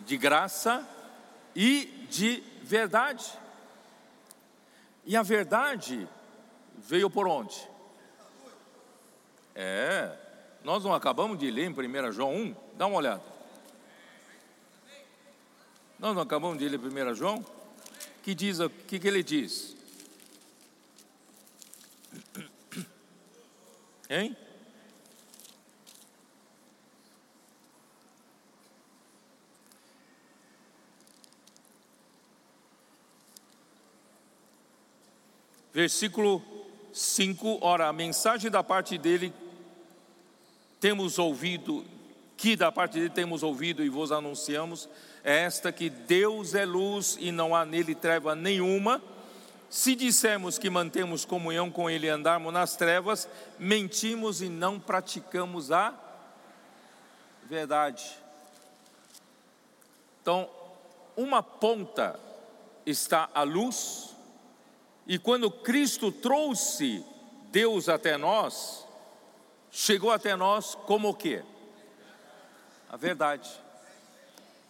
de 0.00 0.16
graça 0.16 0.84
e 1.54 1.84
de 2.10 2.42
verdade. 2.64 3.24
E 5.08 5.16
a 5.16 5.22
verdade 5.22 6.06
veio 6.76 7.08
por 7.08 7.26
onde? 7.26 7.66
É, 9.54 10.14
nós 10.62 10.84
não 10.84 10.92
acabamos 10.92 11.38
de 11.38 11.50
ler 11.50 11.64
em 11.64 11.72
1 11.72 12.12
João 12.12 12.36
1, 12.36 12.54
dá 12.76 12.86
uma 12.86 12.98
olhada. 12.98 13.22
Nós 15.98 16.14
não 16.14 16.20
acabamos 16.20 16.58
de 16.58 16.68
ler 16.68 16.78
1 16.78 17.14
João? 17.14 17.42
Que 18.22 18.34
o 18.66 18.68
que, 18.68 18.98
que 18.98 19.08
ele 19.08 19.22
diz? 19.22 19.74
Hein? 24.10 24.36
Versículo 35.78 36.42
5: 36.92 37.60
Ora, 37.60 37.86
a 37.86 37.92
mensagem 37.92 38.50
da 38.50 38.64
parte 38.64 38.98
dele 38.98 39.32
temos 40.80 41.20
ouvido, 41.20 41.84
que 42.36 42.56
da 42.56 42.72
parte 42.72 42.94
dele 42.94 43.10
temos 43.10 43.44
ouvido 43.44 43.84
e 43.84 43.88
vos 43.88 44.10
anunciamos, 44.10 44.88
é 45.22 45.44
esta 45.44 45.70
que 45.70 45.88
Deus 45.88 46.56
é 46.56 46.64
luz 46.64 47.16
e 47.20 47.30
não 47.30 47.54
há 47.54 47.64
nele 47.64 47.94
treva 47.94 48.34
nenhuma. 48.34 49.00
Se 49.70 49.94
dissermos 49.94 50.58
que 50.58 50.68
mantemos 50.68 51.24
comunhão 51.24 51.70
com 51.70 51.88
Ele 51.88 52.08
e 52.08 52.10
andarmos 52.10 52.52
nas 52.52 52.74
trevas, 52.74 53.28
mentimos 53.56 54.42
e 54.42 54.48
não 54.48 54.80
praticamos 54.80 55.70
a 55.70 55.94
verdade. 57.44 58.04
Então, 60.22 60.50
uma 61.16 61.40
ponta 61.40 62.18
está 62.84 63.30
a 63.32 63.44
luz, 63.44 64.07
e 65.08 65.18
quando 65.18 65.50
Cristo 65.50 66.12
trouxe 66.12 67.02
Deus 67.50 67.88
até 67.88 68.18
nós, 68.18 68.86
chegou 69.70 70.10
até 70.10 70.36
nós 70.36 70.74
como 70.74 71.08
o 71.08 71.14
quê? 71.14 71.42
A 72.90 72.96
verdade. 72.98 73.50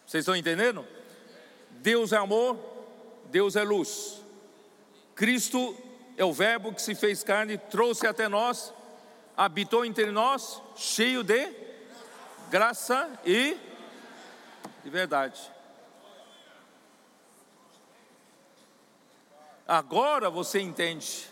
Vocês 0.06 0.22
estão 0.22 0.36
entendendo? 0.36 0.86
Deus 1.70 2.12
é 2.12 2.16
amor, 2.16 2.56
Deus 3.26 3.56
é 3.56 3.64
luz. 3.64 4.22
Cristo 5.16 5.76
é 6.16 6.24
o 6.24 6.32
Verbo 6.32 6.72
que 6.72 6.82
se 6.82 6.94
fez 6.94 7.24
carne, 7.24 7.58
trouxe 7.58 8.06
até 8.06 8.28
nós, 8.28 8.72
habitou 9.36 9.84
entre 9.84 10.12
nós, 10.12 10.62
cheio 10.76 11.24
de 11.24 11.52
graça 12.48 13.10
e 13.26 13.56
de 14.84 14.90
verdade. 14.90 15.57
Agora 19.68 20.30
você 20.30 20.62
entende, 20.62 21.28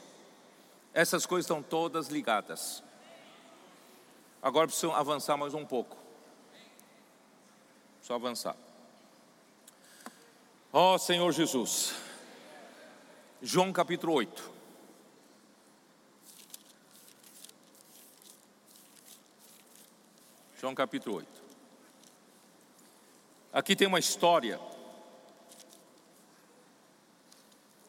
essas 0.93 1.25
coisas 1.25 1.47
estão 1.47 1.63
todas 1.63 2.09
ligadas. 2.09 2.83
Agora 4.43 4.67
precisam 4.67 4.95
avançar 4.95 5.39
mais 5.39 5.55
um 5.55 5.65
pouco. 5.65 5.97
Só 8.03 8.15
avançar. 8.15 8.55
Ó 10.71 10.95
oh, 10.95 10.99
Senhor 10.99 11.33
Jesus. 11.33 11.95
João 13.41 13.73
capítulo 13.73 14.13
8. 14.13 14.51
João 20.61 20.75
capítulo 20.75 21.17
8. 21.17 21.29
Aqui 23.51 23.75
tem 23.75 23.89
uma 23.89 23.99
história 23.99 24.61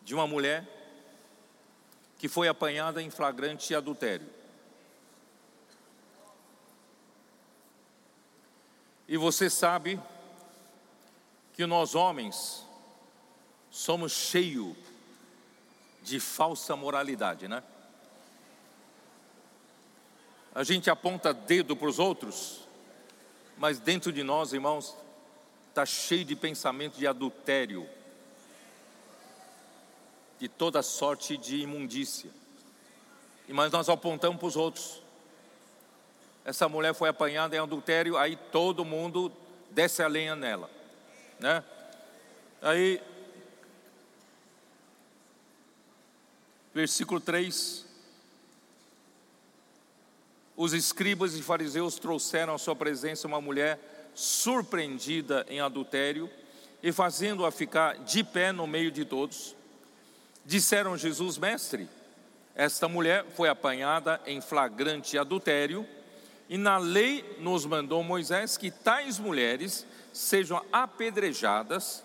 de 0.07 0.15
uma 0.15 0.25
mulher 0.25 0.65
que 2.17 2.29
foi 2.29 2.47
apanhada 2.47 3.01
em 3.01 3.09
flagrante 3.09 3.75
adultério. 3.75 4.25
E 9.05 9.17
você 9.17 9.49
sabe 9.49 9.99
que 11.51 11.65
nós 11.65 11.93
homens 11.93 12.65
somos 13.69 14.13
cheios 14.13 14.77
de 16.01 16.21
falsa 16.21 16.73
moralidade, 16.73 17.49
né? 17.49 17.61
A 20.55 20.63
gente 20.63 20.89
aponta 20.89 21.33
dedo 21.33 21.75
para 21.75 21.89
os 21.89 21.99
outros, 21.99 22.61
mas 23.57 23.77
dentro 23.77 24.13
de 24.13 24.23
nós, 24.23 24.53
irmãos, 24.53 24.95
está 25.67 25.85
cheio 25.85 26.23
de 26.23 26.33
pensamento 26.33 26.97
de 26.97 27.05
adultério, 27.05 27.89
de 30.39 30.47
toda 30.47 30.81
sorte 30.81 31.37
de 31.37 31.57
imundícia. 31.57 32.29
Mas 33.47 33.71
nós 33.71 33.89
apontamos 33.89 34.37
para 34.37 34.47
os 34.47 34.55
outros. 34.55 35.01
Essa 36.45 36.69
mulher 36.69 36.93
foi 36.93 37.09
apanhada 37.09 37.55
em 37.55 37.59
adultério, 37.59 38.17
aí 38.17 38.35
todo 38.51 38.85
mundo 38.85 39.31
desce 39.71 40.01
a 40.01 40.07
lenha 40.07 40.35
nela, 40.35 40.69
né? 41.39 41.63
Aí 42.61 43.01
versículo 46.73 47.19
3. 47.19 47.85
Os 50.55 50.73
escribas 50.73 51.35
e 51.35 51.41
fariseus 51.41 51.95
trouxeram 51.95 52.53
à 52.53 52.57
sua 52.57 52.75
presença 52.75 53.27
uma 53.27 53.41
mulher 53.41 53.79
surpreendida 54.13 55.45
em 55.49 55.59
adultério 55.59 56.29
e 56.81 56.91
fazendo-a 56.91 57.51
ficar 57.51 57.97
de 57.99 58.23
pé 58.23 58.51
no 58.51 58.65
meio 58.65 58.91
de 58.91 59.03
todos. 59.03 59.56
Disseram 60.47 60.97
Jesus, 60.97 61.37
mestre, 61.37 61.89
esta 62.55 62.87
mulher 62.87 63.25
foi 63.35 63.49
apanhada 63.49 64.21
em 64.25 64.39
flagrante 64.39 65.17
adultério, 65.17 65.85
e 66.47 66.57
na 66.57 66.77
lei 66.77 67.35
nos 67.41 67.65
mandou 67.65 68.01
Moisés 68.01 68.55
que 68.55 68.71
tais 68.71 69.19
mulheres 69.19 69.85
sejam 70.13 70.63
apedrejadas. 70.71 72.01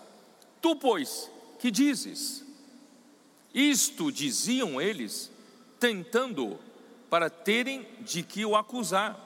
Tu, 0.61 0.75
pois, 0.75 1.31
que 1.57 1.71
dizes? 1.71 2.43
Isto 3.53 4.11
diziam 4.11 4.81
eles, 4.81 5.31
tentando 5.79 6.59
para 7.09 7.29
terem 7.29 7.87
de 8.01 8.23
que 8.23 8.45
o 8.45 8.57
acusar. 8.57 9.17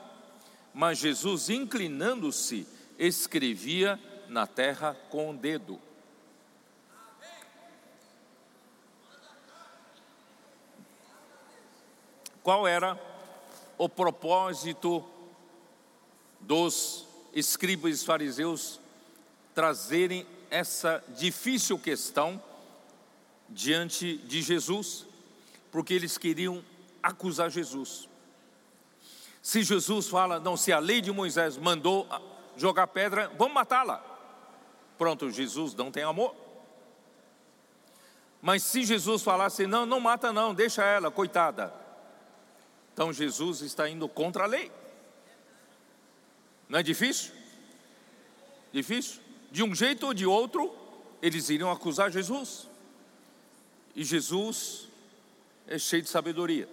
Mas 0.76 0.99
Jesus, 0.99 1.49
inclinando-se, 1.49 2.68
escrevia 2.99 3.99
na 4.30 4.45
terra 4.45 4.95
com 5.09 5.32
o 5.32 5.34
dedo. 5.36 5.86
Qual 12.47 12.65
era 12.65 12.97
o 13.77 13.89
propósito 13.89 15.03
dos 16.39 17.05
escribas 17.33 18.01
e 18.01 18.05
fariseus 18.05 18.79
trazerem 19.53 20.25
essa 20.49 21.03
difícil 21.09 21.77
questão 21.77 22.41
diante 23.49 24.15
de 24.19 24.41
Jesus, 24.41 25.05
porque 25.73 25.93
eles 25.93 26.17
queriam 26.17 26.63
acusar 27.03 27.49
Jesus. 27.49 28.07
Se 29.41 29.61
Jesus 29.61 30.07
fala, 30.07 30.39
não, 30.39 30.55
se 30.55 30.71
a 30.71 30.79
lei 30.79 31.01
de 31.01 31.11
Moisés 31.11 31.57
mandou 31.57 32.07
jogar 32.55 32.87
pedra, 32.87 33.29
vamos 33.37 33.55
matá-la. 33.55 34.01
Pronto, 34.97 35.29
Jesus 35.29 35.75
não 35.75 35.91
tem 35.91 36.03
amor. 36.03 36.33
Mas 38.41 38.63
se 38.63 38.85
Jesus 38.85 39.21
falasse, 39.21 39.67
não, 39.67 39.85
não 39.85 39.99
mata 39.99 40.31
não, 40.31 40.53
deixa 40.53 40.81
ela, 40.85 41.11
coitada. 41.11 41.86
Então 42.97 43.13
Jesus 43.13 43.61
está 43.61 43.87
indo 43.87 44.09
contra 44.09 44.45
a 44.45 44.47
lei. 44.47 44.71
Não 46.67 46.79
é 46.79 46.81
difícil? 46.81 47.31
Difícil? 48.73 49.21
De 49.51 49.61
um 49.61 49.75
jeito 49.75 50.07
ou 50.07 50.15
de 50.15 50.25
outro, 50.25 50.75
eles 51.21 51.47
iriam 51.49 51.71
acusar 51.71 52.11
Jesus. 52.11 52.67
E 53.95 54.03
Jesus 54.03 54.87
é 55.67 55.77
cheio 55.77 56.01
de 56.01 56.09
sabedoria. 56.09 56.67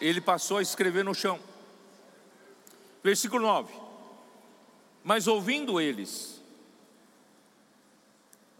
Ele 0.00 0.20
passou 0.20 0.58
a 0.58 0.62
escrever 0.62 1.02
no 1.04 1.16
chão. 1.16 1.40
Versículo 3.02 3.42
9. 3.42 3.74
Mas 5.02 5.26
ouvindo 5.26 5.80
eles, 5.80 6.40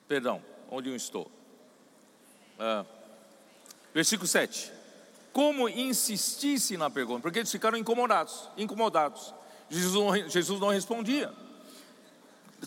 perdão, 0.09 0.43
onde 0.69 0.89
eu 0.89 0.97
estou. 0.97 1.31
Ah, 2.59 2.85
versículo 3.95 4.27
7. 4.27 4.74
Como 5.35 5.69
insistisse 5.69 6.77
na 6.77 6.89
pergunta, 6.89 7.23
porque 7.23 7.41
eles 7.41 7.51
ficaram 7.51 7.77
incomodados, 7.77 8.49
incomodados. 8.57 9.35
Jesus 9.69 9.93
não, 9.93 10.29
Jesus 10.31 10.61
não 10.61 10.69
respondia. 10.69 11.33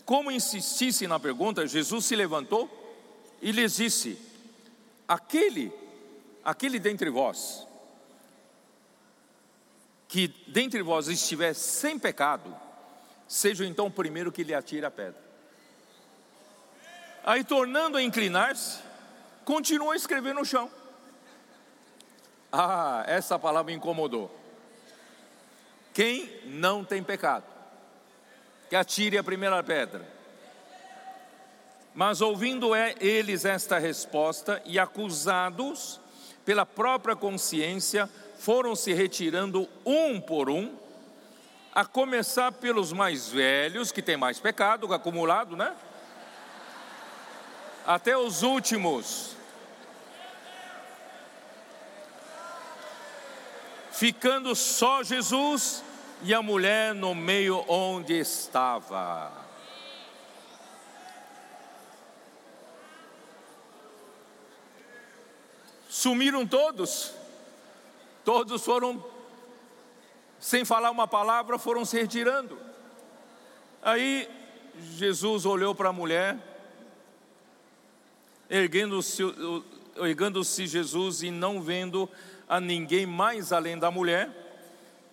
Como 0.03 0.29
insistisse 0.29 1.07
na 1.07 1.17
pergunta, 1.17 1.65
Jesus 1.65 2.03
se 2.03 2.13
levantou 2.13 2.69
e 3.41 3.53
lhes 3.53 3.77
disse: 3.77 4.19
Aquele, 5.07 5.71
aquele 6.43 6.77
dentre 6.77 7.09
vós, 7.09 7.65
que 10.09 10.27
dentre 10.49 10.81
vós 10.81 11.07
estiver 11.07 11.53
sem 11.53 11.97
pecado, 11.97 12.53
seja 13.29 13.65
então 13.65 13.85
o 13.85 13.91
primeiro 13.91 14.29
que 14.29 14.43
lhe 14.43 14.53
atire 14.53 14.85
a 14.85 14.91
pedra. 14.91 15.23
Aí, 17.23 17.45
tornando 17.45 17.95
a 17.95 18.03
inclinar-se, 18.03 18.79
continuou 19.45 19.91
a 19.91 19.95
escrever 19.95 20.35
no 20.35 20.43
chão. 20.43 20.69
Ah, 22.51 23.03
essa 23.07 23.37
palavra 23.37 23.71
me 23.71 23.77
incomodou. 23.77 24.33
Quem 25.93 26.31
não 26.45 26.83
tem 26.83 27.03
pecado, 27.03 27.45
que 28.69 28.75
atire 28.75 29.17
a 29.17 29.23
primeira 29.23 29.63
pedra. 29.63 30.07
Mas 31.95 32.21
ouvindo 32.21 32.75
é, 32.75 32.95
eles 32.99 33.45
esta 33.45 33.79
resposta 33.79 34.61
e 34.65 34.77
acusados 34.77 35.99
pela 36.45 36.65
própria 36.65 37.15
consciência, 37.15 38.09
foram 38.37 38.75
se 38.75 38.93
retirando 38.93 39.67
um 39.85 40.21
por 40.21 40.49
um, 40.49 40.75
a 41.73 41.83
começar 41.85 42.51
pelos 42.51 42.93
mais 42.93 43.29
velhos, 43.29 43.91
que 43.91 44.01
têm 44.01 44.17
mais 44.17 44.39
pecado 44.39 44.93
acumulado, 44.93 45.55
né? 45.55 45.75
Até 47.85 48.17
os 48.17 48.43
últimos. 48.43 49.36
Ficando 53.97 54.53
só 54.53 55.01
Jesus 55.01 55.83
e 56.21 56.31
a 56.31 56.39
mulher 56.39 56.93
no 56.93 57.15
meio 57.15 57.65
onde 57.67 58.13
estava. 58.13 59.31
Sumiram 65.89 66.45
todos, 66.45 67.11
todos 68.23 68.63
foram, 68.63 69.03
sem 70.39 70.63
falar 70.63 70.91
uma 70.91 71.07
palavra, 71.07 71.57
foram 71.57 71.83
se 71.83 71.99
retirando. 71.99 72.55
Aí 73.81 74.29
Jesus 74.95 75.43
olhou 75.43 75.73
para 75.73 75.89
a 75.89 75.93
mulher, 75.93 76.37
erguendo-se 78.47 79.23
erguendo 79.95 80.43
Jesus 80.67 81.23
e 81.23 81.31
não 81.31 81.59
vendo 81.59 82.07
a 82.47 82.59
ninguém 82.59 83.05
mais 83.05 83.51
além 83.51 83.77
da 83.77 83.91
mulher, 83.91 84.29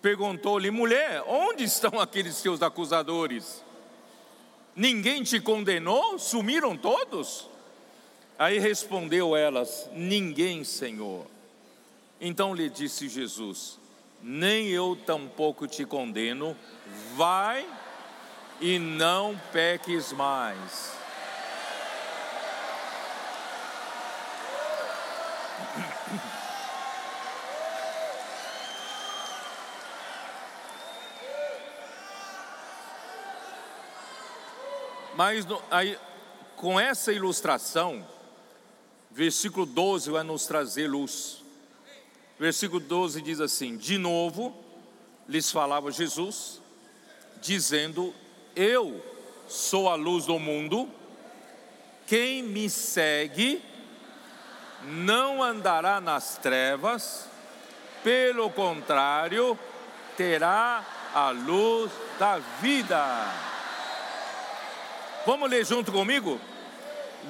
perguntou-lhe: 0.01 0.71
mulher, 0.71 1.23
onde 1.27 1.63
estão 1.63 1.99
aqueles 1.99 2.35
seus 2.35 2.61
acusadores? 2.61 3.63
Ninguém 4.75 5.23
te 5.23 5.39
condenou? 5.39 6.19
Sumiram 6.19 6.75
todos? 6.75 7.49
Aí 8.37 8.59
respondeu 8.59 9.35
elas: 9.35 9.89
Ninguém, 9.93 10.63
Senhor. 10.63 11.25
Então 12.19 12.53
lhe 12.53 12.69
disse 12.69 13.07
Jesus: 13.07 13.79
Nem 14.21 14.67
eu 14.67 14.97
tampouco 15.05 15.67
te 15.67 15.85
condeno, 15.85 16.55
vai 17.15 17.65
e 18.59 18.79
não 18.79 19.39
peques 19.51 20.11
mais. 20.11 21.04
Mas 35.15 35.47
aí, 35.71 35.97
com 36.57 36.77
essa 36.77 37.13
ilustração, 37.13 38.05
versículo 39.09 39.65
12 39.65 40.11
vai 40.11 40.23
nos 40.23 40.45
trazer 40.45 40.87
luz. 40.87 41.41
Versículo 42.37 42.81
12 42.81 43.21
diz 43.21 43.39
assim: 43.39 43.77
De 43.77 43.97
novo 43.97 44.53
lhes 45.27 45.49
falava 45.49 45.89
Jesus, 45.89 46.61
dizendo: 47.41 48.13
Eu 48.53 49.01
sou 49.47 49.89
a 49.89 49.95
luz 49.95 50.25
do 50.25 50.37
mundo, 50.37 50.89
quem 52.05 52.43
me 52.43 52.69
segue 52.69 53.63
não 54.83 55.41
andará 55.41 56.01
nas 56.01 56.37
trevas, 56.37 57.29
pelo 58.03 58.49
contrário, 58.49 59.57
terá 60.17 60.85
a 61.13 61.29
luz 61.29 61.89
da 62.19 62.37
vida. 62.59 63.54
Vamos 65.25 65.49
ler 65.49 65.65
junto 65.65 65.91
comigo? 65.91 66.39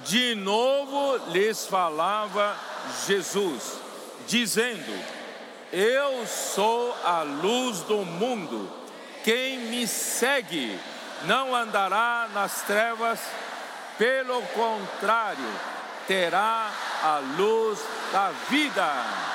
De 0.05 0.35
novo 0.35 1.17
lhes 1.31 1.65
falava 1.65 2.55
Jesus, 3.07 3.79
dizendo: 4.27 4.93
Eu 5.71 6.27
sou 6.27 6.93
a 7.05 7.23
luz 7.23 7.79
do 7.81 8.03
mundo. 8.03 8.69
Quem 9.23 9.59
me 9.59 9.87
segue 9.87 10.77
não 11.23 11.55
andará 11.55 12.27
nas 12.33 12.61
trevas, 12.63 13.19
pelo 13.97 14.41
contrário, 14.47 15.49
terá 16.05 16.69
a 17.01 17.19
luz 17.37 17.79
da 18.11 18.31
vida. 18.49 19.34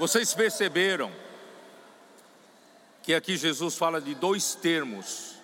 Vocês 0.00 0.32
perceberam 0.32 1.12
que 3.02 3.12
aqui 3.12 3.36
Jesus 3.36 3.76
fala 3.76 4.00
de 4.00 4.14
dois 4.14 4.54
termos: 4.54 5.36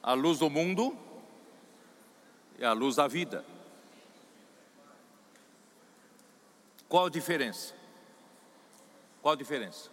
a 0.00 0.12
luz 0.12 0.38
do 0.38 0.48
mundo 0.48 0.96
e 2.56 2.64
a 2.64 2.72
luz 2.72 2.94
da 2.94 3.08
vida. 3.08 3.44
Qual 6.88 7.06
a 7.06 7.10
diferença? 7.10 7.74
Qual 9.20 9.34
a 9.34 9.36
diferença? 9.36 9.90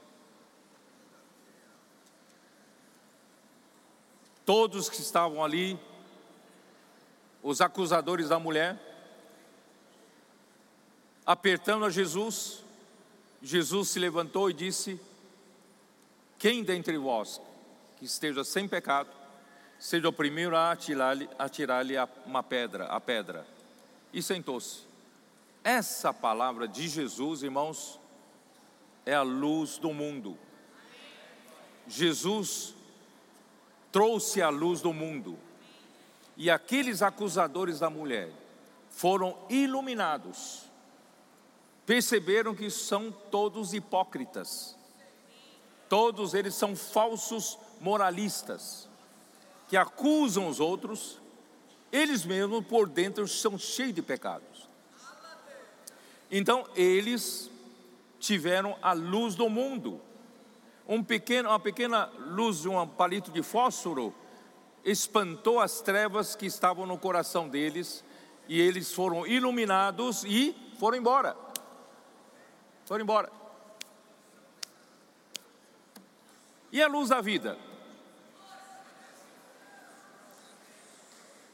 Todos 4.45 4.91
que 4.91 5.01
estavam 5.01 5.43
ali, 5.43 5.79
os 7.41 7.61
acusadores 7.61 8.29
da 8.29 8.37
mulher, 8.37 8.77
apertando 11.25 11.83
a 11.83 11.89
Jesus, 11.89 12.62
Jesus 13.43 13.89
se 13.89 13.99
levantou 13.99 14.49
e 14.49 14.53
disse: 14.53 14.97
Quem 16.39 16.63
dentre 16.63 16.97
vós 16.97 17.41
que 17.97 18.05
esteja 18.05 18.41
sem 18.45 18.69
pecado, 18.69 19.09
seja 19.77 20.07
o 20.07 20.13
primeiro 20.13 20.55
a 20.55 20.71
atirar-lhe 20.71 21.29
atirar 21.37 21.85
uma 22.25 22.41
pedra, 22.41 22.85
a 22.85 23.01
pedra. 23.01 23.45
E 24.13 24.23
sentou-se. 24.23 24.83
Essa 25.61 26.13
palavra 26.13 26.67
de 26.67 26.87
Jesus, 26.87 27.43
irmãos, 27.43 27.99
é 29.05 29.13
a 29.13 29.21
luz 29.21 29.77
do 29.77 29.93
mundo. 29.93 30.37
Jesus 31.85 32.73
trouxe 33.91 34.41
a 34.41 34.47
luz 34.47 34.79
do 34.79 34.93
mundo. 34.93 35.37
E 36.37 36.49
aqueles 36.49 37.01
acusadores 37.01 37.79
da 37.79 37.89
mulher 37.89 38.31
foram 38.89 39.37
iluminados 39.49 40.63
perceberam 41.85 42.55
que 42.55 42.69
são 42.69 43.11
todos 43.11 43.73
hipócritas, 43.73 44.75
todos 45.89 46.33
eles 46.33 46.55
são 46.55 46.75
falsos 46.75 47.57
moralistas, 47.79 48.89
que 49.67 49.75
acusam 49.75 50.47
os 50.47 50.59
outros, 50.59 51.21
eles 51.91 52.25
mesmos 52.25 52.65
por 52.65 52.87
dentro 52.87 53.27
são 53.27 53.57
cheios 53.57 53.93
de 53.93 54.01
pecados. 54.01 54.67
Então 56.31 56.65
eles 56.75 57.51
tiveram 58.19 58.77
a 58.81 58.93
luz 58.93 59.35
do 59.35 59.49
mundo, 59.49 60.01
um 60.87 61.03
pequeno, 61.03 61.49
uma 61.49 61.59
pequena 61.59 62.05
luz 62.17 62.61
de 62.61 62.69
um 62.69 62.87
palito 62.87 63.31
de 63.31 63.41
fósforo 63.41 64.13
espantou 64.83 65.59
as 65.59 65.81
trevas 65.81 66.35
que 66.35 66.45
estavam 66.45 66.85
no 66.85 66.97
coração 66.97 67.47
deles 67.47 68.03
e 68.49 68.59
eles 68.59 68.91
foram 68.91 69.25
iluminados 69.25 70.23
e 70.25 70.55
foram 70.77 70.97
embora. 70.97 71.42
Foram 72.93 73.01
embora. 73.05 73.31
E 76.71 76.79
a 76.79 76.85
luz 76.85 77.09
da 77.09 77.21
vida? 77.21 77.57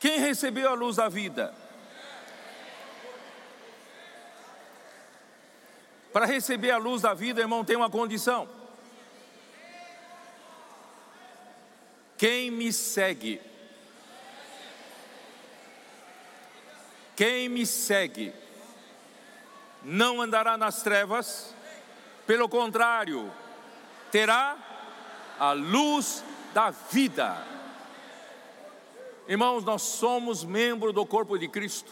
Quem 0.01 0.19
recebeu 0.19 0.69
a 0.69 0.73
luz 0.73 0.97
da 0.97 1.07
vida? 1.07 1.55
Para 6.11 6.25
receber 6.25 6.71
a 6.71 6.77
luz 6.77 7.03
da 7.03 7.13
vida, 7.13 7.39
irmão, 7.39 7.63
tem 7.63 7.77
uma 7.77 7.89
condição. 7.89 8.45
Quem 12.17 12.51
me 12.51 12.73
segue? 12.73 13.41
Quem 17.15 17.47
me 17.47 17.65
segue 17.65 18.48
não 19.83 20.21
andará 20.21 20.57
nas 20.57 20.81
trevas, 20.81 21.55
pelo 22.25 22.47
contrário, 22.47 23.31
terá 24.11 24.57
a 25.39 25.53
luz 25.53 26.23
da 26.53 26.69
vida. 26.69 27.37
Irmãos, 29.27 29.63
nós 29.63 29.81
somos 29.83 30.43
membro 30.43 30.91
do 30.91 31.05
corpo 31.05 31.37
de 31.37 31.47
Cristo. 31.47 31.91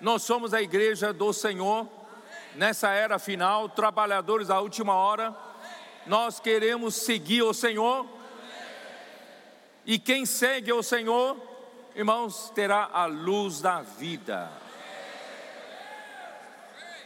Nós 0.00 0.22
somos 0.22 0.54
a 0.54 0.62
igreja 0.62 1.12
do 1.12 1.32
Senhor. 1.32 1.88
Nessa 2.54 2.90
era 2.90 3.18
final, 3.18 3.68
trabalhadores 3.68 4.48
da 4.48 4.60
última 4.60 4.94
hora, 4.94 5.34
nós 6.06 6.38
queremos 6.38 6.94
seguir 6.94 7.42
o 7.42 7.52
Senhor. 7.52 8.06
E 9.84 9.98
quem 9.98 10.24
segue 10.24 10.72
o 10.72 10.82
Senhor, 10.82 11.36
irmãos, 11.94 12.50
terá 12.54 12.88
a 12.92 13.06
luz 13.06 13.60
da 13.60 13.82
vida. 13.82 14.50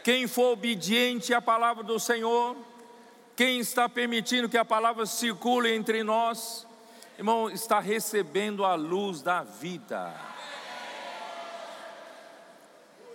Quem 0.03 0.27
for 0.27 0.53
obediente 0.53 1.33
à 1.33 1.41
palavra 1.41 1.83
do 1.83 1.99
Senhor, 1.99 2.55
quem 3.35 3.59
está 3.59 3.87
permitindo 3.87 4.49
que 4.49 4.57
a 4.57 4.65
palavra 4.65 5.05
circule 5.05 5.73
entre 5.73 6.03
nós, 6.03 6.65
irmão, 7.17 7.49
está 7.49 7.79
recebendo 7.79 8.65
a 8.65 8.75
luz 8.75 9.21
da 9.21 9.43
vida. 9.43 10.13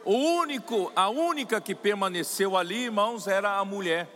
O 0.04 0.14
único, 0.14 0.92
a 0.94 1.08
única 1.08 1.60
que 1.60 1.74
permaneceu 1.74 2.56
ali, 2.56 2.84
irmãos, 2.84 3.26
era 3.26 3.56
a 3.56 3.64
mulher. 3.64 4.06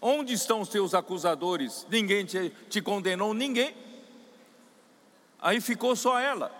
Onde 0.00 0.32
estão 0.32 0.60
os 0.60 0.68
teus 0.68 0.94
acusadores? 0.94 1.86
Ninguém 1.88 2.24
te, 2.24 2.50
te 2.68 2.80
condenou, 2.82 3.32
ninguém. 3.32 3.74
Aí 5.40 5.60
ficou 5.60 5.94
só 5.94 6.18
ela. 6.18 6.52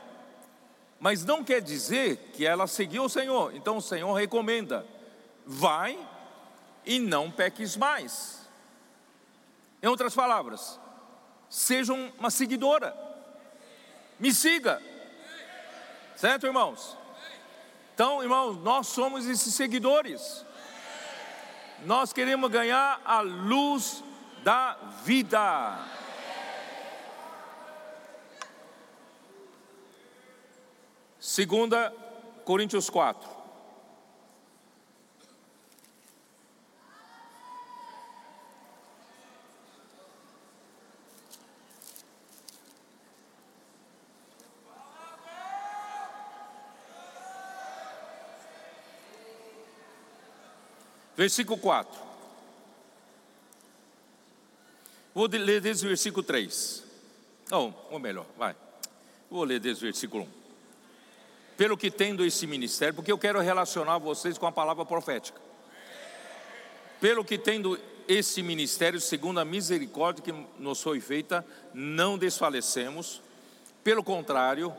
Mas 1.00 1.24
não 1.24 1.44
quer 1.44 1.60
dizer 1.60 2.16
que 2.32 2.44
ela 2.44 2.66
seguiu 2.66 3.04
o 3.04 3.08
Senhor. 3.08 3.54
Então 3.54 3.76
o 3.76 3.82
Senhor 3.82 4.12
recomenda: 4.14 4.86
vai 5.46 5.98
e 6.84 6.98
não 6.98 7.30
peques 7.30 7.76
mais. 7.76 8.48
Em 9.82 9.86
outras 9.86 10.14
palavras, 10.14 10.80
seja 11.48 11.92
uma 11.92 12.30
seguidora. 12.30 12.96
Me 14.18 14.34
siga. 14.34 14.82
Certo, 16.16 16.46
irmãos? 16.46 16.96
Então, 17.94 18.22
irmãos, 18.22 18.56
nós 18.62 18.88
somos 18.88 19.26
esses 19.26 19.54
seguidores. 19.54 20.44
Nós 21.84 22.12
queremos 22.12 22.50
ganhar 22.50 23.00
a 23.04 23.20
luz 23.20 24.02
da 24.42 24.76
vida. 25.04 25.78
Segunda 31.28 31.92
Coríntios 32.42 32.88
4. 32.88 33.28
Versículo 51.14 51.58
4. 51.58 52.00
Vou 55.14 55.26
ler 55.26 55.60
desde 55.60 55.84
o 55.84 55.88
versículo 55.88 56.22
3. 56.22 56.84
Não, 57.50 57.74
ou 57.90 57.98
melhor, 57.98 58.24
vai. 58.38 58.56
Vou 59.30 59.44
ler 59.44 59.60
desde 59.60 59.84
o 59.84 59.88
versículo 59.88 60.24
1. 60.24 60.37
Pelo 61.58 61.76
que 61.76 61.90
tendo 61.90 62.24
esse 62.24 62.46
ministério, 62.46 62.94
porque 62.94 63.10
eu 63.10 63.18
quero 63.18 63.40
relacionar 63.40 63.98
vocês 63.98 64.38
com 64.38 64.46
a 64.46 64.52
palavra 64.52 64.84
profética. 64.84 65.40
Pelo 67.00 67.24
que 67.24 67.36
tendo 67.36 67.76
esse 68.06 68.44
ministério, 68.44 69.00
segundo 69.00 69.40
a 69.40 69.44
misericórdia 69.44 70.22
que 70.22 70.32
nos 70.56 70.80
foi 70.80 71.00
feita, 71.00 71.44
não 71.74 72.16
desfalecemos. 72.16 73.20
Pelo 73.82 74.04
contrário, 74.04 74.72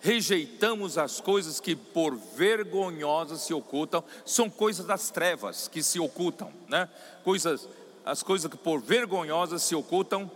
rejeitamos 0.00 0.96
as 0.96 1.20
coisas 1.20 1.58
que 1.58 1.74
por 1.74 2.14
vergonhosas 2.14 3.40
se 3.40 3.52
ocultam, 3.52 4.04
são 4.24 4.48
coisas 4.48 4.86
das 4.86 5.10
trevas 5.10 5.66
que 5.66 5.82
se 5.82 5.98
ocultam, 5.98 6.52
né? 6.68 6.88
Coisas, 7.24 7.68
as 8.04 8.22
coisas 8.22 8.48
que 8.48 8.56
por 8.56 8.80
vergonhosas 8.80 9.64
se 9.64 9.74
ocultam, 9.74 10.30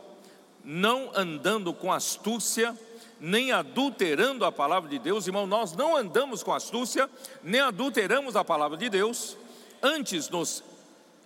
não 0.64 1.12
andando 1.14 1.72
com 1.72 1.92
astúcia, 1.92 2.76
nem 3.20 3.52
adulterando 3.52 4.44
a 4.44 4.52
palavra 4.52 4.90
de 4.90 4.98
Deus, 4.98 5.26
irmão, 5.26 5.46
nós 5.46 5.72
não 5.72 5.96
andamos 5.96 6.42
com 6.42 6.52
astúcia, 6.52 7.08
nem 7.42 7.60
adulteramos 7.60 8.36
a 8.36 8.44
palavra 8.44 8.76
de 8.76 8.88
Deus, 8.88 9.36
antes 9.82 10.28
nos 10.28 10.62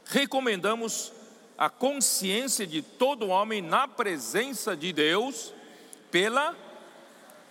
recomendamos 0.05 1.13
a 1.59 1.69
consciência 1.69 2.67
de 2.67 2.81
todo 2.81 3.29
homem 3.29 3.61
na 3.61 3.87
presença 3.87 4.75
de 4.77 4.93
Deus 4.93 5.53
pela 6.11 6.57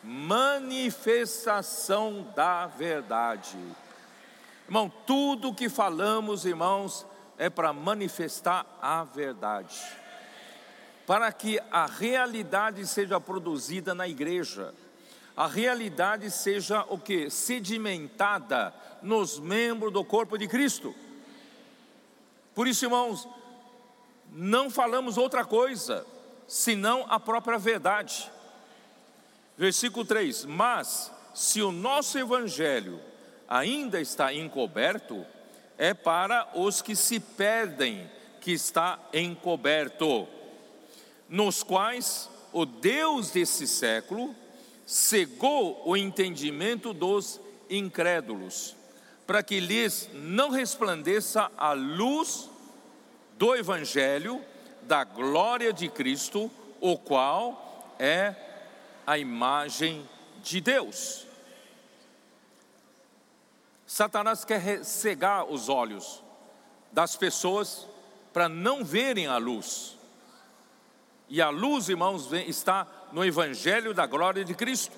manifestação 0.03 2.27
da 2.35 2.67
verdade. 2.67 3.57
Irmão, 4.65 4.91
tudo 5.05 5.53
que 5.53 5.69
falamos, 5.69 6.45
irmãos, 6.45 7.05
é 7.37 7.49
para 7.49 7.73
manifestar 7.73 8.65
a 8.81 9.03
verdade. 9.03 9.79
Para 11.09 11.31
que 11.31 11.59
a 11.71 11.87
realidade 11.87 12.85
seja 12.85 13.19
produzida 13.19 13.95
na 13.95 14.07
igreja. 14.07 14.75
A 15.35 15.47
realidade 15.47 16.29
seja 16.29 16.85
o 16.87 16.99
que? 16.99 17.31
Sedimentada 17.31 18.71
nos 19.01 19.39
membros 19.39 19.91
do 19.91 20.05
corpo 20.05 20.37
de 20.37 20.47
Cristo. 20.47 20.93
Por 22.53 22.67
isso, 22.67 22.85
irmãos, 22.85 23.27
não 24.31 24.69
falamos 24.69 25.17
outra 25.17 25.43
coisa 25.43 26.05
senão 26.47 27.07
a 27.09 27.19
própria 27.19 27.57
verdade. 27.57 28.31
Versículo 29.57 30.05
3: 30.05 30.45
Mas 30.45 31.11
se 31.33 31.59
o 31.63 31.71
nosso 31.71 32.19
evangelho 32.19 33.01
ainda 33.47 33.99
está 33.99 34.31
encoberto, 34.31 35.25
é 35.75 35.91
para 35.91 36.47
os 36.53 36.83
que 36.83 36.95
se 36.95 37.19
perdem 37.19 38.07
que 38.39 38.51
está 38.51 38.99
encoberto, 39.11 40.27
nos 41.29 41.63
quais 41.63 42.29
o 42.51 42.65
Deus 42.65 43.29
desse 43.29 43.67
século 43.67 44.35
cegou 44.85 45.83
o 45.85 45.95
entendimento 45.95 46.93
dos 46.93 47.39
incrédulos, 47.69 48.75
para 49.27 49.43
que 49.43 49.59
lhes 49.59 50.09
não 50.13 50.49
resplandeça 50.49 51.51
a 51.55 51.73
luz 51.73 52.49
do 53.37 53.55
evangelho 53.55 54.43
da 54.81 55.03
glória 55.03 55.71
de 55.71 55.87
Cristo, 55.87 56.49
o 56.81 56.97
qual 56.97 57.95
é 57.99 58.33
a 59.05 59.19
imagem 59.19 60.07
de 60.41 60.59
Deus. 60.59 61.27
Satanás 63.85 64.43
quer 64.43 64.83
cegar 64.83 65.45
os 65.45 65.69
olhos 65.69 66.23
das 66.91 67.15
pessoas 67.15 67.87
para 68.33 68.49
não 68.49 68.83
verem 68.83 69.27
a 69.27 69.37
luz. 69.37 69.98
E 71.29 71.41
a 71.41 71.49
luz, 71.49 71.89
irmãos, 71.89 72.31
está 72.33 72.87
no 73.11 73.23
Evangelho 73.23 73.93
da 73.93 74.05
glória 74.07 74.43
de 74.43 74.55
Cristo, 74.55 74.95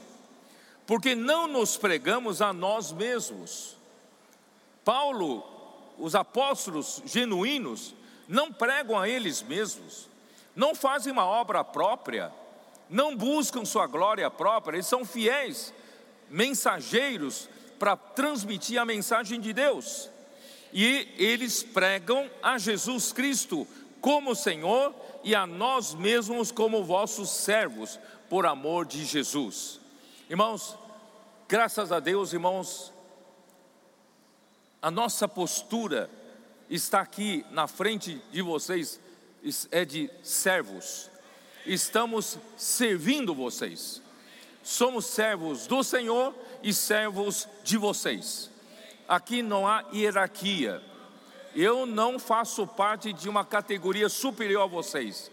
porque 0.87 1.13
não 1.13 1.45
nos 1.45 1.75
pregamos 1.75 2.41
a 2.41 2.53
nós 2.53 2.91
mesmos. 2.93 3.75
Paulo, 4.85 5.43
os 5.97 6.15
apóstolos 6.15 7.01
genuínos, 7.05 7.93
não 8.27 8.51
pregam 8.51 8.97
a 8.97 9.09
eles 9.09 9.41
mesmos, 9.41 10.07
não 10.55 10.73
fazem 10.73 11.11
uma 11.11 11.25
obra 11.25 11.65
própria, 11.65 12.31
não 12.89 13.15
buscam 13.15 13.65
sua 13.65 13.85
glória 13.85 14.29
própria, 14.31 14.77
eles 14.77 14.87
são 14.87 15.03
fiéis 15.03 15.73
mensageiros 16.29 17.49
para 17.77 17.97
transmitir 17.97 18.79
a 18.79 18.85
mensagem 18.85 19.39
de 19.39 19.51
Deus. 19.51 20.09
E 20.71 21.09
eles 21.17 21.61
pregam 21.61 22.29
a 22.41 22.57
Jesus 22.57 23.11
Cristo 23.11 23.67
como 23.99 24.33
Senhor 24.33 24.93
e 25.23 25.35
a 25.35 25.45
nós 25.45 25.93
mesmos 25.93 26.51
como 26.51 26.83
vossos 26.83 27.29
servos, 27.29 27.99
por 28.29 28.45
amor 28.45 28.85
de 28.85 29.03
Jesus. 29.05 29.79
Irmãos, 30.29 30.77
graças 31.47 31.91
a 31.91 31.99
Deus, 31.99 32.31
irmãos, 32.31 32.93
a 34.81 34.89
nossa 34.89 35.27
postura 35.27 36.09
está 36.69 37.01
aqui 37.01 37.45
na 37.51 37.67
frente 37.67 38.21
de 38.31 38.41
vocês 38.41 38.99
é 39.71 39.83
de 39.83 40.09
servos. 40.23 41.09
Estamos 41.65 42.37
servindo 42.57 43.33
vocês. 43.33 44.01
Somos 44.63 45.05
servos 45.05 45.65
do 45.67 45.83
Senhor 45.83 46.35
e 46.61 46.73
servos 46.73 47.47
de 47.63 47.77
vocês. 47.77 48.49
Aqui 49.07 49.41
não 49.41 49.67
há 49.67 49.85
hierarquia. 49.93 50.81
Eu 51.55 51.85
não 51.85 52.17
faço 52.17 52.65
parte 52.65 53.11
de 53.11 53.27
uma 53.27 53.43
categoria 53.43 54.07
superior 54.09 54.63
a 54.63 54.67
vocês. 54.67 55.31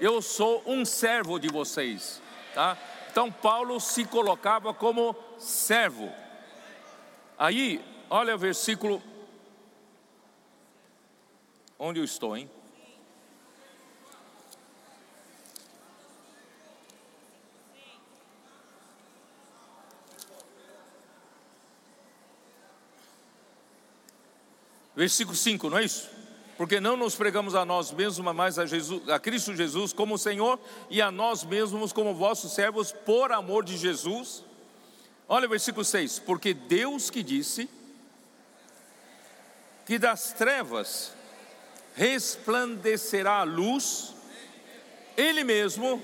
Eu 0.00 0.22
sou 0.22 0.62
um 0.66 0.84
servo 0.84 1.38
de 1.38 1.48
vocês, 1.48 2.20
tá? 2.54 2.76
Então 3.10 3.32
Paulo 3.32 3.80
se 3.80 4.04
colocava 4.04 4.74
como 4.74 5.16
servo. 5.38 6.12
Aí, 7.38 7.82
olha 8.10 8.34
o 8.34 8.38
versículo 8.38 9.02
onde 11.78 12.00
eu 12.00 12.04
estou, 12.04 12.36
hein? 12.36 12.50
Versículo 24.96 25.36
5, 25.36 25.68
não 25.68 25.78
é 25.78 25.84
isso? 25.84 26.08
Porque 26.56 26.80
não 26.80 26.96
nos 26.96 27.14
pregamos 27.14 27.54
a 27.54 27.66
nós 27.66 27.92
mesmos, 27.92 28.34
mas 28.34 28.58
a, 28.58 28.64
Jesus, 28.64 29.06
a 29.10 29.18
Cristo 29.18 29.54
Jesus 29.54 29.92
como 29.92 30.16
Senhor 30.16 30.58
e 30.88 31.02
a 31.02 31.10
nós 31.10 31.44
mesmos 31.44 31.92
como 31.92 32.14
vossos 32.14 32.52
servos 32.52 32.92
por 32.92 33.30
amor 33.30 33.62
de 33.62 33.76
Jesus. 33.76 34.42
Olha 35.28 35.46
o 35.46 35.50
versículo 35.50 35.84
6: 35.84 36.20
Porque 36.20 36.54
Deus 36.54 37.10
que 37.10 37.22
disse 37.22 37.68
que 39.84 39.98
das 39.98 40.32
trevas 40.32 41.12
resplandecerá 41.94 43.40
a 43.40 43.44
luz, 43.44 44.14
Ele 45.14 45.44
mesmo 45.44 46.02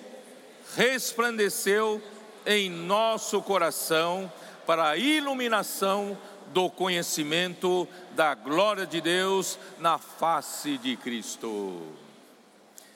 resplandeceu 0.76 2.02
em 2.44 2.68
nosso 2.68 3.40
coração 3.40 4.30
para 4.66 4.90
a 4.90 4.96
iluminação 4.98 6.16
do 6.52 6.70
conhecimento 6.70 7.88
da 8.14 8.34
glória 8.34 8.86
de 8.86 9.00
Deus 9.00 9.58
na 9.78 9.98
face 9.98 10.78
de 10.78 10.96
Cristo. 10.96 11.80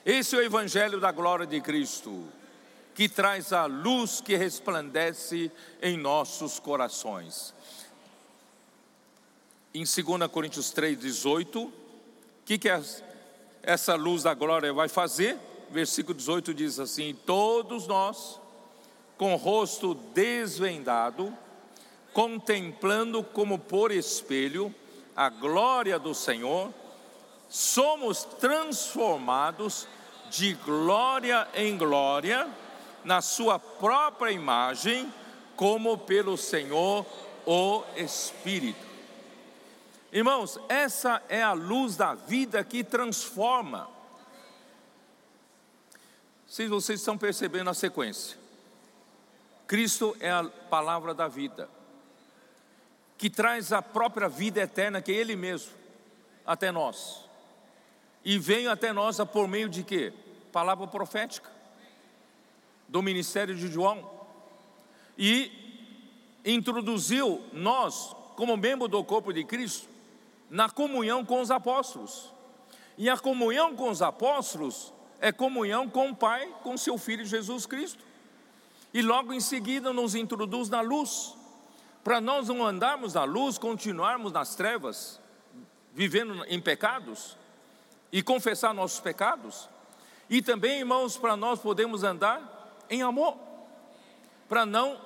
Esse 0.05 0.35
é 0.35 0.39
o 0.39 0.41
Evangelho 0.41 0.99
da 0.99 1.11
glória 1.11 1.45
de 1.45 1.59
Cristo, 1.59 2.23
que 2.95 3.09
traz 3.09 3.51
a 3.51 3.65
luz 3.65 4.21
que 4.21 4.35
resplandece 4.35 5.51
em 5.81 5.97
nossos 5.97 6.59
corações. 6.59 7.53
Em 9.73 9.83
2 9.83 10.31
Coríntios 10.31 10.71
3,18, 10.71 11.65
o 11.65 11.71
que, 12.45 12.57
que 12.57 12.69
essa 13.61 13.95
luz 13.95 14.23
da 14.23 14.33
glória 14.33 14.71
vai 14.71 14.87
fazer? 14.87 15.37
Versículo 15.69 16.15
18 16.17 16.53
diz 16.53 16.79
assim: 16.79 17.13
Todos 17.25 17.85
nós, 17.85 18.39
com 19.17 19.33
o 19.33 19.37
rosto 19.37 19.93
desvendado, 19.93 21.37
contemplando 22.13 23.23
como 23.23 23.59
por 23.59 23.91
espelho 23.91 24.73
a 25.15 25.29
glória 25.29 25.97
do 25.97 26.13
Senhor, 26.13 26.71
somos 27.49 28.23
transformados 28.23 29.87
de 30.29 30.53
glória 30.53 31.47
em 31.53 31.77
glória 31.77 32.47
na 33.03 33.21
Sua 33.21 33.57
própria 33.57 34.31
imagem, 34.31 35.11
como 35.55 35.97
pelo 35.97 36.37
Senhor 36.37 37.05
o 37.45 37.83
Espírito. 37.95 38.85
Irmãos, 40.11 40.59
essa 40.69 41.21
é 41.29 41.41
a 41.41 41.53
luz 41.53 41.95
da 41.95 42.13
vida 42.13 42.63
que 42.63 42.83
transforma. 42.83 43.89
Se 46.47 46.67
vocês 46.67 46.99
estão 46.99 47.17
percebendo 47.17 47.69
a 47.69 47.73
sequência, 47.73 48.37
Cristo 49.65 50.15
é 50.19 50.31
a 50.31 50.43
palavra 50.69 51.13
da 51.13 51.27
vida 51.27 51.76
que 53.17 53.29
traz 53.29 53.73
a 53.73 53.81
própria 53.81 54.29
vida 54.29 54.61
eterna, 54.61 55.01
que 55.01 55.11
é 55.11 55.15
Ele 55.15 55.35
mesmo, 55.35 55.71
até 56.45 56.71
nós. 56.71 57.25
E 58.23 58.37
veio 58.37 58.69
até 58.69 58.93
nós 58.93 59.17
por 59.31 59.47
meio 59.47 59.67
de 59.67 59.83
quê? 59.83 60.13
Palavra 60.51 60.87
profética, 60.87 61.49
do 62.87 63.01
ministério 63.01 63.55
de 63.55 63.67
João. 63.67 64.09
E 65.17 65.51
introduziu 66.45 67.43
nós, 67.51 68.15
como 68.35 68.55
membro 68.55 68.87
do 68.87 69.03
corpo 69.03 69.33
de 69.33 69.43
Cristo, 69.43 69.87
na 70.49 70.69
comunhão 70.69 71.25
com 71.25 71.41
os 71.41 71.49
apóstolos. 71.49 72.31
E 72.97 73.09
a 73.09 73.17
comunhão 73.17 73.75
com 73.75 73.89
os 73.89 74.01
apóstolos 74.01 74.93
é 75.19 75.31
comunhão 75.31 75.89
com 75.89 76.11
o 76.11 76.15
Pai, 76.15 76.53
com 76.63 76.77
seu 76.77 76.97
Filho 76.97 77.25
Jesus 77.25 77.65
Cristo. 77.65 78.03
E 78.93 79.01
logo 79.01 79.33
em 79.33 79.39
seguida 79.39 79.91
nos 79.91 80.15
introduz 80.15 80.69
na 80.69 80.81
luz 80.81 81.36
para 82.07 82.21
nós 82.21 82.47
não 82.47 82.65
andarmos 82.65 83.15
na 83.15 83.25
luz, 83.25 83.57
continuarmos 83.57 84.31
nas 84.31 84.55
trevas, 84.55 85.19
vivendo 85.93 86.41
em 86.47 86.57
pecados 86.57 87.35
e 88.13 88.23
confessar 88.23 88.73
nossos 88.73 89.01
pecados, 89.01 89.67
e 90.29 90.41
também, 90.41 90.79
irmãos, 90.79 91.17
para 91.17 91.35
nós 91.35 91.59
podermos 91.59 92.05
andar 92.05 92.79
em 92.89 93.01
amor, 93.01 93.37
para 94.47 94.65
não 94.65 94.97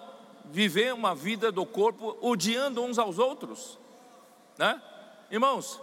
viver 0.46 0.94
uma 0.94 1.16
vida 1.16 1.52
do 1.52 1.66
corpo 1.66 2.16
odiando 2.22 2.84
uns 2.84 3.00
aos 3.00 3.18
outros, 3.18 3.80
né? 4.56 4.80
Irmãos, 5.32 5.82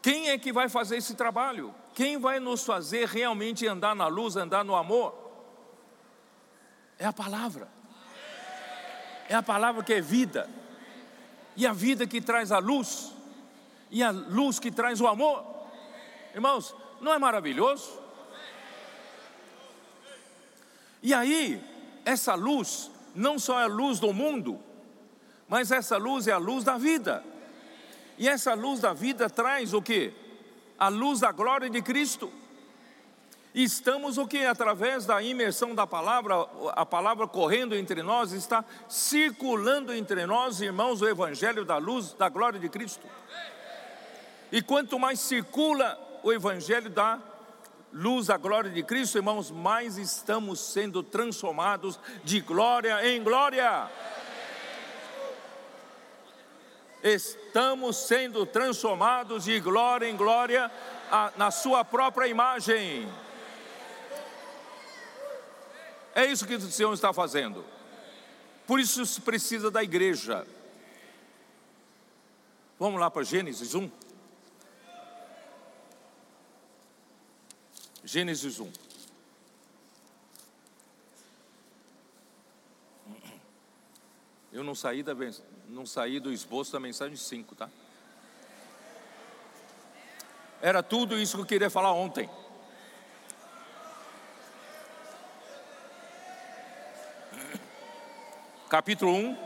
quem 0.00 0.30
é 0.30 0.38
que 0.38 0.54
vai 0.54 0.70
fazer 0.70 0.96
esse 0.96 1.14
trabalho? 1.14 1.74
Quem 1.94 2.16
vai 2.16 2.40
nos 2.40 2.64
fazer 2.64 3.08
realmente 3.08 3.66
andar 3.66 3.94
na 3.94 4.06
luz, 4.06 4.36
andar 4.36 4.64
no 4.64 4.74
amor? 4.74 5.14
É 6.98 7.04
a 7.04 7.12
palavra 7.12 7.75
é 9.28 9.34
a 9.34 9.42
palavra 9.42 9.82
que 9.82 9.94
é 9.94 10.00
vida, 10.00 10.48
e 11.56 11.66
a 11.66 11.72
vida 11.72 12.06
que 12.06 12.20
traz 12.20 12.52
a 12.52 12.58
luz, 12.58 13.12
e 13.90 14.02
a 14.02 14.10
luz 14.10 14.58
que 14.58 14.70
traz 14.70 15.00
o 15.00 15.06
amor. 15.06 15.44
Irmãos, 16.34 16.74
não 17.00 17.12
é 17.12 17.18
maravilhoso? 17.18 17.98
E 21.02 21.14
aí, 21.14 21.62
essa 22.04 22.34
luz 22.34 22.90
não 23.14 23.38
só 23.38 23.60
é 23.60 23.64
a 23.64 23.68
luz 23.68 23.98
do 23.98 24.12
mundo, 24.12 24.60
mas 25.48 25.70
essa 25.70 25.96
luz 25.96 26.26
é 26.26 26.32
a 26.32 26.38
luz 26.38 26.64
da 26.64 26.76
vida. 26.76 27.24
E 28.18 28.28
essa 28.28 28.54
luz 28.54 28.80
da 28.80 28.92
vida 28.92 29.28
traz 29.28 29.74
o 29.74 29.82
que? 29.82 30.12
A 30.78 30.88
luz 30.88 31.20
da 31.20 31.32
glória 31.32 31.70
de 31.70 31.80
Cristo. 31.82 32.32
Estamos 33.56 34.18
o 34.18 34.26
que? 34.26 34.44
Através 34.44 35.06
da 35.06 35.22
imersão 35.22 35.74
da 35.74 35.86
palavra, 35.86 36.46
a 36.72 36.84
palavra 36.84 37.26
correndo 37.26 37.74
entre 37.74 38.02
nós, 38.02 38.32
está 38.32 38.62
circulando 38.86 39.94
entre 39.94 40.26
nós, 40.26 40.60
irmãos, 40.60 41.00
o 41.00 41.08
Evangelho 41.08 41.64
da 41.64 41.78
luz, 41.78 42.12
da 42.12 42.28
glória 42.28 42.60
de 42.60 42.68
Cristo. 42.68 43.06
E 44.52 44.60
quanto 44.60 44.98
mais 44.98 45.20
circula 45.20 45.98
o 46.22 46.30
Evangelho 46.30 46.90
da 46.90 47.18
luz, 47.90 48.26
da 48.26 48.36
glória 48.36 48.70
de 48.70 48.82
Cristo, 48.82 49.16
irmãos, 49.16 49.50
mais 49.50 49.96
estamos 49.96 50.60
sendo 50.60 51.02
transformados 51.02 51.98
de 52.22 52.40
glória 52.40 53.08
em 53.08 53.22
glória. 53.22 53.88
Estamos 57.02 57.96
sendo 57.96 58.44
transformados 58.44 59.44
de 59.44 59.58
glória 59.60 60.10
em 60.10 60.14
glória 60.14 60.70
na 61.38 61.50
Sua 61.50 61.82
própria 61.82 62.28
imagem. 62.28 63.08
É 66.16 66.24
isso 66.24 66.46
que 66.46 66.54
o 66.54 66.60
Senhor 66.62 66.94
está 66.94 67.12
fazendo. 67.12 67.62
Por 68.66 68.80
isso 68.80 69.04
se 69.04 69.20
precisa 69.20 69.70
da 69.70 69.84
igreja. 69.84 70.46
Vamos 72.78 72.98
lá 72.98 73.10
para 73.10 73.22
Gênesis 73.22 73.74
1. 73.74 73.90
Gênesis 78.02 78.58
1. 78.58 78.72
Eu 84.54 84.64
não 84.64 84.74
saí, 84.74 85.02
da, 85.02 85.12
não 85.68 85.84
saí 85.84 86.18
do 86.18 86.32
esboço 86.32 86.72
da 86.72 86.80
mensagem 86.80 87.14
5, 87.14 87.54
tá? 87.54 87.68
Era 90.62 90.82
tudo 90.82 91.18
isso 91.18 91.36
que 91.36 91.42
eu 91.42 91.46
queria 91.46 91.68
falar 91.68 91.92
ontem. 91.92 92.26
Capítulo 98.76 99.10
1, 99.10 99.38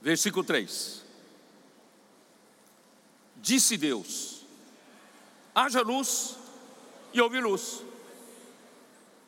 versículo 0.00 0.42
3. 0.42 1.04
Disse 3.36 3.76
Deus: 3.76 4.40
haja 5.54 5.82
luz 5.82 6.38
e 7.12 7.20
houve 7.20 7.38
luz. 7.42 7.84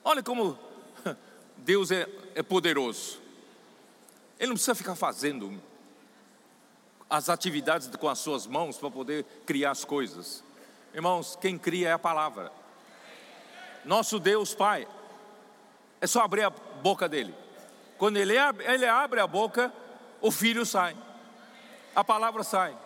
Olha 0.02 0.22
como 0.22 0.58
Deus 1.58 1.90
é, 1.90 2.08
é 2.34 2.42
poderoso. 2.42 3.20
Ele 4.38 4.48
não 4.48 4.54
precisa 4.54 4.74
ficar 4.74 4.96
fazendo 4.96 5.60
as 7.10 7.28
atividades 7.28 7.94
com 7.94 8.08
as 8.08 8.20
suas 8.20 8.46
mãos 8.46 8.78
para 8.78 8.90
poder 8.90 9.26
criar 9.44 9.72
as 9.72 9.84
coisas. 9.84 10.42
Irmãos, 10.94 11.36
quem 11.38 11.58
cria 11.58 11.90
é 11.90 11.92
a 11.92 11.98
palavra. 11.98 12.50
Nosso 13.84 14.18
Deus 14.18 14.54
Pai, 14.54 14.88
é 16.00 16.06
só 16.06 16.22
abrir 16.22 16.42
a 16.42 16.50
boca 16.50 17.08
dele. 17.08 17.34
Quando 17.98 18.16
ele 18.16 18.36
abre, 18.36 18.64
ele 18.66 18.86
abre 18.86 19.20
a 19.20 19.26
boca, 19.26 19.72
o 20.20 20.30
filho 20.30 20.66
sai, 20.66 20.96
a 21.94 22.04
palavra 22.04 22.42
sai. 22.42 22.76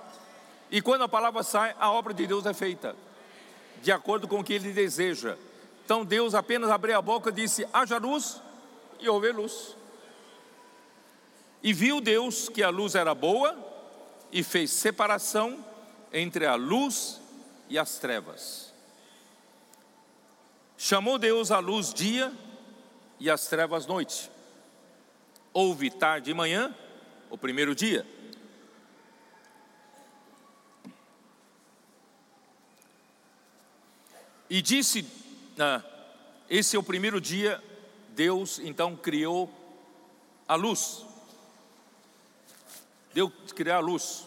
E 0.70 0.80
quando 0.80 1.02
a 1.02 1.08
palavra 1.08 1.42
sai, 1.42 1.74
a 1.78 1.90
obra 1.90 2.14
de 2.14 2.26
Deus 2.26 2.46
é 2.46 2.54
feita, 2.54 2.94
de 3.82 3.90
acordo 3.90 4.28
com 4.28 4.40
o 4.40 4.44
que 4.44 4.52
ele 4.52 4.72
deseja. 4.72 5.36
Então 5.84 6.04
Deus 6.04 6.34
apenas 6.34 6.70
abriu 6.70 6.96
a 6.96 7.02
boca 7.02 7.30
e 7.30 7.32
disse: 7.32 7.66
haja 7.72 7.98
luz, 7.98 8.40
e 9.00 9.08
houve 9.08 9.32
luz. 9.32 9.76
E 11.62 11.72
viu 11.72 12.00
Deus 12.00 12.48
que 12.48 12.62
a 12.62 12.70
luz 12.70 12.94
era 12.94 13.14
boa, 13.14 13.58
e 14.30 14.44
fez 14.44 14.70
separação 14.70 15.64
entre 16.12 16.46
a 16.46 16.54
luz 16.54 17.20
e 17.68 17.76
as 17.78 17.98
trevas. 17.98 18.72
Chamou 20.78 21.18
Deus 21.18 21.50
a 21.50 21.58
luz 21.58 21.92
dia 21.92 22.32
e 23.20 23.30
as 23.30 23.46
trevas 23.46 23.86
noite. 23.86 24.30
Houve 25.52 25.90
tarde 25.90 26.30
e 26.30 26.34
manhã, 26.34 26.74
o 27.28 27.36
primeiro 27.36 27.74
dia. 27.74 28.06
E 34.48 34.62
disse: 34.62 35.06
ah, 35.58 35.82
Esse 36.48 36.74
é 36.74 36.78
o 36.78 36.82
primeiro 36.82 37.20
dia, 37.20 37.62
Deus 38.08 38.58
então 38.58 38.96
criou 38.96 39.48
a 40.48 40.54
luz. 40.54 41.04
Deus 43.12 43.32
criou 43.54 43.76
a 43.76 43.80
luz. 43.80 44.26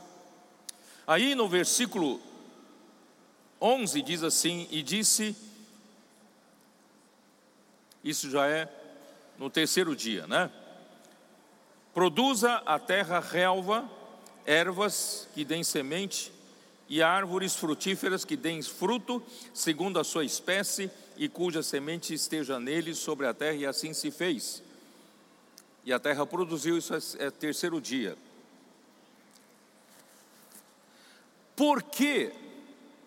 Aí 1.08 1.36
no 1.36 1.50
versículo 1.50 2.22
11 3.60 4.02
diz 4.02 4.24
assim: 4.24 4.68
E 4.70 4.84
disse, 4.84 5.36
isso 8.04 8.30
já 8.30 8.46
é 8.48 8.83
no 9.44 9.50
terceiro 9.50 9.94
dia, 9.94 10.26
né? 10.26 10.50
Produza 11.94 12.64
a 12.66 12.80
terra 12.80 13.20
relva, 13.20 13.92
ervas 14.46 15.28
que 15.34 15.44
deem 15.44 15.66
semente, 15.66 16.32
e 16.88 17.04
árvores 17.04 17.54
frutíferas 17.54 18.24
que 18.24 18.38
deem 18.38 18.62
fruto, 18.62 19.22
segundo 19.54 20.00
a 20.00 20.04
sua 20.06 20.24
espécie, 20.24 20.90
e 21.18 21.28
cuja 21.28 21.62
semente 21.62 22.14
esteja 22.14 22.58
nele 22.58 22.96
sobre 22.96 23.28
a 23.28 23.34
terra, 23.34 23.58
e 23.58 23.66
assim 23.66 23.92
se 23.94 24.12
fez. 24.12 24.64
E 25.84 25.92
a 25.92 26.00
terra 26.00 26.26
produziu, 26.26 26.78
isso 26.78 26.96
é, 26.96 27.26
é 27.26 27.30
terceiro 27.30 27.82
dia. 27.82 28.18
Porque 31.54 32.32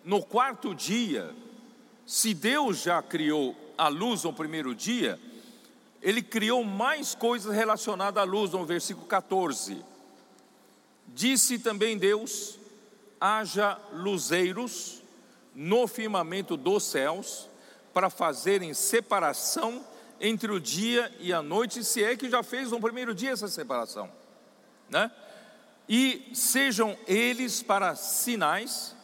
no 0.05 0.21
quarto 0.21 0.75
dia, 0.75 1.33
se 2.05 2.35
Deus 2.35 2.83
já 2.83 3.01
criou 3.01 3.55
a 3.75 3.87
luz 3.87 4.23
no 4.23 4.31
primeiro 4.31 4.75
dia, 4.75 5.19
ele 6.07 6.21
criou 6.21 6.63
mais 6.63 7.13
coisas 7.13 7.53
relacionadas 7.53 8.23
à 8.23 8.25
luz, 8.25 8.51
no 8.51 8.65
versículo 8.65 9.05
14. 9.07 9.83
Disse 11.05 11.59
também 11.59 11.97
Deus: 11.97 12.57
haja 13.19 13.77
luzeiros 13.91 15.03
no 15.53 15.85
firmamento 15.85 16.55
dos 16.55 16.83
céus, 16.83 17.49
para 17.93 18.09
fazerem 18.09 18.73
separação 18.73 19.85
entre 20.17 20.49
o 20.49 20.61
dia 20.61 21.13
e 21.19 21.33
a 21.33 21.41
noite, 21.41 21.83
se 21.83 22.01
é 22.01 22.15
que 22.15 22.29
já 22.29 22.41
fez 22.41 22.71
no 22.71 22.79
primeiro 22.79 23.13
dia 23.13 23.31
essa 23.31 23.49
separação, 23.49 24.09
né? 24.89 25.11
E 25.89 26.31
sejam 26.33 26.97
eles 27.05 27.61
para 27.61 27.95
sinais, 27.95 28.95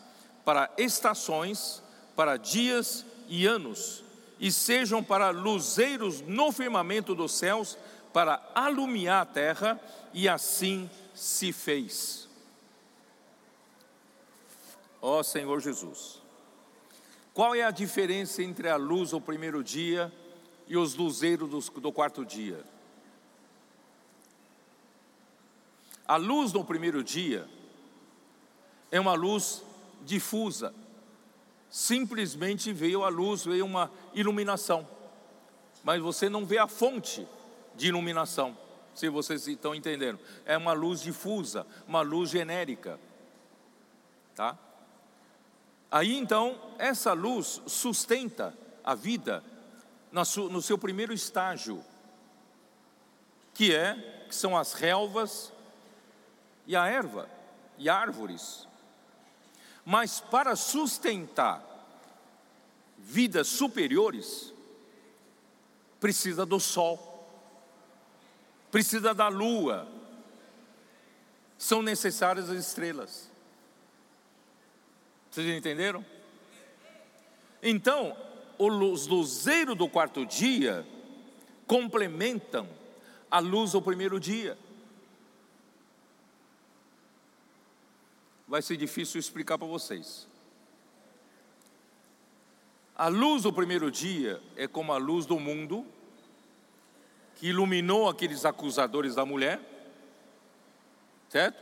para 0.45 0.71
estações, 0.77 1.83
para 2.15 2.37
dias 2.37 3.05
e 3.27 3.45
anos, 3.45 4.05
e 4.39 4.51
sejam 4.51 5.03
para 5.03 5.29
luzeiros 5.29 6.21
no 6.21 6.51
firmamento 6.51 7.15
dos 7.15 7.33
céus, 7.33 7.77
para 8.11 8.41
alumiar 8.53 9.21
a 9.21 9.25
terra, 9.25 9.79
e 10.13 10.27
assim 10.27 10.89
se 11.13 11.51
fez. 11.51 12.27
Ó 15.01 15.21
Senhor 15.21 15.59
Jesus, 15.59 16.21
qual 17.33 17.55
é 17.55 17.63
a 17.63 17.71
diferença 17.71 18.43
entre 18.43 18.69
a 18.69 18.75
luz 18.75 19.11
do 19.11 19.19
primeiro 19.19 19.63
dia 19.63 20.11
e 20.67 20.77
os 20.77 20.95
luzeiros 20.95 21.69
do 21.69 21.91
quarto 21.91 22.23
dia? 22.23 22.63
A 26.07 26.15
luz 26.15 26.51
do 26.51 26.63
primeiro 26.63 27.03
dia 27.03 27.47
é 28.91 28.99
uma 28.99 29.13
luz 29.13 29.63
difusa, 30.03 30.73
simplesmente 31.73 32.71
veio 32.71 33.03
a 33.03 33.09
luz, 33.09 33.43
veio 33.45 33.65
uma 33.65 33.91
iluminação, 34.13 34.87
mas 35.83 35.99
você 35.99 36.29
não 36.29 36.45
vê 36.45 36.59
a 36.59 36.67
fonte 36.67 37.27
de 37.73 37.87
iluminação, 37.87 38.55
se 38.93 39.09
vocês 39.09 39.47
estão 39.47 39.73
entendendo. 39.73 40.19
É 40.45 40.55
uma 40.55 40.73
luz 40.73 41.01
difusa, 41.01 41.65
uma 41.87 42.01
luz 42.01 42.29
genérica, 42.29 42.99
tá? 44.35 44.55
Aí 45.89 46.15
então, 46.15 46.61
essa 46.77 47.11
luz 47.13 47.59
sustenta 47.65 48.55
a 48.83 48.93
vida 48.93 49.43
no 50.11 50.61
seu 50.61 50.77
primeiro 50.77 51.11
estágio, 51.11 51.83
que 53.51 53.73
é 53.73 54.27
que 54.27 54.35
são 54.35 54.55
as 54.55 54.73
relvas 54.73 55.51
e 56.67 56.75
a 56.75 56.85
erva 56.85 57.27
e 57.79 57.89
árvores. 57.89 58.67
Mas 59.85 60.19
para 60.19 60.55
sustentar 60.55 61.61
vidas 62.97 63.47
superiores, 63.47 64.53
precisa 65.99 66.45
do 66.45 66.59
sol, 66.59 67.27
precisa 68.71 69.13
da 69.13 69.27
lua, 69.27 69.87
são 71.57 71.81
necessárias 71.81 72.49
as 72.49 72.57
estrelas. 72.65 73.29
Vocês 75.29 75.47
entenderam? 75.47 76.05
Então, 77.61 78.15
os 78.57 79.07
luzeiros 79.07 79.75
do 79.75 79.89
quarto 79.89 80.25
dia 80.25 80.85
complementam 81.65 82.67
a 83.31 83.39
luz 83.39 83.71
do 83.71 83.81
primeiro 83.81 84.19
dia. 84.19 84.57
Vai 88.47 88.61
ser 88.61 88.77
difícil 88.77 89.19
explicar 89.19 89.57
para 89.57 89.67
vocês. 89.67 90.27
A 92.95 93.07
luz 93.07 93.43
do 93.43 93.51
primeiro 93.51 93.89
dia 93.89 94.41
é 94.55 94.67
como 94.67 94.93
a 94.93 94.97
luz 94.97 95.25
do 95.25 95.39
mundo, 95.39 95.85
que 97.35 97.47
iluminou 97.47 98.07
aqueles 98.07 98.45
acusadores 98.45 99.15
da 99.15 99.25
mulher, 99.25 99.59
certo? 101.29 101.57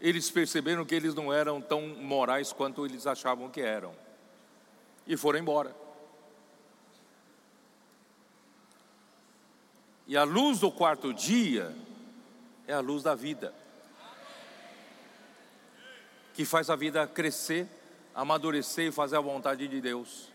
Eles 0.00 0.30
perceberam 0.30 0.84
que 0.84 0.94
eles 0.94 1.14
não 1.14 1.32
eram 1.32 1.60
tão 1.60 1.82
morais 1.86 2.52
quanto 2.52 2.86
eles 2.86 3.06
achavam 3.06 3.50
que 3.50 3.60
eram, 3.60 3.94
e 5.06 5.16
foram 5.16 5.38
embora. 5.38 5.74
E 10.06 10.16
a 10.16 10.24
luz 10.24 10.60
do 10.60 10.70
quarto 10.70 11.12
dia 11.12 11.74
é 12.66 12.72
a 12.72 12.80
luz 12.80 13.02
da 13.02 13.14
vida 13.14 13.63
que 16.34 16.44
faz 16.44 16.68
a 16.68 16.74
vida 16.74 17.06
crescer, 17.06 17.68
amadurecer 18.12 18.88
e 18.88 18.92
fazer 18.92 19.16
a 19.16 19.20
vontade 19.20 19.68
de 19.68 19.80
Deus, 19.80 20.28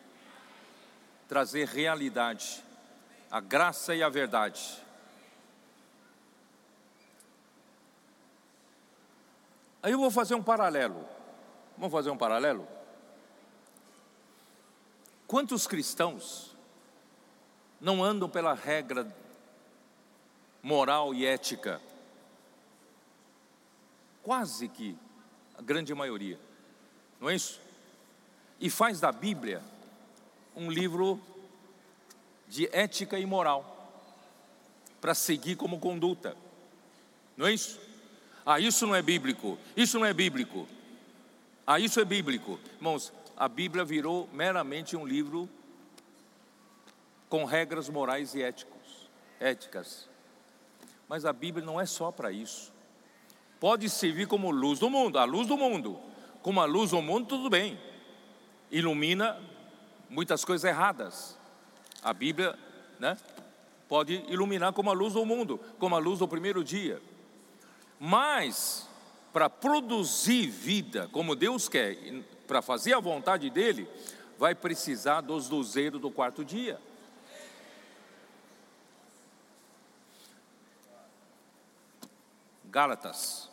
trazer 1.28 1.68
realidade, 1.68 2.64
a 3.30 3.42
graça 3.42 3.94
e 3.94 4.02
a 4.02 4.08
verdade. 4.08 4.82
Aí 9.84 9.92
eu 9.92 10.00
vou 10.00 10.10
fazer 10.10 10.36
um 10.36 10.44
paralelo. 10.44 11.06
Vamos 11.78 11.92
fazer 11.92 12.10
um 12.10 12.18
paralelo? 12.18 12.68
Quantos 15.28 15.68
cristãos 15.68 16.56
não 17.80 18.04
andam 18.04 18.30
pela 18.30 18.54
regra 18.54 19.14
moral 20.64 21.14
e 21.14 21.26
ética? 21.26 21.82
Quase 24.24 24.68
que 24.68 24.98
a 25.60 25.62
grande 25.62 25.94
maioria, 25.94 26.40
não 27.20 27.30
é 27.30 27.36
isso? 27.36 27.60
E 28.62 28.70
faz 28.70 29.02
da 29.02 29.12
Bíblia 29.12 29.62
um 30.56 30.72
livro 30.72 31.22
de 32.48 32.70
ética 32.72 33.20
e 33.20 33.26
moral 33.26 33.76
para 35.02 35.14
seguir 35.14 35.58
como 35.58 35.78
conduta, 35.78 36.34
não 37.36 37.46
é 37.46 37.52
isso? 37.52 37.78
Ah, 38.46 38.58
isso 38.58 38.88
não 38.88 38.96
é 38.96 39.02
bíblico, 39.02 39.58
isso 39.76 40.00
não 40.00 40.06
é 40.06 40.14
bíblico, 40.14 40.66
ah, 41.68 41.78
isso 41.78 42.00
é 42.00 42.06
bíblico, 42.06 42.58
irmãos. 42.78 43.12
A 43.36 43.50
Bíblia 43.50 43.84
virou 43.84 44.30
meramente 44.32 44.96
um 44.96 45.06
livro 45.06 45.50
com 47.28 47.44
regras 47.44 47.90
morais 47.90 48.34
e 48.34 48.42
éticos, 48.42 49.10
éticas. 49.42 50.08
Mas 51.08 51.26
a 51.26 51.34
Bíblia 51.34 51.66
não 51.66 51.82
é 51.82 51.86
só 51.86 52.14
para 52.14 52.32
isso 52.32 52.72
pode 53.60 53.90
servir 53.90 54.28
como 54.28 54.52
luz 54.52 54.80
do 54.80 54.90
mundo, 54.90 55.20
a 55.20 55.26
luz 55.26 55.48
do 55.48 55.58
mundo. 55.58 56.00
Como 56.42 56.62
a 56.62 56.66
luz 56.66 56.92
do 56.92 57.02
mundo, 57.02 57.28
tudo 57.28 57.50
bem. 57.50 57.78
ilumina 58.72 59.38
muitas 60.10 60.46
coisas 60.46 60.70
erradas. 60.70 61.38
A 62.02 62.14
Bíblia, 62.14 62.58
né, 63.00 63.18
pode 63.88 64.24
iluminar 64.28 64.72
como 64.74 64.90
a 64.90 64.94
luz 64.94 65.14
do 65.14 65.26
mundo, 65.26 65.60
como 65.78 65.96
a 65.96 66.00
luz 66.00 66.20
do 66.20 66.28
primeiro 66.28 66.64
dia. 66.64 67.02
Mas 68.00 68.88
para 69.34 69.50
produzir 69.50 70.48
vida 70.48 71.10
como 71.12 71.36
Deus 71.36 71.68
quer, 71.68 71.98
para 72.48 72.62
fazer 72.62 72.94
a 72.94 73.00
vontade 73.00 73.50
dele, 73.50 73.88
vai 74.38 74.56
precisar 74.56 75.22
dos 75.22 75.50
luzeiros 75.50 76.00
do 76.00 76.10
quarto 76.10 76.46
dia. 76.46 76.80
Gálatas. 82.66 83.49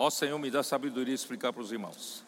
Ó 0.00 0.10
Senhor, 0.10 0.38
me 0.38 0.48
dá 0.48 0.62
sabedoria 0.62 1.12
explicar 1.12 1.52
para 1.52 1.60
os 1.60 1.72
irmãos. 1.72 2.24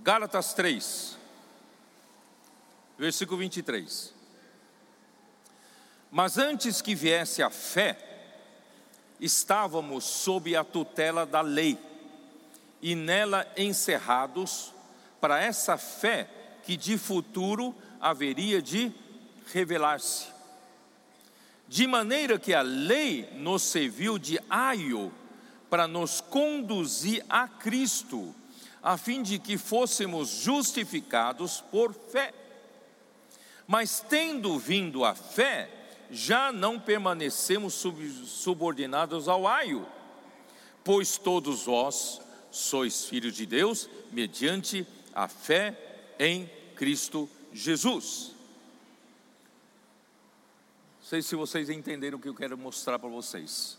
Gálatas 0.00 0.54
3, 0.54 1.18
versículo 2.96 3.36
23. 3.40 4.14
Mas 6.10 6.38
antes 6.38 6.80
que 6.80 6.94
viesse 6.94 7.42
a 7.42 7.50
fé, 7.50 7.98
estávamos 9.20 10.04
sob 10.04 10.56
a 10.56 10.64
tutela 10.64 11.26
da 11.26 11.42
lei, 11.42 11.78
e 12.80 12.94
nela 12.94 13.46
encerrados 13.58 14.73
para 15.24 15.42
essa 15.42 15.78
fé 15.78 16.28
que 16.64 16.76
de 16.76 16.98
futuro 16.98 17.74
haveria 17.98 18.60
de 18.60 18.92
revelar-se. 19.54 20.26
De 21.66 21.86
maneira 21.86 22.38
que 22.38 22.52
a 22.52 22.60
lei 22.60 23.30
nos 23.32 23.62
serviu 23.62 24.18
de 24.18 24.38
aio 24.50 25.10
para 25.70 25.88
nos 25.88 26.20
conduzir 26.20 27.24
a 27.26 27.48
Cristo 27.48 28.34
a 28.82 28.98
fim 28.98 29.22
de 29.22 29.38
que 29.38 29.56
fôssemos 29.56 30.28
justificados 30.28 31.64
por 31.70 31.94
fé. 31.94 32.34
Mas 33.66 34.04
tendo 34.06 34.58
vindo 34.58 35.06
a 35.06 35.14
fé, 35.14 35.70
já 36.10 36.52
não 36.52 36.78
permanecemos 36.78 37.82
subordinados 38.26 39.26
ao 39.26 39.48
aio, 39.48 39.86
pois 40.84 41.16
todos 41.16 41.64
vós 41.64 42.20
sois 42.50 43.06
filhos 43.06 43.34
de 43.34 43.46
Deus 43.46 43.88
mediante 44.12 44.82
a 44.82 45.03
fé 45.28 45.76
em 46.18 46.50
Cristo 46.74 47.28
Jesus. 47.52 48.34
Não 51.00 51.08
sei 51.08 51.22
se 51.22 51.36
vocês 51.36 51.70
entenderam 51.70 52.18
o 52.18 52.20
que 52.20 52.28
eu 52.28 52.34
quero 52.34 52.58
mostrar 52.58 52.98
para 52.98 53.08
vocês. 53.08 53.78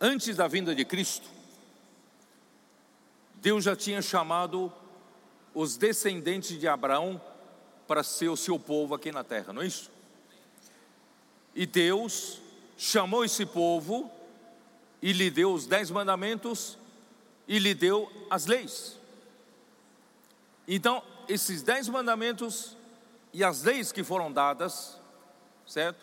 Antes 0.00 0.36
da 0.36 0.46
vinda 0.46 0.74
de 0.74 0.84
Cristo, 0.84 1.28
Deus 3.36 3.64
já 3.64 3.74
tinha 3.74 4.00
chamado 4.00 4.72
os 5.54 5.76
descendentes 5.76 6.58
de 6.58 6.68
Abraão 6.68 7.20
para 7.86 8.02
ser 8.02 8.28
o 8.28 8.36
seu 8.36 8.58
povo 8.58 8.94
aqui 8.94 9.12
na 9.12 9.24
terra, 9.24 9.52
não 9.52 9.62
é 9.62 9.66
isso? 9.66 9.90
E 11.54 11.66
Deus 11.66 12.40
chamou 12.76 13.24
esse 13.24 13.46
povo 13.46 14.10
e 15.00 15.12
lhe 15.12 15.30
deu 15.30 15.52
os 15.52 15.66
dez 15.66 15.90
mandamentos 15.90 16.78
e 17.46 17.58
lhe 17.58 17.74
deu 17.74 18.10
as 18.30 18.46
leis. 18.46 18.98
Então, 20.66 21.02
esses 21.28 21.62
dez 21.62 21.88
mandamentos 21.88 22.76
e 23.32 23.44
as 23.44 23.62
leis 23.62 23.92
que 23.92 24.02
foram 24.02 24.32
dadas, 24.32 24.98
certo? 25.66 26.02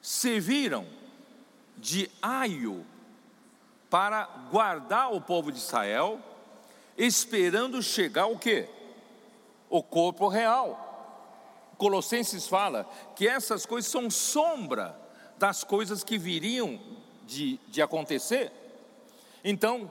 Serviram 0.00 0.86
de 1.76 2.10
aio 2.20 2.84
para 3.90 4.24
guardar 4.50 5.12
o 5.12 5.20
povo 5.20 5.50
de 5.50 5.58
Israel 5.58 6.20
esperando 6.96 7.82
chegar 7.82 8.26
o 8.26 8.38
quê? 8.38 8.68
O 9.70 9.82
corpo 9.82 10.28
real. 10.28 10.84
Colossenses 11.76 12.46
fala 12.46 12.88
que 13.14 13.26
essas 13.26 13.64
coisas 13.64 13.90
são 13.90 14.10
sombra 14.10 14.98
das 15.38 15.62
coisas 15.62 16.02
que 16.02 16.18
viriam 16.18 16.80
de, 17.24 17.58
de 17.68 17.80
acontecer. 17.80 18.50
Então, 19.44 19.90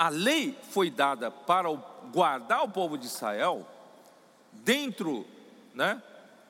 a 0.00 0.08
lei 0.08 0.58
foi 0.70 0.90
dada 0.90 1.30
para 1.30 1.68
guardar 2.10 2.64
o 2.64 2.70
povo 2.70 2.96
de 2.96 3.04
Israel 3.04 3.68
dentro 4.50 5.26
né, 5.74 6.02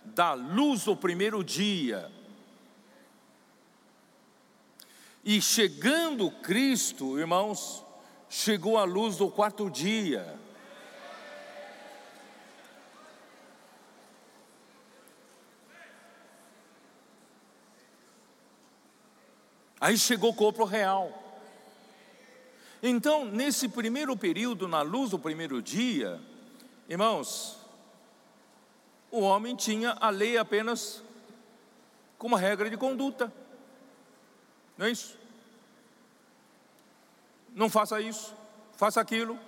da 0.05 0.35
luz 0.35 0.85
do 0.85 0.97
primeiro 0.97 1.43
dia. 1.43 2.13
E 5.25 5.43
chegando 5.43 6.31
Cristo, 6.31 7.19
irmãos, 7.19 7.85
chegou 8.29 8.79
a 8.79 8.85
luz 8.85 9.17
do 9.17 9.29
quarto 9.29 9.69
dia. 9.69 10.39
Aí 19.81 19.99
chegou 19.99 20.31
o 20.31 20.35
corpo 20.37 20.65
real. 20.65 21.30
Então, 22.83 23.25
nesse 23.25 23.69
primeiro 23.69 24.17
período, 24.17 24.67
na 24.67 24.83
luz 24.83 25.11
do 25.11 25.19
primeiro 25.19 25.61
dia, 25.61 26.21
irmãos, 26.89 27.59
o 29.11 29.21
homem 29.21 29.55
tinha 29.55 29.97
a 30.01 30.11
lei 30.11 30.39
apenas 30.39 31.03
como 32.17 32.37
regra 32.37 32.71
de 32.71 32.77
conduta, 32.77 33.33
não 34.79 34.87
é 34.87 34.91
isso? 34.91 35.21
não 37.55 37.69
faça 37.69 38.01
isso, 38.01 38.35
faça 38.77 39.01
aquilo. 39.01 39.39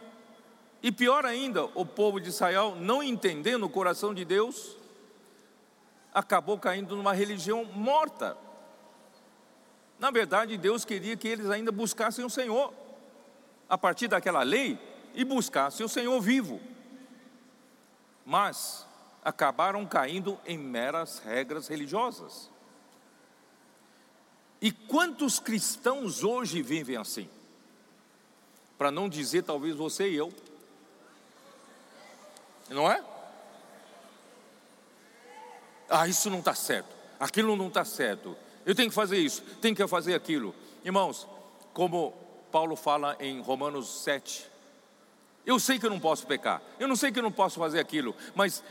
E 0.82 0.90
pior 0.90 1.24
ainda, 1.24 1.64
o 1.64 1.86
povo 1.86 2.20
de 2.20 2.28
Israel, 2.28 2.76
não 2.76 3.02
entendendo 3.02 3.64
o 3.64 3.70
coração 3.70 4.12
de 4.12 4.24
Deus, 4.24 4.76
acabou 6.12 6.58
caindo 6.58 6.96
numa 6.96 7.12
religião 7.12 7.64
morta. 7.64 8.36
Na 9.98 10.10
verdade, 10.10 10.56
Deus 10.56 10.84
queria 10.84 11.16
que 11.16 11.28
eles 11.28 11.48
ainda 11.48 11.70
buscassem 11.70 12.24
o 12.24 12.30
Senhor, 12.30 12.74
a 13.72 13.78
partir 13.78 14.06
daquela 14.06 14.44
lei, 14.44 14.78
e 15.14 15.24
buscassem 15.24 15.84
o 15.84 15.88
Senhor 15.88 16.20
vivo. 16.20 16.60
Mas 18.24 18.86
acabaram 19.24 19.84
caindo 19.86 20.38
em 20.46 20.56
meras 20.56 21.18
regras 21.18 21.68
religiosas. 21.68 22.50
E 24.60 24.70
quantos 24.70 25.40
cristãos 25.40 26.22
hoje 26.22 26.62
vivem 26.62 26.96
assim? 26.96 27.28
para 28.82 28.90
não 28.90 29.08
dizer 29.08 29.44
talvez 29.44 29.76
você 29.76 30.10
e 30.10 30.16
eu. 30.16 30.32
Não 32.68 32.90
é? 32.90 33.00
Ah, 35.88 36.08
isso 36.08 36.28
não 36.28 36.40
está 36.40 36.52
certo, 36.52 36.88
aquilo 37.20 37.54
não 37.54 37.68
está 37.68 37.84
certo, 37.84 38.36
eu 38.66 38.74
tenho 38.74 38.88
que 38.88 38.94
fazer 38.94 39.18
isso, 39.18 39.40
tenho 39.60 39.76
que 39.76 39.86
fazer 39.86 40.14
aquilo. 40.14 40.52
Irmãos, 40.84 41.28
como 41.72 42.12
Paulo 42.52 42.76
fala 42.76 43.16
em 43.18 43.40
Romanos 43.40 44.02
7, 44.04 44.46
eu 45.46 45.58
sei 45.58 45.78
que 45.78 45.86
eu 45.86 45.90
não 45.90 45.98
posso 45.98 46.26
pecar, 46.26 46.60
eu 46.78 46.86
não 46.86 46.94
sei 46.94 47.10
que 47.10 47.18
eu 47.18 47.22
não 47.22 47.32
posso 47.32 47.58
fazer 47.58 47.80
aquilo, 47.80 48.14
mas 48.34 48.62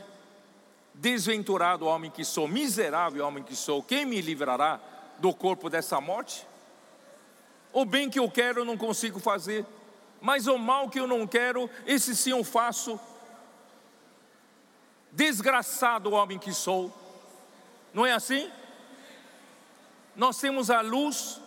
desventurado 0.93 1.87
homem 1.87 2.11
que 2.11 2.23
sou, 2.23 2.47
miserável 2.47 3.25
homem 3.25 3.43
que 3.43 3.55
sou, 3.55 3.81
quem 3.81 4.05
me 4.05 4.21
livrará 4.21 4.79
do 5.17 5.33
corpo 5.33 5.67
dessa 5.67 5.99
morte? 5.99 6.45
O 7.73 7.83
bem 7.83 8.07
que 8.07 8.19
eu 8.19 8.29
quero 8.29 8.59
eu 8.59 8.65
não 8.65 8.77
consigo 8.77 9.19
fazer, 9.19 9.65
mas 10.21 10.45
o 10.45 10.59
mal 10.59 10.87
que 10.87 10.99
eu 10.99 11.07
não 11.07 11.25
quero, 11.25 11.67
esse 11.85 12.15
sim 12.15 12.29
eu 12.29 12.43
faço. 12.43 12.99
Desgraçado 15.11 16.11
homem 16.11 16.37
que 16.37 16.53
sou, 16.53 16.93
não 17.93 18.05
é 18.05 18.13
assim? 18.13 18.49
Nós 20.15 20.37
temos 20.37 20.69
a 20.69 20.81
luz, 20.81 21.41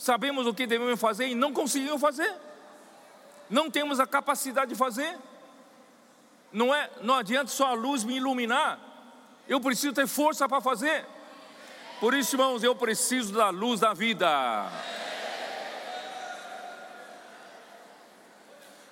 sabemos 0.00 0.46
o 0.46 0.54
que 0.54 0.66
devemos 0.66 0.98
fazer 0.98 1.26
e 1.26 1.34
não 1.34 1.52
conseguimos 1.52 2.00
fazer, 2.00 2.34
não 3.50 3.70
temos 3.70 4.00
a 4.00 4.06
capacidade 4.06 4.70
de 4.70 4.74
fazer. 4.74 5.18
Não 6.50 6.74
é, 6.74 6.90
não 7.02 7.14
adianta 7.14 7.48
só 7.48 7.66
a 7.66 7.74
luz 7.74 8.02
me 8.02 8.16
iluminar, 8.16 8.80
eu 9.46 9.60
preciso 9.60 9.92
ter 9.92 10.06
força 10.06 10.48
para 10.48 10.60
fazer. 10.60 11.06
Por 12.00 12.14
isso, 12.14 12.34
irmãos, 12.34 12.64
eu 12.64 12.74
preciso 12.74 13.34
da 13.34 13.50
luz 13.50 13.80
da 13.80 13.92
vida. 13.92 14.72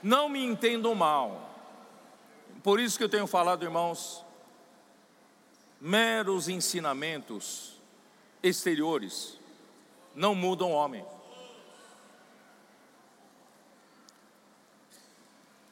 Não 0.03 0.29
me 0.29 0.45
entendam 0.45 0.95
mal. 0.95 1.51
Por 2.63 2.79
isso 2.79 2.99
que 2.99 3.05
eu 3.05 3.09
tenho 3.09 3.27
falado, 3.27 3.65
irmãos, 3.65 4.23
meros 5.81 6.49
ensinamentos 6.49 7.81
exteriores 8.43 9.38
não 10.19 10.35
mudam 10.35 10.73
o 10.73 10.75
homem. 10.75 11.05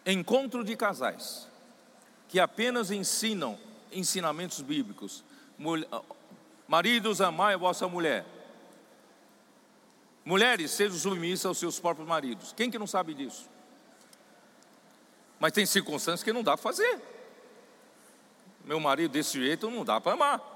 encontro 0.06 0.62
de 0.62 0.77
casais 0.77 1.48
que 2.28 2.39
apenas 2.39 2.90
ensinam 2.90 3.59
ensinamentos 3.90 4.60
bíblicos. 4.60 5.24
Maridos, 6.68 7.20
amai 7.20 7.55
a 7.55 7.56
vossa 7.56 7.89
mulher. 7.89 8.24
Mulheres, 10.24 10.70
sejam 10.70 10.97
submissas 10.97 11.47
aos 11.47 11.59
seus 11.59 11.78
próprios 11.78 12.09
maridos. 12.09 12.52
Quem 12.52 12.70
que 12.70 12.78
não 12.78 12.86
sabe 12.86 13.14
disso? 13.14 13.48
Mas 15.39 15.52
tem 15.52 15.66
circunstâncias 15.66 16.23
que 16.23 16.32
não 16.32 16.43
dá 16.43 16.56
para 16.56 16.62
fazer. 16.62 17.01
Meu 18.64 18.81
marido 18.81 19.12
desse 19.12 19.40
jeito 19.40 19.70
não 19.70 19.85
dá 19.85 20.01
para 20.01 20.12
amar. 20.12 20.55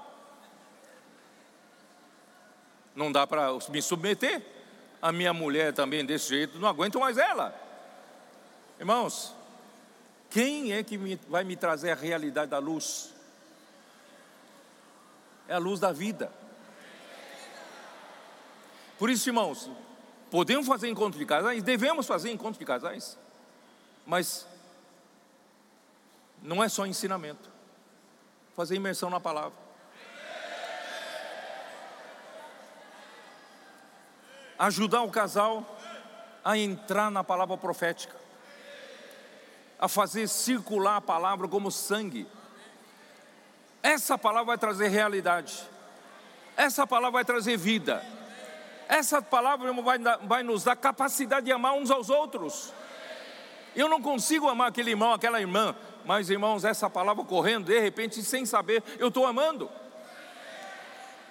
Não 2.95 3.11
dá 3.11 3.25
para 3.25 3.47
me 3.69 3.81
submeter. 3.81 4.41
A 5.01 5.11
minha 5.11 5.33
mulher 5.33 5.73
também 5.73 6.05
desse 6.05 6.29
jeito, 6.29 6.59
não 6.59 6.67
aguento 6.67 6.99
mais 6.99 7.17
ela. 7.17 7.55
Irmãos, 8.79 9.33
quem 10.29 10.73
é 10.73 10.83
que 10.83 10.97
me, 10.97 11.19
vai 11.27 11.43
me 11.43 11.55
trazer 11.55 11.91
a 11.91 11.95
realidade 11.95 12.51
da 12.51 12.59
luz? 12.59 13.13
É 15.47 15.53
a 15.53 15.57
luz 15.57 15.79
da 15.79 15.91
vida. 15.91 16.31
Por 18.97 19.09
isso, 19.09 19.27
irmãos, 19.27 19.69
podemos 20.29 20.67
fazer 20.67 20.87
encontro 20.87 21.19
de 21.19 21.25
casais, 21.25 21.63
devemos 21.63 22.05
fazer 22.05 22.31
encontro 22.31 22.59
de 22.59 22.65
casais, 22.65 23.17
mas 24.05 24.47
não 26.41 26.63
é 26.63 26.69
só 26.69 26.85
ensinamento, 26.85 27.49
fazer 28.55 28.75
imersão 28.75 29.09
na 29.09 29.19
palavra. 29.19 29.57
Ajudar 34.61 35.01
o 35.01 35.09
casal 35.09 35.65
a 36.45 36.57
entrar 36.57 37.09
na 37.09 37.23
palavra 37.23 37.57
profética 37.57 38.21
a 39.81 39.87
fazer 39.87 40.27
circular 40.29 40.97
a 40.97 41.01
palavra 41.01 41.47
como 41.47 41.71
sangue. 41.71 42.27
Essa 43.81 44.15
palavra 44.15 44.45
vai 44.45 44.57
trazer 44.59 44.89
realidade, 44.89 45.59
essa 46.55 46.85
palavra 46.85 47.13
vai 47.13 47.25
trazer 47.25 47.57
vida, 47.57 48.05
essa 48.87 49.19
palavra 49.23 49.73
vai, 49.73 49.97
vai 50.21 50.43
nos 50.43 50.63
dar 50.63 50.75
capacidade 50.75 51.47
de 51.47 51.51
amar 51.51 51.73
uns 51.73 51.89
aos 51.89 52.11
outros. 52.11 52.71
Eu 53.75 53.89
não 53.89 53.99
consigo 53.99 54.47
amar 54.47 54.67
aquele 54.67 54.91
irmão, 54.91 55.13
aquela 55.13 55.39
irmã, 55.39 55.75
mas 56.05 56.29
irmãos, 56.29 56.63
essa 56.63 56.87
palavra 56.87 57.25
correndo, 57.25 57.65
de 57.65 57.79
repente, 57.79 58.21
sem 58.21 58.45
saber, 58.45 58.83
eu 58.99 59.07
estou 59.07 59.25
amando. 59.25 59.67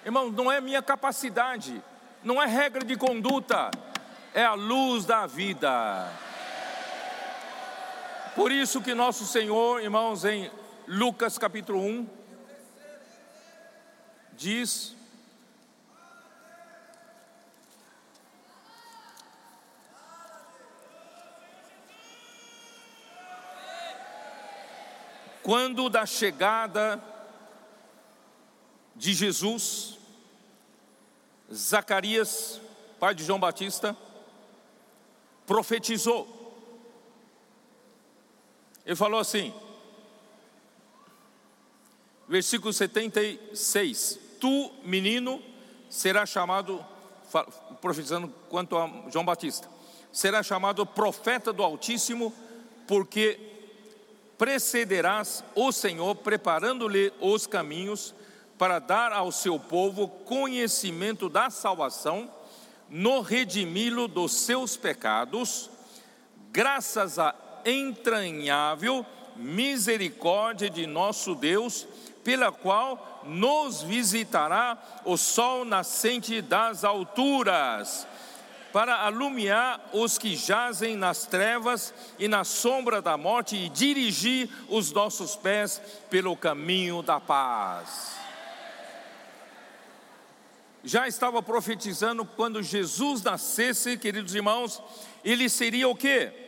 Irmão, 0.03 0.29
não 0.29 0.51
é 0.51 0.59
minha 0.59 0.81
capacidade, 0.81 1.81
não 2.23 2.41
é 2.41 2.45
regra 2.45 2.83
de 2.83 2.95
conduta, 2.95 3.71
é 4.33 4.43
a 4.43 4.53
luz 4.53 5.05
da 5.05 5.25
vida. 5.25 6.11
Por 8.35 8.51
isso 8.51 8.81
que 8.81 8.93
nosso 8.93 9.25
Senhor, 9.25 9.81
irmãos, 9.81 10.23
em 10.23 10.49
Lucas 10.87 11.37
capítulo 11.37 11.79
1, 11.79 12.07
diz: 14.33 14.95
Quando 25.43 25.89
da 25.89 26.05
chegada 26.05 27.03
de 28.95 29.13
Jesus, 29.13 30.00
Zacarias, 31.53 32.61
pai 32.99 33.13
de 33.13 33.23
João 33.23 33.39
Batista, 33.39 33.95
profetizou. 35.45 36.39
Ele 38.85 38.95
falou 38.95 39.19
assim, 39.19 39.53
versículo 42.27 42.71
76: 42.71 44.19
Tu, 44.39 44.71
menino, 44.83 45.41
será 45.89 46.25
chamado, 46.25 46.83
profetizando 47.81 48.33
quanto 48.49 48.77
a 48.77 48.89
João 49.09 49.25
Batista, 49.25 49.69
será 50.11 50.41
chamado 50.41 50.85
profeta 50.85 51.51
do 51.51 51.63
Altíssimo, 51.63 52.33
porque 52.87 53.39
precederás 54.37 55.43
o 55.53 55.71
Senhor, 55.71 56.15
preparando-lhe 56.15 57.13
os 57.19 57.45
caminhos, 57.45 58.15
para 58.61 58.77
dar 58.77 59.11
ao 59.11 59.31
seu 59.31 59.57
povo 59.57 60.07
conhecimento 60.07 61.27
da 61.27 61.49
salvação, 61.49 62.29
no 62.87 63.21
redimi-lo 63.21 64.07
dos 64.07 64.33
seus 64.33 64.77
pecados, 64.77 65.67
graças 66.51 67.17
a 67.17 67.33
entranhável 67.65 69.03
misericórdia 69.35 70.69
de 70.69 70.85
nosso 70.85 71.33
Deus, 71.33 71.87
pela 72.23 72.51
qual 72.51 73.23
nos 73.25 73.81
visitará 73.81 74.77
o 75.05 75.17
sol 75.17 75.65
nascente 75.65 76.39
das 76.39 76.83
alturas, 76.83 78.05
para 78.71 78.95
alumiar 79.07 79.89
os 79.91 80.19
que 80.19 80.35
jazem 80.35 80.95
nas 80.95 81.25
trevas 81.25 81.91
e 82.19 82.27
na 82.27 82.43
sombra 82.43 83.01
da 83.01 83.17
morte 83.17 83.55
e 83.55 83.69
dirigir 83.69 84.47
os 84.69 84.91
nossos 84.91 85.35
pés 85.35 85.81
pelo 86.11 86.37
caminho 86.37 87.01
da 87.01 87.19
paz. 87.19 88.20
Já 90.83 91.07
estava 91.07 91.43
profetizando 91.43 92.25
quando 92.25 92.63
Jesus 92.63 93.21
nascesse, 93.21 93.97
queridos 93.97 94.33
irmãos, 94.33 94.81
ele 95.23 95.47
seria 95.47 95.87
o 95.87 95.95
quê? 95.95 96.41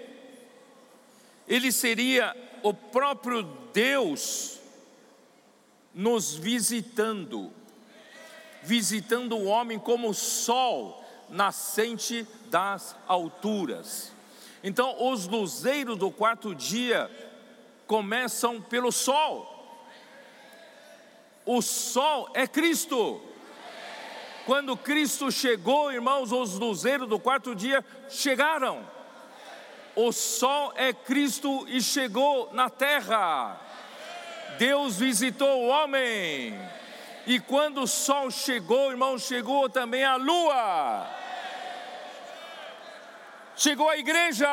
ele 1.48 1.72
seria 1.72 2.36
o 2.62 2.74
próprio 2.74 3.44
Deus 3.74 4.60
nos 5.94 6.36
visitando, 6.36 7.52
visitando 8.64 9.36
o 9.36 9.46
homem 9.46 9.78
como 9.78 10.10
o 10.10 10.14
sol 10.14 11.04
nascente 11.30 12.28
das 12.50 12.96
alturas. 13.08 14.12
Então, 14.64 15.12
os 15.12 15.28
luzeiros 15.28 15.98
do 15.98 16.10
quarto 16.10 16.56
dia 16.56 17.12
começam 17.86 18.62
pelo 18.62 18.92
sol. 18.92 19.50
O 21.46 21.62
sol 21.62 22.32
é 22.34 22.48
Cristo. 22.48 23.22
Quando 24.46 24.76
Cristo 24.76 25.32
chegou, 25.32 25.92
irmãos, 25.92 26.32
os 26.32 26.60
luzeiros 26.60 27.08
do 27.08 27.18
quarto 27.18 27.56
dia 27.56 27.84
chegaram. 28.10 28.86
O 29.96 30.12
sol 30.12 30.74
é 30.76 30.92
Cristo 30.92 31.66
e 31.68 31.82
chegou 31.82 32.50
na 32.52 32.70
terra. 32.70 33.58
Deus 34.58 34.98
visitou 34.98 35.62
o 35.62 35.68
homem. 35.68 36.60
E 37.26 37.40
quando 37.40 37.84
o 37.84 37.88
sol 37.88 38.30
chegou, 38.30 38.92
irmão, 38.92 39.18
chegou 39.18 39.70
também 39.70 40.04
a 40.04 40.18
lua. 40.18 41.08
Chegou 43.56 43.90
a 43.90 43.98
igreja. 43.98 44.50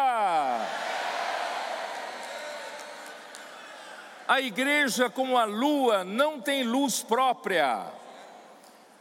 A 4.28 4.40
igreja, 4.40 5.10
como 5.10 5.36
a 5.36 5.44
lua, 5.44 6.04
não 6.04 6.40
tem 6.40 6.62
luz 6.62 7.02
própria. 7.02 7.99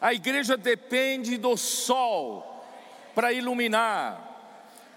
A 0.01 0.13
igreja 0.13 0.55
depende 0.55 1.37
do 1.37 1.57
sol 1.57 2.65
para 3.13 3.33
iluminar 3.33 4.29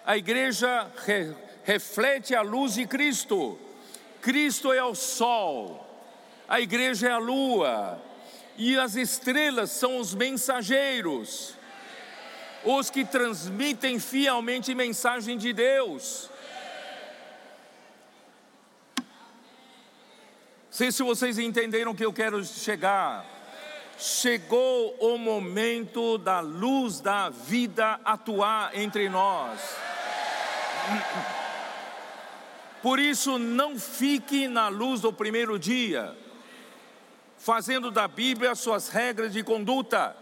a 0.05 0.16
igreja 0.16 0.91
re, 1.05 1.35
reflete 1.65 2.35
a 2.35 2.43
luz 2.43 2.74
de 2.74 2.87
Cristo. 2.87 3.59
Cristo 4.20 4.73
é 4.73 4.83
o 4.83 4.95
sol, 4.95 5.87
a 6.49 6.61
igreja 6.61 7.09
é 7.09 7.12
a 7.12 7.19
lua, 7.19 8.01
e 8.57 8.79
as 8.79 8.95
estrelas 8.95 9.70
são 9.70 9.99
os 9.99 10.15
mensageiros, 10.15 11.55
os 12.65 12.91
que 12.91 13.05
transmitem 13.05 13.99
fielmente 13.99 14.74
mensagem 14.74 15.37
de 15.37 15.53
Deus. 15.53 16.31
Sei 20.70 20.91
se 20.91 21.03
vocês 21.03 21.39
entenderam 21.39 21.95
que 21.95 22.05
eu 22.05 22.12
quero 22.12 22.45
chegar. 22.45 23.32
Chegou 23.98 24.97
o 24.98 25.16
momento 25.16 26.19
da 26.19 26.40
luz 26.40 27.01
da 27.01 27.28
vida 27.28 28.01
atuar 28.05 28.77
entre 28.77 29.09
nós. 29.09 29.60
Por 32.82 32.98
isso, 32.98 33.39
não 33.39 33.78
fique 33.78 34.48
na 34.48 34.66
luz 34.66 35.01
do 35.01 35.12
primeiro 35.12 35.56
dia, 35.56 36.16
fazendo 37.39 37.93
da 37.93 38.09
Bíblia 38.09 38.56
suas 38.56 38.89
regras 38.89 39.32
de 39.32 39.44
conduta. 39.44 40.16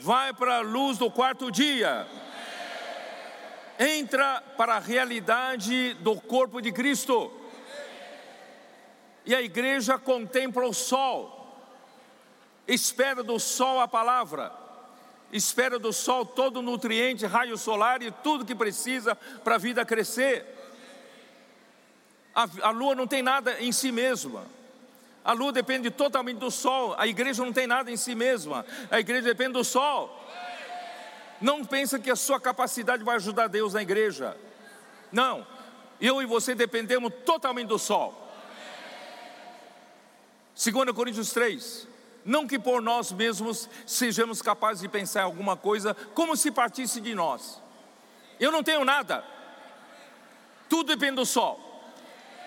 Vai 0.00 0.32
para 0.34 0.56
a 0.56 0.60
luz 0.60 0.98
do 0.98 1.08
quarto 1.10 1.50
dia. 1.50 2.08
Entra 3.78 4.42
para 4.56 4.74
a 4.74 4.80
realidade 4.80 5.94
do 5.94 6.20
corpo 6.20 6.60
de 6.60 6.72
Cristo. 6.72 7.32
E 9.24 9.32
a 9.32 9.40
igreja 9.40 9.96
contempla 9.96 10.66
o 10.66 10.74
sol, 10.74 11.37
espera 12.68 13.22
do 13.22 13.40
sol 13.40 13.80
a 13.80 13.88
palavra 13.88 14.68
espera 15.32 15.78
do 15.78 15.92
sol 15.92 16.24
todo 16.24 16.58
o 16.58 16.62
nutriente, 16.62 17.26
raio 17.26 17.56
solar 17.58 18.02
e 18.02 18.10
tudo 18.10 18.44
que 18.44 18.54
precisa 18.54 19.14
para 19.14 19.56
a 19.56 19.58
vida 19.58 19.84
crescer. 19.84 20.44
A, 22.34 22.48
a 22.62 22.70
lua 22.70 22.94
não 22.94 23.06
tem 23.06 23.22
nada 23.22 23.60
em 23.60 23.72
si 23.72 23.92
mesma. 23.92 24.46
A 25.24 25.32
lua 25.32 25.52
depende 25.52 25.90
totalmente 25.90 26.38
do 26.38 26.50
sol. 26.50 26.94
A 26.96 27.06
igreja 27.06 27.44
não 27.44 27.52
tem 27.52 27.66
nada 27.66 27.90
em 27.90 27.96
si 27.96 28.14
mesma. 28.14 28.64
A 28.90 29.00
igreja 29.00 29.22
depende 29.22 29.52
do 29.52 29.64
sol. 29.64 30.24
Não 31.40 31.64
pensa 31.64 31.98
que 31.98 32.10
a 32.10 32.16
sua 32.16 32.40
capacidade 32.40 33.04
vai 33.04 33.16
ajudar 33.16 33.48
Deus 33.48 33.74
na 33.74 33.82
igreja. 33.82 34.36
Não. 35.12 35.46
Eu 36.00 36.22
e 36.22 36.26
você 36.26 36.54
dependemos 36.54 37.12
totalmente 37.26 37.68
do 37.68 37.78
sol. 37.78 38.26
2 40.54 40.92
Coríntios 40.92 41.32
3. 41.32 41.97
Não 42.28 42.46
que 42.46 42.58
por 42.58 42.82
nós 42.82 43.10
mesmos 43.10 43.70
sejamos 43.86 44.42
capazes 44.42 44.82
de 44.82 44.88
pensar 44.88 45.20
em 45.20 45.24
alguma 45.24 45.56
coisa 45.56 45.94
como 46.12 46.36
se 46.36 46.50
partisse 46.50 47.00
de 47.00 47.14
nós. 47.14 47.58
Eu 48.38 48.52
não 48.52 48.62
tenho 48.62 48.84
nada. 48.84 49.24
Tudo 50.68 50.88
depende 50.88 51.16
do 51.16 51.24
sol. 51.24 51.58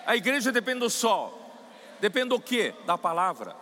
A 0.06 0.14
igreja 0.14 0.52
depende 0.52 0.78
do 0.78 0.88
sol. 0.88 1.36
Depende 2.00 2.28
do 2.28 2.40
que? 2.40 2.70
Da 2.86 2.96
palavra. 2.96 3.56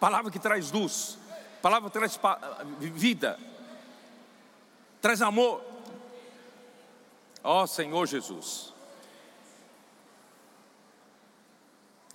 Palavra 0.00 0.30
que 0.30 0.38
traz 0.38 0.72
luz. 0.72 1.18
Palavra 1.60 1.90
que 1.90 1.98
traz 1.98 2.18
vida. 2.78 3.38
Traz 5.02 5.20
amor. 5.20 5.62
Ó 7.44 7.64
oh, 7.64 7.66
Senhor 7.66 8.06
Jesus. 8.06 8.72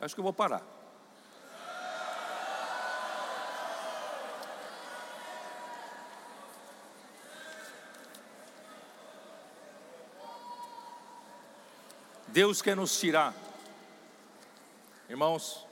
Acho 0.02 0.16
que 0.16 0.20
eu 0.20 0.24
vou 0.24 0.34
parar. 0.34 0.64
Deus 12.34 12.64
quer 12.64 12.76
nos 12.76 13.00
tirar, 13.00 13.32
irmãos, 15.08 15.68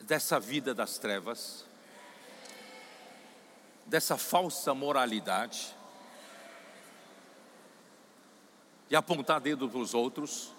dessa 0.00 0.40
vida 0.40 0.74
das 0.74 0.98
trevas, 0.98 1.64
dessa 3.86 4.18
falsa 4.18 4.74
moralidade, 4.74 5.72
de 8.88 8.96
apontar 8.96 9.40
dedo 9.40 9.68
para 9.68 9.78
os 9.78 9.94
outros, 9.94 10.50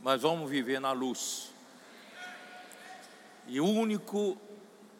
mas 0.00 0.22
vamos 0.22 0.48
viver 0.48 0.80
na 0.80 0.92
luz. 0.92 1.50
E 3.48 3.60
o 3.60 3.66
único 3.66 4.38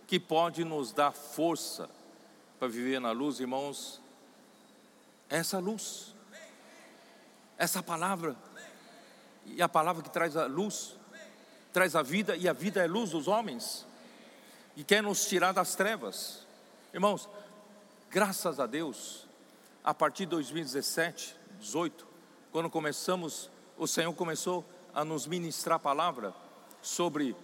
que 0.08 0.18
pode 0.18 0.64
nos 0.64 0.92
dar 0.92 1.12
força 1.12 1.88
para 2.58 2.66
viver 2.66 3.00
na 3.00 3.12
luz, 3.12 3.38
irmãos, 3.38 4.01
essa 5.36 5.58
luz, 5.58 6.14
essa 7.56 7.82
palavra, 7.82 8.36
e 9.46 9.62
a 9.62 9.68
palavra 9.68 10.02
que 10.02 10.10
traz 10.10 10.36
a 10.36 10.46
luz, 10.46 10.94
traz 11.72 11.96
a 11.96 12.02
vida, 12.02 12.36
e 12.36 12.46
a 12.46 12.52
vida 12.52 12.84
é 12.84 12.86
luz 12.86 13.10
dos 13.10 13.28
homens, 13.28 13.86
e 14.76 14.84
quer 14.84 15.02
nos 15.02 15.26
tirar 15.26 15.52
das 15.52 15.74
trevas. 15.74 16.46
Irmãos, 16.92 17.28
graças 18.10 18.60
a 18.60 18.66
Deus, 18.66 19.26
a 19.82 19.94
partir 19.94 20.24
de 20.26 20.32
2017, 20.32 21.34
18, 21.58 22.06
quando 22.50 22.68
começamos, 22.68 23.50
o 23.78 23.86
Senhor 23.86 24.12
começou 24.12 24.64
a 24.94 25.02
nos 25.02 25.26
ministrar 25.26 25.76
a 25.76 25.80
palavra 25.80 26.34
sobre 26.82 27.34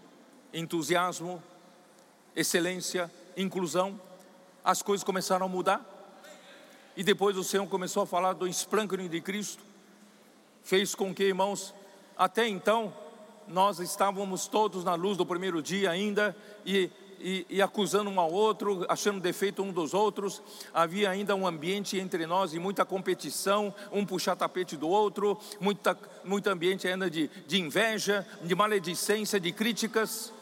entusiasmo, 0.52 1.42
excelência, 2.36 3.10
inclusão, 3.34 3.98
as 4.62 4.82
coisas 4.82 5.02
começaram 5.02 5.46
a 5.46 5.48
mudar. 5.48 5.97
E 6.98 7.04
depois 7.04 7.36
o 7.36 7.44
Senhor 7.44 7.64
começou 7.68 8.02
a 8.02 8.06
falar 8.06 8.32
do 8.32 8.44
esplâncano 8.44 9.08
de 9.08 9.20
Cristo, 9.20 9.62
fez 10.64 10.96
com 10.96 11.14
que, 11.14 11.22
irmãos, 11.22 11.72
até 12.16 12.48
então, 12.48 12.92
nós 13.46 13.78
estávamos 13.78 14.48
todos 14.48 14.82
na 14.82 14.96
luz 14.96 15.16
do 15.16 15.24
primeiro 15.24 15.62
dia 15.62 15.92
ainda, 15.92 16.36
e 16.66 16.90
e, 17.20 17.44
e, 17.50 17.60
acusando 17.60 18.08
um 18.08 18.20
ao 18.20 18.30
outro, 18.32 18.86
achando 18.88 19.18
defeito 19.18 19.60
um 19.60 19.72
dos 19.72 19.92
outros. 19.92 20.40
Havia 20.72 21.10
ainda 21.10 21.34
um 21.34 21.48
ambiente 21.48 21.98
entre 21.98 22.24
nós 22.26 22.52
de 22.52 22.60
muita 22.60 22.84
competição, 22.84 23.74
um 23.90 24.06
puxar 24.06 24.36
tapete 24.36 24.76
do 24.76 24.88
outro, 24.88 25.36
muita, 25.60 25.98
muito 26.24 26.48
ambiente 26.48 26.86
ainda 26.86 27.10
de, 27.10 27.28
de 27.44 27.60
inveja, 27.60 28.24
de 28.42 28.54
maledicência, 28.54 29.40
de 29.40 29.50
críticas. 29.50 30.32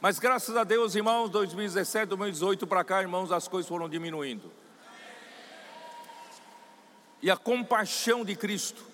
Mas 0.00 0.20
graças 0.20 0.56
a 0.56 0.62
Deus, 0.62 0.94
irmãos, 0.94 1.30
2017, 1.30 2.06
2018 2.06 2.64
para 2.64 2.84
cá, 2.84 3.00
irmãos, 3.00 3.32
as 3.32 3.48
coisas 3.48 3.68
foram 3.68 3.88
diminuindo. 3.88 4.61
E 7.22 7.30
a 7.30 7.36
compaixão 7.36 8.24
de 8.24 8.34
Cristo 8.34 8.84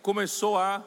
começou 0.00 0.56
a, 0.56 0.82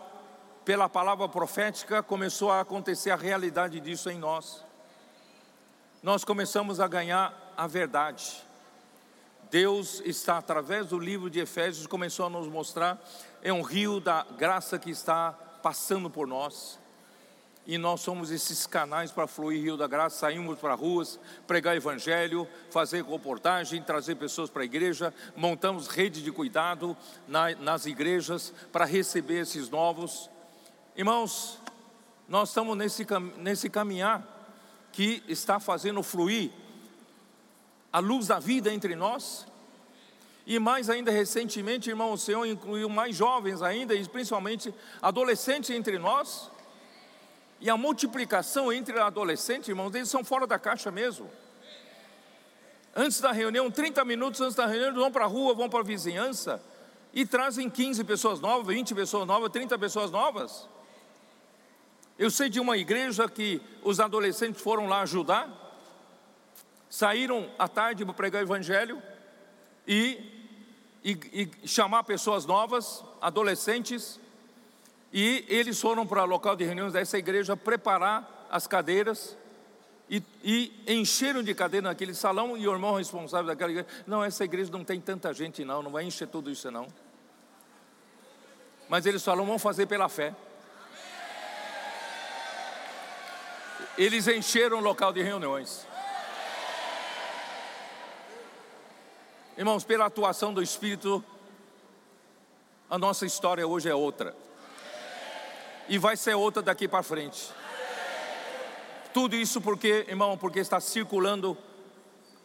pela 0.63 0.87
palavra 0.87 1.27
profética, 1.27 2.01
começou 2.01 2.49
a 2.49 2.61
acontecer 2.61 3.11
a 3.11 3.15
realidade 3.15 3.79
disso 3.79 4.09
em 4.09 4.17
nós 4.17 4.63
nós 6.03 6.25
começamos 6.25 6.81
a 6.81 6.87
ganhar 6.87 7.53
a 7.55 7.65
verdade. 7.65 8.43
Deus 9.49 10.01
está, 10.03 10.37
através 10.37 10.87
do 10.87 10.99
livro 10.99 11.29
de 11.29 11.39
Efésios, 11.39 11.87
começou 11.87 12.25
a 12.25 12.29
nos 12.29 12.45
mostrar, 12.49 13.01
é 13.41 13.53
um 13.53 13.61
rio 13.61 14.01
da 14.01 14.23
graça 14.37 14.77
que 14.77 14.89
está 14.89 15.31
passando 15.31 16.09
por 16.09 16.27
nós. 16.27 16.77
E 17.65 17.77
nós 17.77 18.01
somos 18.01 18.29
esses 18.29 18.67
canais 18.67 19.11
para 19.11 19.25
fluir 19.25 19.61
rio 19.61 19.77
da 19.77 19.87
graça, 19.87 20.17
saímos 20.17 20.59
para 20.59 20.73
ruas, 20.73 21.17
pregar 21.47 21.77
evangelho, 21.77 22.45
fazer 22.69 23.05
reportagem, 23.05 23.81
trazer 23.81 24.15
pessoas 24.15 24.49
para 24.49 24.63
a 24.63 24.65
igreja, 24.65 25.13
montamos 25.35 25.87
rede 25.87 26.21
de 26.21 26.31
cuidado 26.31 26.95
na, 27.25 27.55
nas 27.55 27.85
igrejas 27.85 28.53
para 28.71 28.83
receber 28.83 29.41
esses 29.41 29.69
novos. 29.69 30.29
Irmãos, 30.95 31.57
nós 32.27 32.49
estamos 32.49 32.77
nesse, 32.77 33.07
nesse 33.37 33.69
caminhar 33.69 34.27
que 34.91 35.23
está 35.27 35.59
fazendo 35.59 36.03
fluir 36.03 36.51
a 37.91 37.99
luz 37.99 38.27
da 38.27 38.39
vida 38.39 38.73
entre 38.73 38.95
nós. 38.95 39.45
E 40.45 40.59
mais 40.59 40.89
ainda 40.89 41.11
recentemente, 41.11 41.89
irmão, 41.89 42.11
o 42.11 42.17
Senhor 42.17 42.45
incluiu 42.45 42.89
mais 42.89 43.15
jovens 43.15 43.61
ainda, 43.61 43.95
e 43.95 44.05
principalmente 44.07 44.73
adolescentes 45.01 45.69
entre 45.69 45.97
nós. 45.97 46.51
E 47.63 47.69
a 47.69 47.77
multiplicação 47.77 48.73
entre 48.73 48.99
adolescentes, 48.99 49.69
irmãos, 49.69 49.95
eles 49.95 50.09
são 50.09 50.21
fora 50.21 50.45
da 50.45 50.59
caixa 50.59 50.91
mesmo. 50.91 51.31
Antes 52.93 53.21
da 53.21 53.31
reunião, 53.31 53.71
30 53.71 54.03
minutos 54.03 54.41
antes 54.41 54.53
da 54.53 54.65
reunião, 54.65 54.89
eles 54.89 54.99
vão 54.99 55.09
para 55.09 55.23
a 55.23 55.27
rua, 55.29 55.53
vão 55.53 55.69
para 55.69 55.79
a 55.79 55.83
vizinhança 55.83 56.61
e 57.13 57.25
trazem 57.25 57.69
15 57.69 58.03
pessoas 58.03 58.41
novas, 58.41 58.67
20 58.75 58.93
pessoas 58.93 59.25
novas, 59.25 59.49
30 59.49 59.79
pessoas 59.79 60.11
novas. 60.11 60.67
Eu 62.19 62.29
sei 62.29 62.49
de 62.49 62.59
uma 62.59 62.77
igreja 62.77 63.29
que 63.29 63.61
os 63.81 64.01
adolescentes 64.01 64.61
foram 64.61 64.85
lá 64.85 64.99
ajudar, 64.99 65.47
saíram 66.89 67.49
à 67.57 67.69
tarde 67.69 68.03
para 68.03 68.13
pregar 68.13 68.41
o 68.41 68.45
evangelho 68.45 69.01
e, 69.87 70.19
e, 71.01 71.49
e 71.63 71.65
chamar 71.65 72.03
pessoas 72.03 72.45
novas, 72.45 73.05
adolescentes, 73.21 74.19
e 75.13 75.45
eles 75.47 75.79
foram 75.79 76.05
para 76.05 76.23
o 76.23 76.25
local 76.25 76.55
de 76.55 76.65
reuniões 76.65 76.93
dessa 76.93 77.17
igreja 77.17 77.55
preparar 77.55 78.47
as 78.49 78.65
cadeiras 78.67 79.37
e, 80.09 80.21
e, 80.43 80.73
encheram 80.87 81.43
de 81.43 81.53
cadeira 81.53 81.87
naquele 81.87 82.13
salão 82.13 82.57
e 82.57 82.67
o 82.67 82.73
irmão 82.73 82.95
responsável 82.95 83.47
daquela 83.47 83.71
igreja, 83.71 83.87
não, 84.05 84.23
essa 84.23 84.43
igreja 84.43 84.71
não 84.71 84.83
tem 84.83 84.99
tanta 84.99 85.33
gente 85.33 85.63
não, 85.63 85.83
não 85.83 85.91
vai 85.91 86.03
encher 86.03 86.27
tudo 86.27 86.51
isso 86.51 86.69
não. 86.71 86.87
Mas 88.89 89.05
eles 89.05 89.23
falaram, 89.23 89.45
vamos 89.45 89.61
fazer 89.61 89.85
pela 89.85 90.09
fé. 90.09 90.33
eles 93.97 94.27
encheram 94.27 94.77
o 94.77 94.81
local 94.81 95.13
de 95.13 95.21
reuniões. 95.21 95.85
Irmãos, 99.57 99.83
pela 99.83 100.05
atuação 100.05 100.53
do 100.53 100.63
Espírito, 100.63 101.23
a 102.89 102.97
nossa 102.97 103.25
história 103.25 103.67
hoje 103.67 103.87
é 103.87 103.93
outra. 103.93 104.35
E 105.87 105.97
vai 105.97 106.15
ser 106.15 106.33
outra 106.35 106.61
daqui 106.61 106.87
para 106.87 107.03
frente. 107.03 107.51
Tudo 109.13 109.35
isso 109.35 109.61
porque, 109.61 110.05
irmão, 110.07 110.37
porque 110.37 110.59
está 110.59 110.79
circulando 110.79 111.57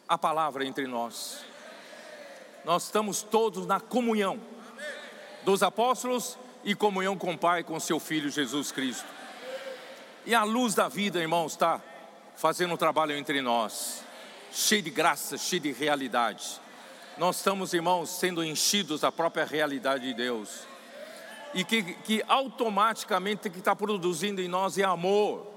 a 0.07 0.17
palavra 0.17 0.65
entre 0.65 0.85
nós. 0.85 1.39
Nós 2.63 2.85
estamos 2.85 3.23
todos 3.23 3.65
na 3.65 3.79
comunhão 3.79 4.39
dos 5.43 5.63
apóstolos 5.63 6.37
e 6.63 6.75
comunhão 6.75 7.17
com 7.17 7.33
o 7.33 7.37
Pai, 7.37 7.63
com 7.63 7.79
seu 7.79 7.99
Filho 7.99 8.29
Jesus 8.29 8.71
Cristo. 8.71 9.07
E 10.25 10.35
a 10.35 10.43
luz 10.43 10.75
da 10.75 10.87
vida, 10.87 11.19
irmãos, 11.19 11.53
está 11.53 11.81
fazendo 12.35 12.73
um 12.73 12.77
trabalho 12.77 13.15
entre 13.15 13.41
nós, 13.41 14.03
cheio 14.51 14.81
de 14.81 14.89
graça, 14.89 15.37
cheio 15.37 15.61
de 15.61 15.71
realidade. 15.71 16.61
Nós 17.17 17.37
estamos, 17.37 17.73
irmãos, 17.73 18.09
sendo 18.09 18.43
enchidos 18.43 19.01
da 19.01 19.11
própria 19.11 19.45
realidade 19.45 20.05
de 20.05 20.13
Deus. 20.13 20.68
E 21.53 21.63
que, 21.63 21.81
que 21.81 22.23
automaticamente 22.27 23.49
que 23.49 23.59
está 23.59 23.75
produzindo 23.75 24.41
em 24.41 24.47
nós 24.47 24.77
é 24.77 24.83
amor. 24.83 25.47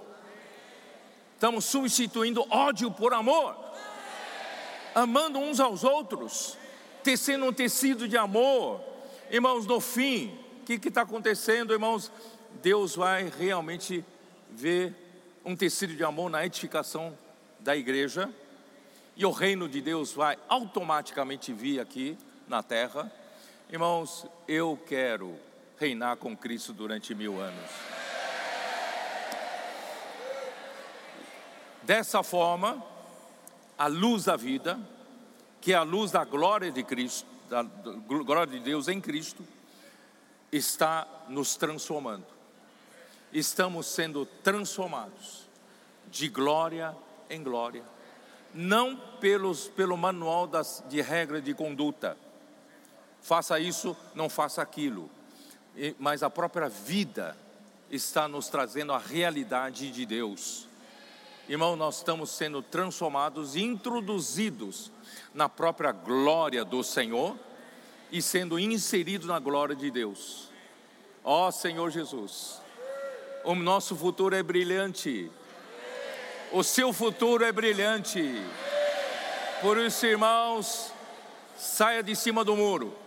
Estamos 1.35 1.65
substituindo 1.65 2.47
ódio 2.49 2.91
por 2.91 3.13
amor, 3.13 3.57
amando 4.95 5.39
uns 5.39 5.59
aos 5.59 5.83
outros, 5.83 6.57
tecendo 7.03 7.47
um 7.47 7.53
tecido 7.53 8.07
de 8.07 8.17
amor. 8.17 8.81
Irmãos, 9.31 9.67
no 9.67 9.81
fim, 9.81 10.39
o 10.61 10.65
que 10.65 10.89
está 10.89 11.03
acontecendo, 11.03 11.73
irmãos? 11.73 12.13
Deus 12.63 12.95
vai 12.95 13.33
realmente 13.39 14.05
ver 14.51 14.95
um 15.45 15.57
tecido 15.57 15.97
de 15.97 16.05
amor 16.05 16.31
na 16.31 16.47
edificação 16.47 17.17
da 17.59 17.77
igreja, 17.77 18.31
e 19.17 19.27
o 19.27 19.31
reino 19.31 19.69
de 19.69 19.81
Deus 19.81 20.13
vai 20.13 20.39
automaticamente 20.49 21.53
vir 21.53 21.81
aqui 21.81 22.17
na 22.47 22.63
terra. 22.63 23.13
Irmãos, 23.69 24.27
eu 24.47 24.79
quero 24.87 25.37
reinar 25.83 26.17
com 26.17 26.37
Cristo 26.37 26.73
durante 26.73 27.13
mil 27.13 27.41
anos. 27.41 27.71
Dessa 31.83 32.23
forma, 32.23 32.81
a 33.77 33.89
luz 33.89 34.27
da 34.27 34.37
vida, 34.37 34.79
que 35.61 35.73
é 35.73 35.77
a 35.77 35.83
luz 35.83 36.13
da 36.13 36.25
glória 36.25 36.71
de 36.71 36.85
Cristo, 36.85 37.27
da 37.51 37.65
glória 37.65 38.47
de 38.47 38.61
Deus 38.61 38.87
em 38.87 39.01
Cristo, 39.01 39.45
está 40.53 41.05
nos 41.29 41.57
transformando. 41.57 42.27
Estamos 43.33 43.87
sendo 43.87 44.25
transformados 44.25 45.49
de 46.09 46.29
glória 46.29 46.95
em 47.29 47.43
glória, 47.43 47.83
não 48.55 48.97
pelos, 49.19 49.67
pelo 49.67 49.97
manual 49.97 50.47
das, 50.47 50.85
de 50.89 51.01
regra 51.01 51.43
de 51.43 51.55
conduta. 51.55 52.17
Faça 53.21 53.59
isso, 53.59 53.97
não 54.15 54.29
faça 54.29 54.63
aquilo, 54.63 55.11
mas 55.99 56.23
a 56.23 56.31
própria 56.31 56.69
vida 56.69 57.37
está 57.91 58.27
nos 58.27 58.49
trazendo 58.49 58.93
a 58.93 58.99
realidade 58.99 59.91
de 59.91 60.07
Deus. 60.07 60.67
Irmão, 61.49 61.77
nós 61.77 61.97
estamos 61.97 62.31
sendo 62.31 62.63
transformados, 62.63 63.57
introduzidos 63.57 64.91
na 65.35 65.49
própria 65.49 65.93
glória 65.93 66.65
do 66.65 66.83
Senhor 66.83 67.37
e 68.11 68.23
sendo 68.23 68.59
inseridos 68.59 69.27
na 69.27 69.39
glória 69.39 69.75
de 69.75 69.91
Deus. 69.91 70.49
Ó 71.25 71.51
Senhor 71.51 71.91
Jesus, 71.91 72.61
o 73.45 73.55
nosso 73.55 73.97
futuro 73.97 74.35
é 74.35 74.43
brilhante. 74.43 75.31
O 76.53 76.63
seu 76.63 76.93
futuro 76.93 77.45
é 77.45 77.51
brilhante. 77.51 78.21
Por 79.61 79.79
isso, 79.79 80.05
irmãos, 80.07 80.93
saia 81.57 82.03
de 82.03 82.15
cima 82.15 82.45
do 82.45 82.57
muro. 82.57 83.02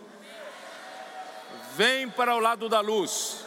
Vem 1.76 2.08
para 2.08 2.34
o 2.34 2.40
lado 2.40 2.70
da 2.70 2.80
luz. 2.80 3.44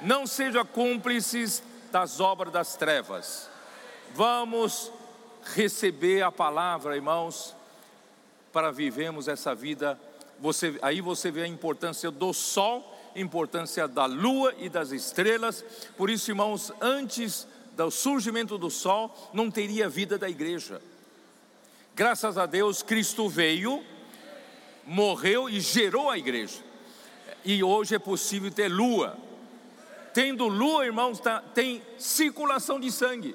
Não 0.00 0.28
seja 0.28 0.64
cúmplices 0.64 1.60
das 1.90 2.20
obras 2.20 2.52
das 2.52 2.76
trevas. 2.76 3.50
Vamos 4.14 4.92
receber 5.54 6.22
a 6.22 6.30
palavra, 6.30 6.94
irmãos, 6.94 7.56
para 8.52 8.70
vivermos 8.70 9.26
essa 9.26 9.56
vida. 9.56 9.98
Você, 10.38 10.78
aí 10.82 11.00
você 11.00 11.32
vê 11.32 11.42
a 11.42 11.48
importância 11.48 12.12
do 12.12 12.32
sol, 12.32 12.96
importância 13.16 13.88
da 13.88 14.06
lua 14.06 14.54
e 14.56 14.68
das 14.68 14.92
estrelas. 14.92 15.64
Por 15.96 16.08
isso, 16.10 16.30
irmãos, 16.30 16.72
antes 16.80 17.44
do 17.76 17.90
surgimento 17.90 18.56
do 18.56 18.70
sol, 18.70 19.12
não 19.32 19.50
teria 19.50 19.88
vida 19.88 20.16
da 20.16 20.30
igreja. 20.30 20.80
Graças 21.96 22.38
a 22.38 22.46
Deus, 22.46 22.84
Cristo 22.84 23.28
veio, 23.28 23.84
morreu 24.84 25.48
e 25.48 25.60
gerou 25.60 26.10
a 26.10 26.18
igreja. 26.18 26.60
E 27.44 27.62
hoje 27.62 27.94
é 27.94 27.98
possível 27.98 28.50
ter 28.50 28.68
lua. 28.68 29.16
Tendo 30.14 30.46
lua, 30.46 30.84
irmãos, 30.84 31.18
tá, 31.18 31.42
tem 31.54 31.82
circulação 31.98 32.78
de 32.78 32.90
sangue. 32.90 33.34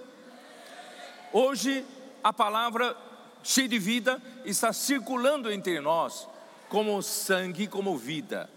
Hoje 1.33 1.83
a 2.23 2.31
palavra 2.31 2.95
cheia 3.43 3.67
de 3.67 3.79
vida 3.79 4.21
está 4.45 4.71
circulando 4.71 5.51
entre 5.51 5.79
nós 5.79 6.27
como 6.69 7.01
sangue, 7.01 7.67
como 7.67 7.97
vida. 7.97 8.49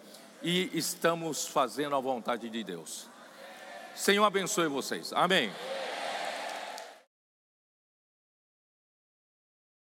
E 0.43 0.71
estamos 0.73 1.47
fazendo 1.47 1.95
a 1.97 2.01
vontade 2.01 2.49
de 2.49 2.65
Deus. 2.65 3.09
Senhor 3.95 4.25
abençoe 4.25 4.69
vocês. 4.69 5.13
Amém. 5.13 5.51